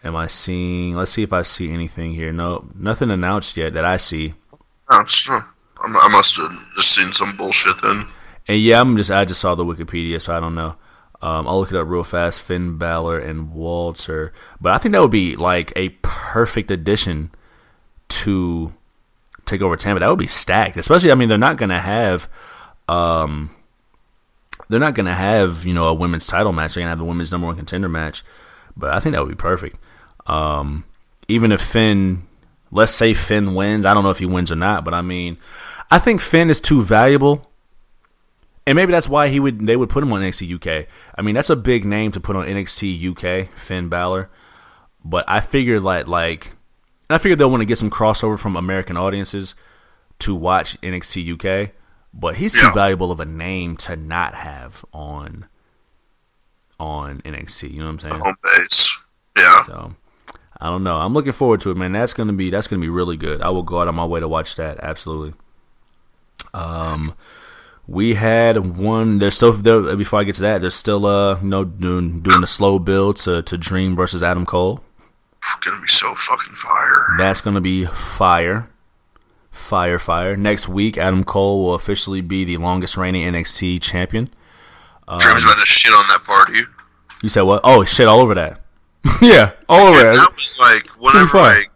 [0.05, 0.95] Am I seeing?
[0.95, 2.33] Let's see if I see anything here.
[2.33, 4.35] No, nothing announced yet that I see.
[4.89, 5.05] Oh,
[5.81, 8.05] I must have just seen some bullshit then.
[8.49, 10.77] And yeah, I'm just I just saw the Wikipedia, so I don't know.
[11.23, 12.41] Um, I'll look it up real fast.
[12.41, 17.31] Finn Balor and Walter, but I think that would be like a perfect addition
[18.09, 18.73] to
[19.47, 20.01] take over Tampa.
[20.01, 21.11] That would be stacked, especially.
[21.11, 22.29] I mean, they're not gonna have,
[22.89, 23.51] um,
[24.69, 26.75] they're not gonna have you know a women's title match.
[26.75, 28.23] They're gonna have the women's number one contender match,
[28.77, 29.79] but I think that would be perfect.
[30.27, 30.85] Um,
[31.29, 32.27] even if Finn,
[32.71, 35.39] let's say Finn wins, I don't know if he wins or not, but I mean,
[35.91, 37.51] I think Finn is too valuable
[38.67, 40.89] and maybe that's why he would they would put him on NXT UK.
[41.17, 44.29] I mean, that's a big name to put on NXT UK, Finn Balor.
[45.05, 46.55] But I figured like like
[47.09, 49.55] and I figured they'll want to get some crossover from American audiences
[50.21, 51.71] to watch NXT UK.
[52.13, 52.73] But he's too Yeah.
[52.73, 55.47] valuable of a name to not have on
[56.79, 57.73] on NXT.
[57.73, 58.21] You know what I'm saying?
[58.21, 58.99] Home base.
[59.37, 59.65] Yeah.
[59.65, 59.95] So
[60.61, 60.97] I don't know.
[60.97, 61.93] I'm looking forward to it, man.
[61.93, 63.43] That's gonna be that's gonna be really good.
[63.43, 64.81] I will go out on my way to watch that.
[64.81, 65.35] Absolutely.
[66.55, 67.15] Um,
[67.87, 69.19] we had one.
[69.19, 70.61] There's still there, before I get to that.
[70.61, 74.47] There's still uh you know doing doing a slow build to to Dream versus Adam
[74.47, 74.81] Cole.
[75.65, 77.15] Gonna be so fucking fire.
[77.19, 78.69] That's gonna be fire,
[79.51, 80.37] fire, fire.
[80.37, 84.31] Next week, Adam Cole will officially be the longest reigning NXT champion.
[85.19, 86.61] Dream's about to shit on that party.
[87.23, 87.61] You said what?
[87.65, 88.09] Oh shit!
[88.09, 88.61] All over that.
[89.23, 90.17] yeah, all over Yeah, that.
[90.17, 91.71] that was like whenever like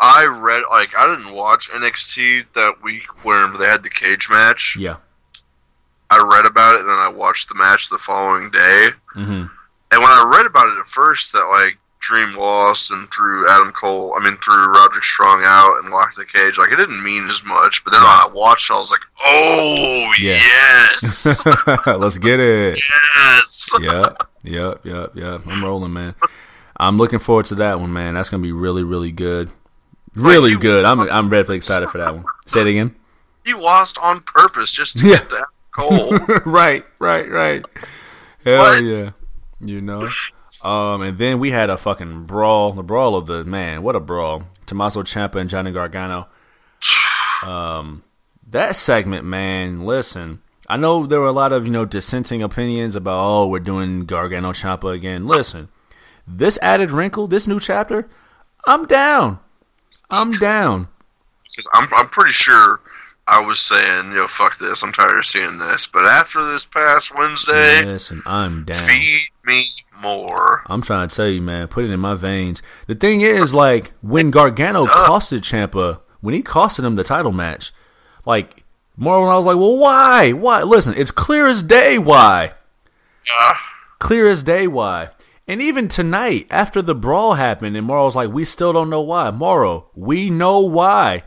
[0.00, 4.76] I read like I didn't watch NXT that week where they had the cage match.
[4.78, 4.96] Yeah.
[6.10, 8.88] I read about it and then I watched the match the following day.
[9.08, 9.48] hmm And
[9.90, 11.76] when I read about it at first, that like
[12.08, 16.24] Dream lost and threw Adam Cole, I mean threw Roderick Strong out and locked the
[16.24, 17.84] cage, like it didn't mean as much.
[17.84, 20.32] But then when I watched, I was like, oh Yeah.
[20.32, 21.44] yes,
[21.86, 22.80] Let's get it.
[23.14, 23.70] yes.
[23.80, 25.40] yep, yep, yep, yep.
[25.46, 26.14] I'm rolling, man.
[26.78, 28.14] I'm looking forward to that one, man.
[28.14, 29.50] That's gonna be really, really good.
[30.14, 30.84] Really you- good.
[30.86, 32.24] I'm I'm really excited for that one.
[32.46, 32.96] Say it again.
[33.44, 35.16] He lost on purpose just to Yeah.
[35.18, 36.18] get Adam Cole.
[36.46, 37.66] right, right, right.
[38.44, 38.82] Hell What?
[38.84, 39.10] yeah.
[39.60, 40.08] You know.
[40.64, 43.82] Um, and then we had a fucking brawl, the brawl of the man.
[43.82, 44.44] What a brawl!
[44.66, 46.26] Tommaso Ciampa and Johnny Gargano.
[47.44, 48.02] Um,
[48.50, 49.84] that segment, man.
[49.84, 53.60] Listen, I know there were a lot of you know dissenting opinions about oh we're
[53.60, 55.26] doing Gargano Ciampa again.
[55.26, 55.68] Listen,
[56.26, 58.08] this added wrinkle, this new chapter,
[58.66, 59.38] I'm down.
[60.10, 60.88] I'm down.
[61.72, 62.80] I'm, I'm pretty sure
[63.30, 64.82] I was saying, yo, fuck this.
[64.82, 65.86] I'm tired of seeing this.
[65.86, 68.88] But after this past Wednesday, Listen, I'm down.
[68.88, 69.64] feed me
[70.02, 70.62] more.
[70.66, 72.62] I'm trying to tell you, man, put it in my veins.
[72.86, 77.72] The thing is, like, when Gargano costed Ciampa, when he costed him the title match,
[78.24, 78.64] like,
[78.96, 80.32] when I was like, well, why?
[80.32, 80.62] Why?
[80.62, 82.52] Listen, it's clear as day why.
[83.26, 83.56] Yeah.
[83.98, 85.10] Clear as day why.
[85.46, 89.00] And even tonight, after the brawl happened, and Mauro was like, we still don't know
[89.00, 89.30] why.
[89.30, 91.24] Mauro, we know why.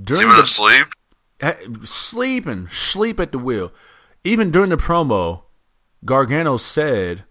[0.00, 0.86] During the to sleep?
[0.86, 0.97] Eh,
[1.84, 3.72] sleeping, sleep at the wheel.
[4.24, 5.42] Even during the promo,
[6.04, 7.24] Gargano said,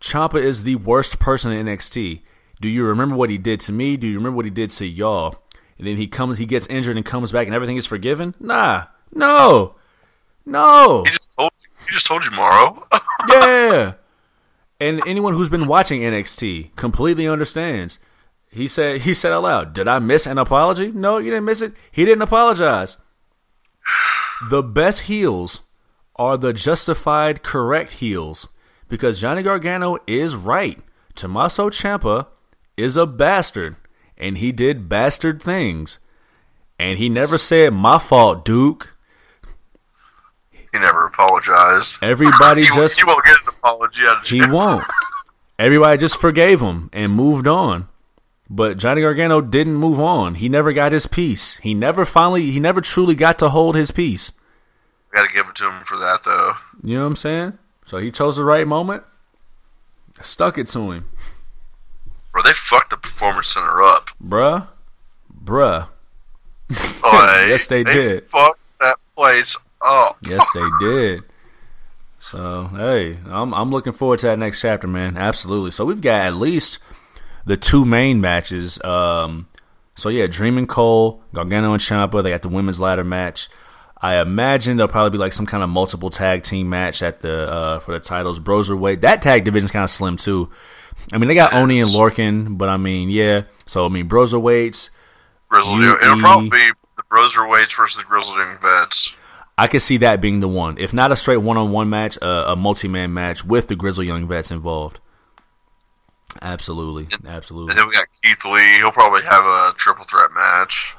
[0.00, 2.22] "Ciampa is the worst person in NXT.
[2.60, 3.96] Do you remember what he did to me?
[3.96, 5.42] Do you remember what he did to y'all?"
[5.78, 8.34] And then he comes, he gets injured and comes back, and everything is forgiven.
[8.40, 9.76] Nah, no,
[10.46, 11.86] no, He just told you.
[11.86, 12.86] He just told you, Mauro.
[13.28, 13.94] yeah.
[14.80, 17.98] And anyone who's been watching NXT completely understands.
[18.50, 20.92] He said he said out loud, "Did I miss an apology?
[20.92, 21.74] No, you didn't miss it.
[21.90, 22.96] He didn't apologize."
[24.48, 25.62] The best heels
[26.16, 28.48] are the justified correct heels
[28.88, 30.78] because Johnny Gargano is right.
[31.14, 32.26] Tommaso Ciampa
[32.76, 33.76] is a bastard
[34.18, 35.98] and he did bastard things.
[36.78, 38.96] And he never said my fault, Duke.
[40.52, 42.02] he never apologized.
[42.02, 44.84] Everybody he, just he won't get an apology out of He won't.
[45.58, 47.88] Everybody just forgave him and moved on.
[48.48, 50.36] But Johnny Gargano didn't move on.
[50.36, 51.56] He never got his peace.
[51.56, 54.32] He never finally, he never truly got to hold his peace.
[55.14, 56.52] Got to give it to him for that, though.
[56.82, 57.58] You know what I'm saying?
[57.86, 59.02] So he chose the right moment,
[60.20, 61.08] stuck it to him.
[62.32, 64.10] Bro, they fucked the performance center up.
[64.22, 64.68] Bruh,
[65.44, 65.88] bruh.
[67.02, 68.26] Oh, Yes, they did.
[68.28, 70.16] fucked that place up.
[70.22, 71.22] Yes, they did.
[72.18, 75.16] So hey, I'm I'm looking forward to that next chapter, man.
[75.16, 75.70] Absolutely.
[75.70, 76.80] So we've got at least
[77.46, 78.82] the two main matches.
[78.84, 79.46] Um,
[79.96, 82.22] So yeah, Dream and Cole, Gargano and Ciampa.
[82.22, 83.48] They got the women's ladder match.
[83.98, 87.50] I imagine there'll probably be like some kind of multiple tag team match at the
[87.50, 88.38] uh, for the titles.
[88.38, 89.00] Broserweight.
[89.00, 90.50] That tag division's kind of slim too.
[91.12, 93.44] I mean, they got Oney and Lorcan, but I mean, yeah.
[93.64, 94.90] So I mean, Broserweights.
[95.48, 95.96] Grizzled Young.
[96.02, 99.16] It'll probably be the Broserweights versus the Grizzled Young Vets.
[99.56, 100.76] I could see that being the one.
[100.76, 103.76] If not a straight one on one match, uh, a multi man match with the
[103.76, 105.00] Grizzled Young Vets involved.
[106.42, 107.70] Absolutely, absolutely.
[107.70, 108.78] And then we got Keith Lee.
[108.78, 110.94] He'll probably have a triple threat match.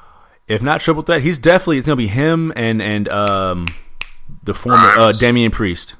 [0.48, 3.66] If not triple threat, he's definitely it's gonna be him and and um
[4.44, 5.96] the former uh, Damian Priest.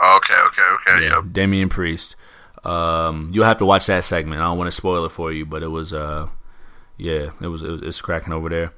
[0.00, 1.04] Okay, okay, okay.
[1.04, 1.32] Yeah, yep.
[1.32, 2.16] Damian Priest.
[2.64, 4.40] Um, you'll have to watch that segment.
[4.40, 6.28] I don't want to spoil it for you, but it was uh,
[6.96, 8.72] yeah, it was, it was it's cracking over there.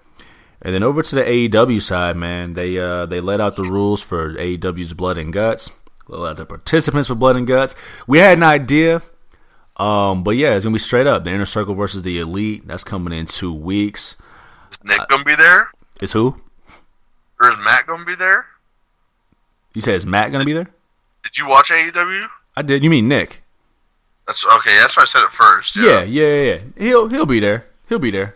[0.62, 4.02] And then over to the AEW side, man, they uh they let out the rules
[4.02, 5.70] for AEW's Blood and Guts.
[6.08, 7.74] Let out the participants for Blood and Guts.
[8.06, 9.02] We had an idea,
[9.76, 12.66] um, but yeah, it's gonna be straight up the Inner Circle versus the Elite.
[12.66, 14.16] That's coming in two weeks.
[14.70, 15.68] Is Nick uh, gonna be there?
[16.00, 16.40] Is who?
[17.40, 18.46] Or is Matt gonna be there?
[19.74, 20.70] You said is Matt gonna be there?
[21.22, 22.26] Did you watch AEW?
[22.56, 22.82] I did.
[22.82, 23.42] You mean Nick?
[24.26, 24.76] That's okay.
[24.80, 25.76] That's why I said it first.
[25.76, 26.02] Yeah.
[26.02, 26.58] yeah, yeah, yeah.
[26.78, 27.66] He'll he'll be there.
[27.88, 28.32] He'll be there.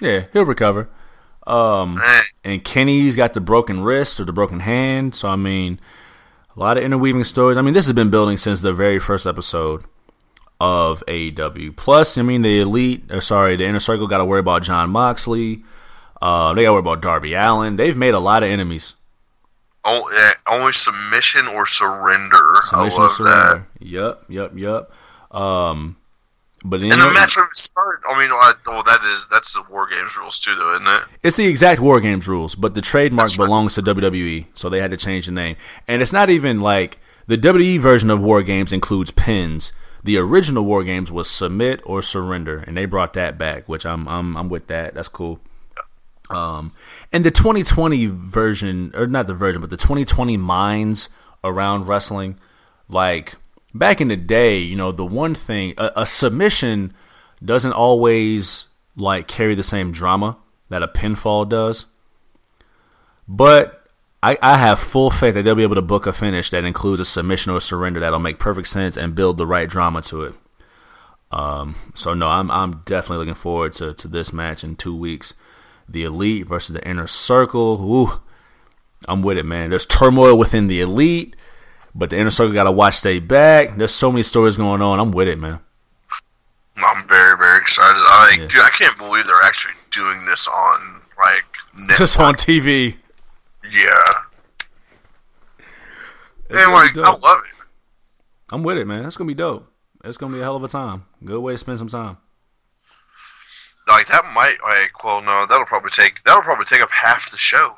[0.00, 0.88] Yeah, he'll recover.
[1.46, 2.00] Um,
[2.42, 5.14] and Kenny's got the broken wrist or the broken hand.
[5.14, 5.78] So I mean,
[6.56, 7.58] a lot of interweaving stories.
[7.58, 9.84] I mean, this has been building since the very first episode
[10.64, 11.76] of AEW.
[11.76, 14.88] Plus, I mean, the elite, or sorry, the inner circle got to worry about Jon
[14.88, 15.62] Moxley.
[16.22, 17.76] Uh, they got to worry about Darby Allin.
[17.76, 18.94] They've made a lot of enemies.
[19.84, 20.16] Only,
[20.48, 22.46] only submission or surrender.
[22.62, 23.66] Submission I love surrender.
[23.78, 23.86] that.
[23.86, 24.90] Yep, yep, yep.
[25.30, 25.96] Um,
[26.64, 28.30] but in the match when it started, I mean,
[28.66, 31.02] well, that is that's the War Games rules too, though, isn't it?
[31.22, 33.84] It's the exact War Games rules, but the trademark that's belongs right.
[33.84, 35.56] to WWE, so they had to change the name.
[35.86, 39.74] And it's not even like the WWE version of War Games includes pins.
[40.04, 44.06] The original War Games was submit or surrender, and they brought that back, which I'm
[44.06, 44.94] I'm I'm with that.
[44.94, 45.40] That's cool.
[46.30, 46.72] Um,
[47.12, 51.08] and the 2020 version, or not the version, but the 2020 minds
[51.42, 52.38] around wrestling,
[52.88, 53.34] like
[53.74, 56.94] back in the day, you know, the one thing a, a submission
[57.44, 58.66] doesn't always
[58.96, 60.36] like carry the same drama
[60.68, 61.86] that a pinfall does.
[63.26, 63.83] But
[64.24, 66.98] I, I have full faith that they'll be able to book a finish that includes
[66.98, 70.22] a submission or a surrender that'll make perfect sense and build the right drama to
[70.22, 70.34] it.
[71.30, 75.34] Um, so no, I'm I'm definitely looking forward to, to this match in two weeks.
[75.86, 77.78] The elite versus the inner circle.
[77.82, 78.22] Ooh,
[79.06, 79.68] I'm with it, man.
[79.68, 81.36] There's turmoil within the elite.
[81.94, 83.76] But the inner circle got to watch they back.
[83.76, 84.98] There's so many stories going on.
[84.98, 85.60] I'm with it, man.
[86.78, 88.00] I'm very, very excited.
[88.00, 88.46] I yeah.
[88.46, 91.44] dude, I can't believe they're actually doing this on like
[91.74, 91.96] network.
[91.98, 92.96] just on TV.
[93.74, 94.02] Yeah.
[96.48, 97.66] It's and like, I love it.
[98.52, 99.02] I'm with it, man.
[99.02, 99.70] That's gonna be dope.
[100.04, 101.06] It's gonna be a hell of a time.
[101.24, 102.18] Good way to spend some time.
[103.88, 107.36] Like that might like well no that'll probably take that'll probably take up half the
[107.36, 107.76] show.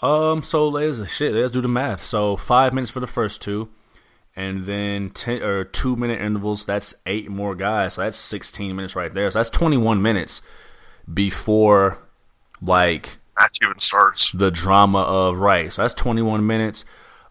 [0.00, 1.32] Um, so let's shit.
[1.32, 2.04] Let's do the math.
[2.04, 3.68] So five minutes for the first two,
[4.36, 6.64] and then ten or two minute intervals.
[6.64, 7.94] That's eight more guys.
[7.94, 9.30] So that's sixteen minutes right there.
[9.30, 10.40] So that's twenty one minutes
[11.12, 11.98] before
[12.62, 14.32] like match even starts.
[14.32, 15.72] The drama of right.
[15.72, 16.84] So that's twenty one minutes.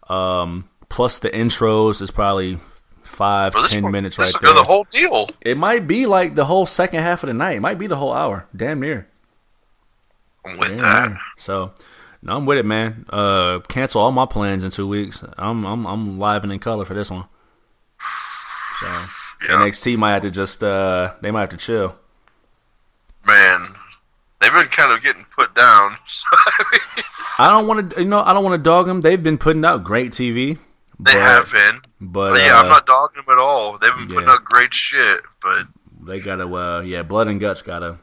[0.08, 2.58] Um, plus the intros is probably
[3.02, 4.54] five ten one, minutes right there.
[4.54, 5.28] The whole deal.
[5.40, 7.56] It might be like the whole second half of the night.
[7.56, 8.46] It might be the whole hour.
[8.54, 9.08] Damn near.
[10.46, 11.08] I'm with Damn that.
[11.08, 11.18] Near.
[11.38, 11.72] So
[12.22, 13.06] no, I'm with it, man.
[13.10, 15.22] Uh, cancel all my plans in two weeks.
[15.36, 17.24] I'm I'm I'm live and in color for this one.
[18.80, 19.56] So yeah.
[19.56, 21.92] NXT might have to just uh, they might have to chill.
[23.26, 23.58] Man,
[24.48, 25.90] they've been kind of getting put down.
[27.38, 29.00] I don't want to, you know, I don't want to dog them.
[29.00, 30.58] They've been putting out great TV.
[31.00, 33.78] They but, have been, but, but yeah, uh, I'm not dogging them at all.
[33.78, 35.66] They've been putting out great shit, but
[36.04, 37.98] they gotta, uh, yeah, blood and guts gotta.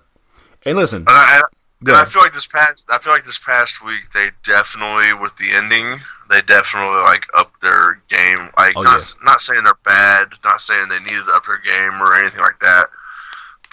[0.65, 1.41] And listen, and I,
[1.81, 5.35] and I feel like this past, I feel like this past week they definitely with
[5.35, 5.85] the ending,
[6.30, 8.49] they definitely like up their game.
[8.57, 9.26] Like oh, not yeah.
[9.26, 12.59] not saying they're bad, not saying they needed to up their game or anything like
[12.61, 12.88] that,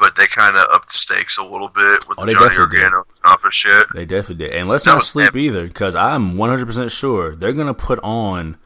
[0.02, 3.04] but they kind of upped the stakes a little bit with oh, the Johnny Gargano
[3.22, 3.86] office shit.
[3.94, 7.52] They definitely did, and let's that not sleep either because I'm 100 percent sure they're
[7.52, 8.56] gonna put on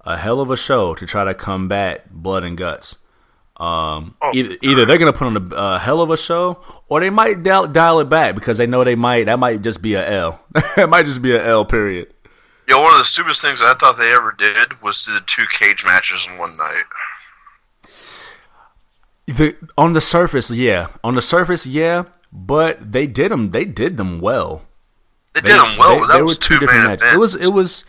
[0.00, 2.96] a hell of a show to try to combat blood and guts.
[3.58, 6.98] Um, oh, either, either, they're gonna put on a, a, hell of a show, or
[6.98, 9.26] they might dial, dial, it back because they know they might.
[9.26, 10.44] That might just be a L.
[10.76, 11.64] it might just be a L.
[11.64, 12.12] Period.
[12.68, 15.44] Yeah, one of the stupidest things I thought they ever did was do the two
[15.52, 16.84] cage matches in one night.
[19.26, 20.88] The, on the surface, yeah.
[21.04, 22.04] On the surface, yeah.
[22.32, 23.50] But they did them.
[23.50, 24.62] They did them well.
[25.34, 25.96] They, they did them well.
[25.96, 27.14] They, that they was were two different matches.
[27.14, 27.34] It was.
[27.34, 27.84] It was.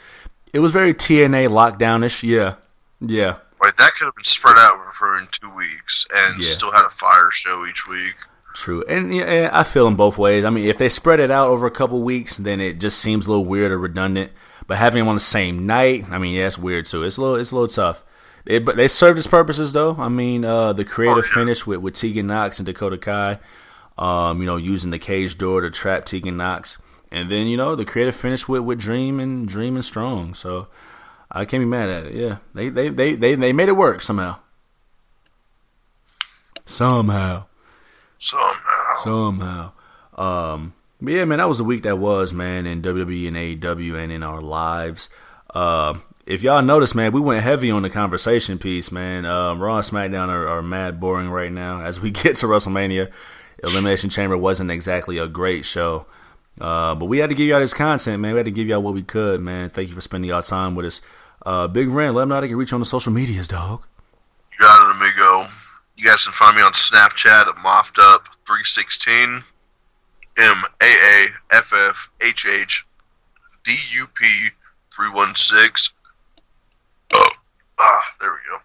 [0.53, 2.23] It was very TNA lockdownish.
[2.23, 2.55] Yeah.
[3.01, 3.37] Yeah.
[3.61, 6.45] Like that could have been spread out for in two weeks and yeah.
[6.45, 8.15] still had a fire show each week.
[8.53, 10.45] True, and yeah, I feel them both ways.
[10.45, 13.25] I mean, if they spread it out over a couple weeks, then it just seems
[13.25, 14.31] a little weird or redundant.
[14.67, 17.03] But having them on the same night, I mean, yeah, it's weird too.
[17.03, 18.03] It's a little, it's a little tough.
[18.45, 19.95] It, but they served its purposes though.
[19.97, 23.39] I mean, uh, the creative finish with, with Tegan Nox and Dakota Kai,
[23.97, 27.75] um, you know, using the cage door to trap Tegan Nox, and then you know
[27.75, 30.33] the creative finish with, with Dream and Dream and Strong.
[30.33, 30.67] So
[31.31, 32.15] I can't be mad at it.
[32.15, 34.39] Yeah, they they they they, they made it work somehow.
[36.65, 37.45] Somehow.
[38.17, 38.95] Somehow.
[38.97, 39.71] Somehow.
[40.15, 44.01] Um, but yeah, man, that was the week that was, man, in WWE and AEW
[44.01, 45.09] and in our lives.
[45.53, 45.95] Uh,
[46.25, 49.25] if y'all notice, man, we went heavy on the conversation piece, man.
[49.25, 51.81] Um, Raw and SmackDown are, are mad boring right now.
[51.81, 53.11] As we get to WrestleMania,
[53.63, 56.05] Elimination Chamber wasn't exactly a great show.
[56.61, 58.33] Uh, but we had to give y'all this content, man.
[58.33, 59.69] We had to give y'all what we could, man.
[59.69, 61.01] Thank you for spending y'all time with us.
[61.45, 63.83] Uh, Big Ren, let them know they can reach you on the social medias, dog.
[64.53, 65.47] You got it, amigo.
[65.97, 69.41] You guys can find me on Snapchat at Moffed Up 316
[70.37, 72.85] M A A F F H H
[73.63, 74.25] D U P
[74.93, 75.93] 316.
[77.79, 78.57] Ah, there we go.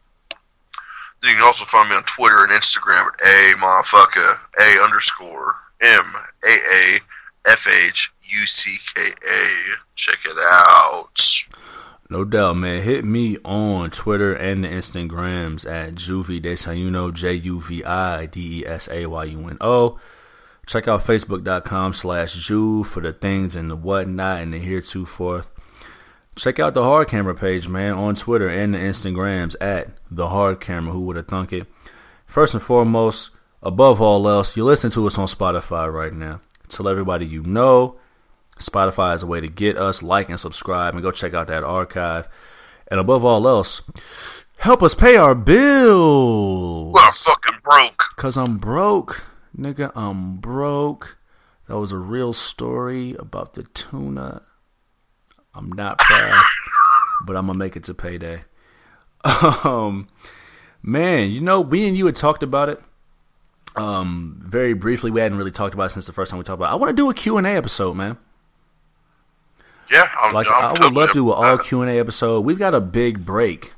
[1.23, 6.05] You can also find me on Twitter and Instagram at A motherfucker A underscore M
[6.45, 7.01] A A
[7.47, 9.49] F H U C K A.
[9.95, 11.21] Check it out.
[12.11, 12.83] No doubt, man.
[12.83, 18.61] Hit me on Twitter and the Instagrams at Juvi Desayuno, J U V I D
[18.61, 19.99] E S A Y U N O.
[20.67, 25.43] Check out Facebook.com slash Juve for the things and the whatnot and the heretofore.
[26.39, 30.61] Check out the Hard Camera page, man, on Twitter and the Instagrams at the Hard
[30.61, 30.93] Camera.
[30.93, 31.67] Who would have thunk it?
[32.27, 36.41] First and foremost, above all else, you listen to us on Spotify right now.
[36.69, 37.97] Tell everybody you know
[38.61, 40.01] Spotify is a way to get us.
[40.01, 42.29] Like and subscribe and go check out that archive.
[42.87, 43.83] And above all else,
[44.59, 46.93] help us pay our bills.
[46.95, 48.05] Well, I'm fucking broke.
[48.15, 49.25] Cause I'm broke.
[49.59, 51.19] Nigga, I'm broke.
[51.67, 54.43] That was a real story about the tuna.
[55.59, 56.43] I'm not proud,
[57.27, 58.43] but I'm gonna make it to payday.
[59.65, 60.09] Um
[60.83, 62.81] man, you know, we and you had talked about it.
[63.77, 66.59] Um, very briefly, we hadn't really talked about it since the first time we talked
[66.59, 66.73] about it.
[66.73, 68.17] I want to do a Q&A episode, man.
[69.91, 71.59] Yeah, I'm, Like I'm I would love to do an all.
[71.59, 72.41] Q and A episode.
[72.41, 73.75] We've got a big break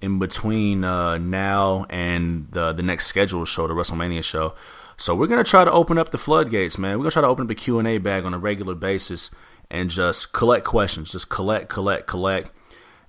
[0.00, 4.54] in between uh, now and the the next scheduled show, the WrestleMania show.
[4.96, 6.98] So we're gonna try to open up the floodgates, man.
[6.98, 9.30] We're gonna try to open up a Q and A bag on a regular basis
[9.70, 12.50] and just collect questions, just collect, collect, collect,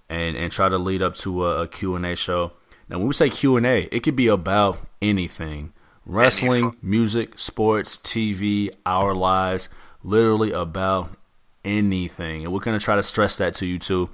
[0.10, 2.52] and and try to lead up to a, a Q and A show.
[2.90, 5.74] Now, when we say Q and A, it could be about anything:
[6.06, 9.70] wrestling, music, sports, TV, our lives,
[10.04, 11.10] literally about
[11.64, 12.44] anything.
[12.44, 14.10] And we're gonna try to stress that to you too.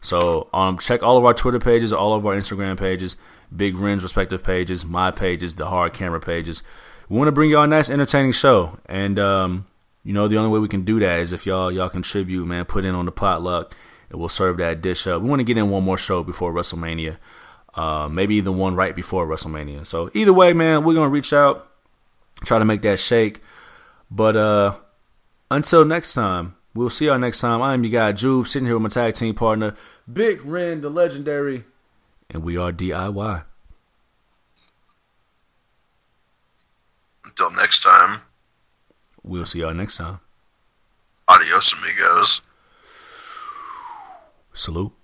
[0.00, 3.16] So um, check all of our Twitter pages, all of our Instagram pages,
[3.54, 6.62] Big Ren's respective pages, my pages, the Hard Camera pages.
[7.08, 9.64] We want to bring y'all a nice, entertaining show, and um,
[10.08, 12.64] you know the only way we can do that is if y'all y'all contribute, man.
[12.64, 13.76] Put in on the potluck,
[14.08, 15.20] and we'll serve that dish up.
[15.20, 17.18] We want to get in one more show before WrestleMania,
[17.74, 19.84] uh, maybe even one right before WrestleMania.
[19.84, 21.70] So either way, man, we're gonna reach out,
[22.42, 23.42] try to make that shake.
[24.10, 24.76] But uh,
[25.50, 27.60] until next time, we'll see y'all next time.
[27.60, 29.74] I am your guy Juve, sitting here with my tag team partner,
[30.10, 31.64] Big Ren, the legendary,
[32.30, 33.44] and we are DIY.
[37.26, 38.22] Until next time,
[39.28, 40.20] We'll see y'all next time.
[41.28, 42.40] adios, amigos.
[44.54, 44.97] Salute.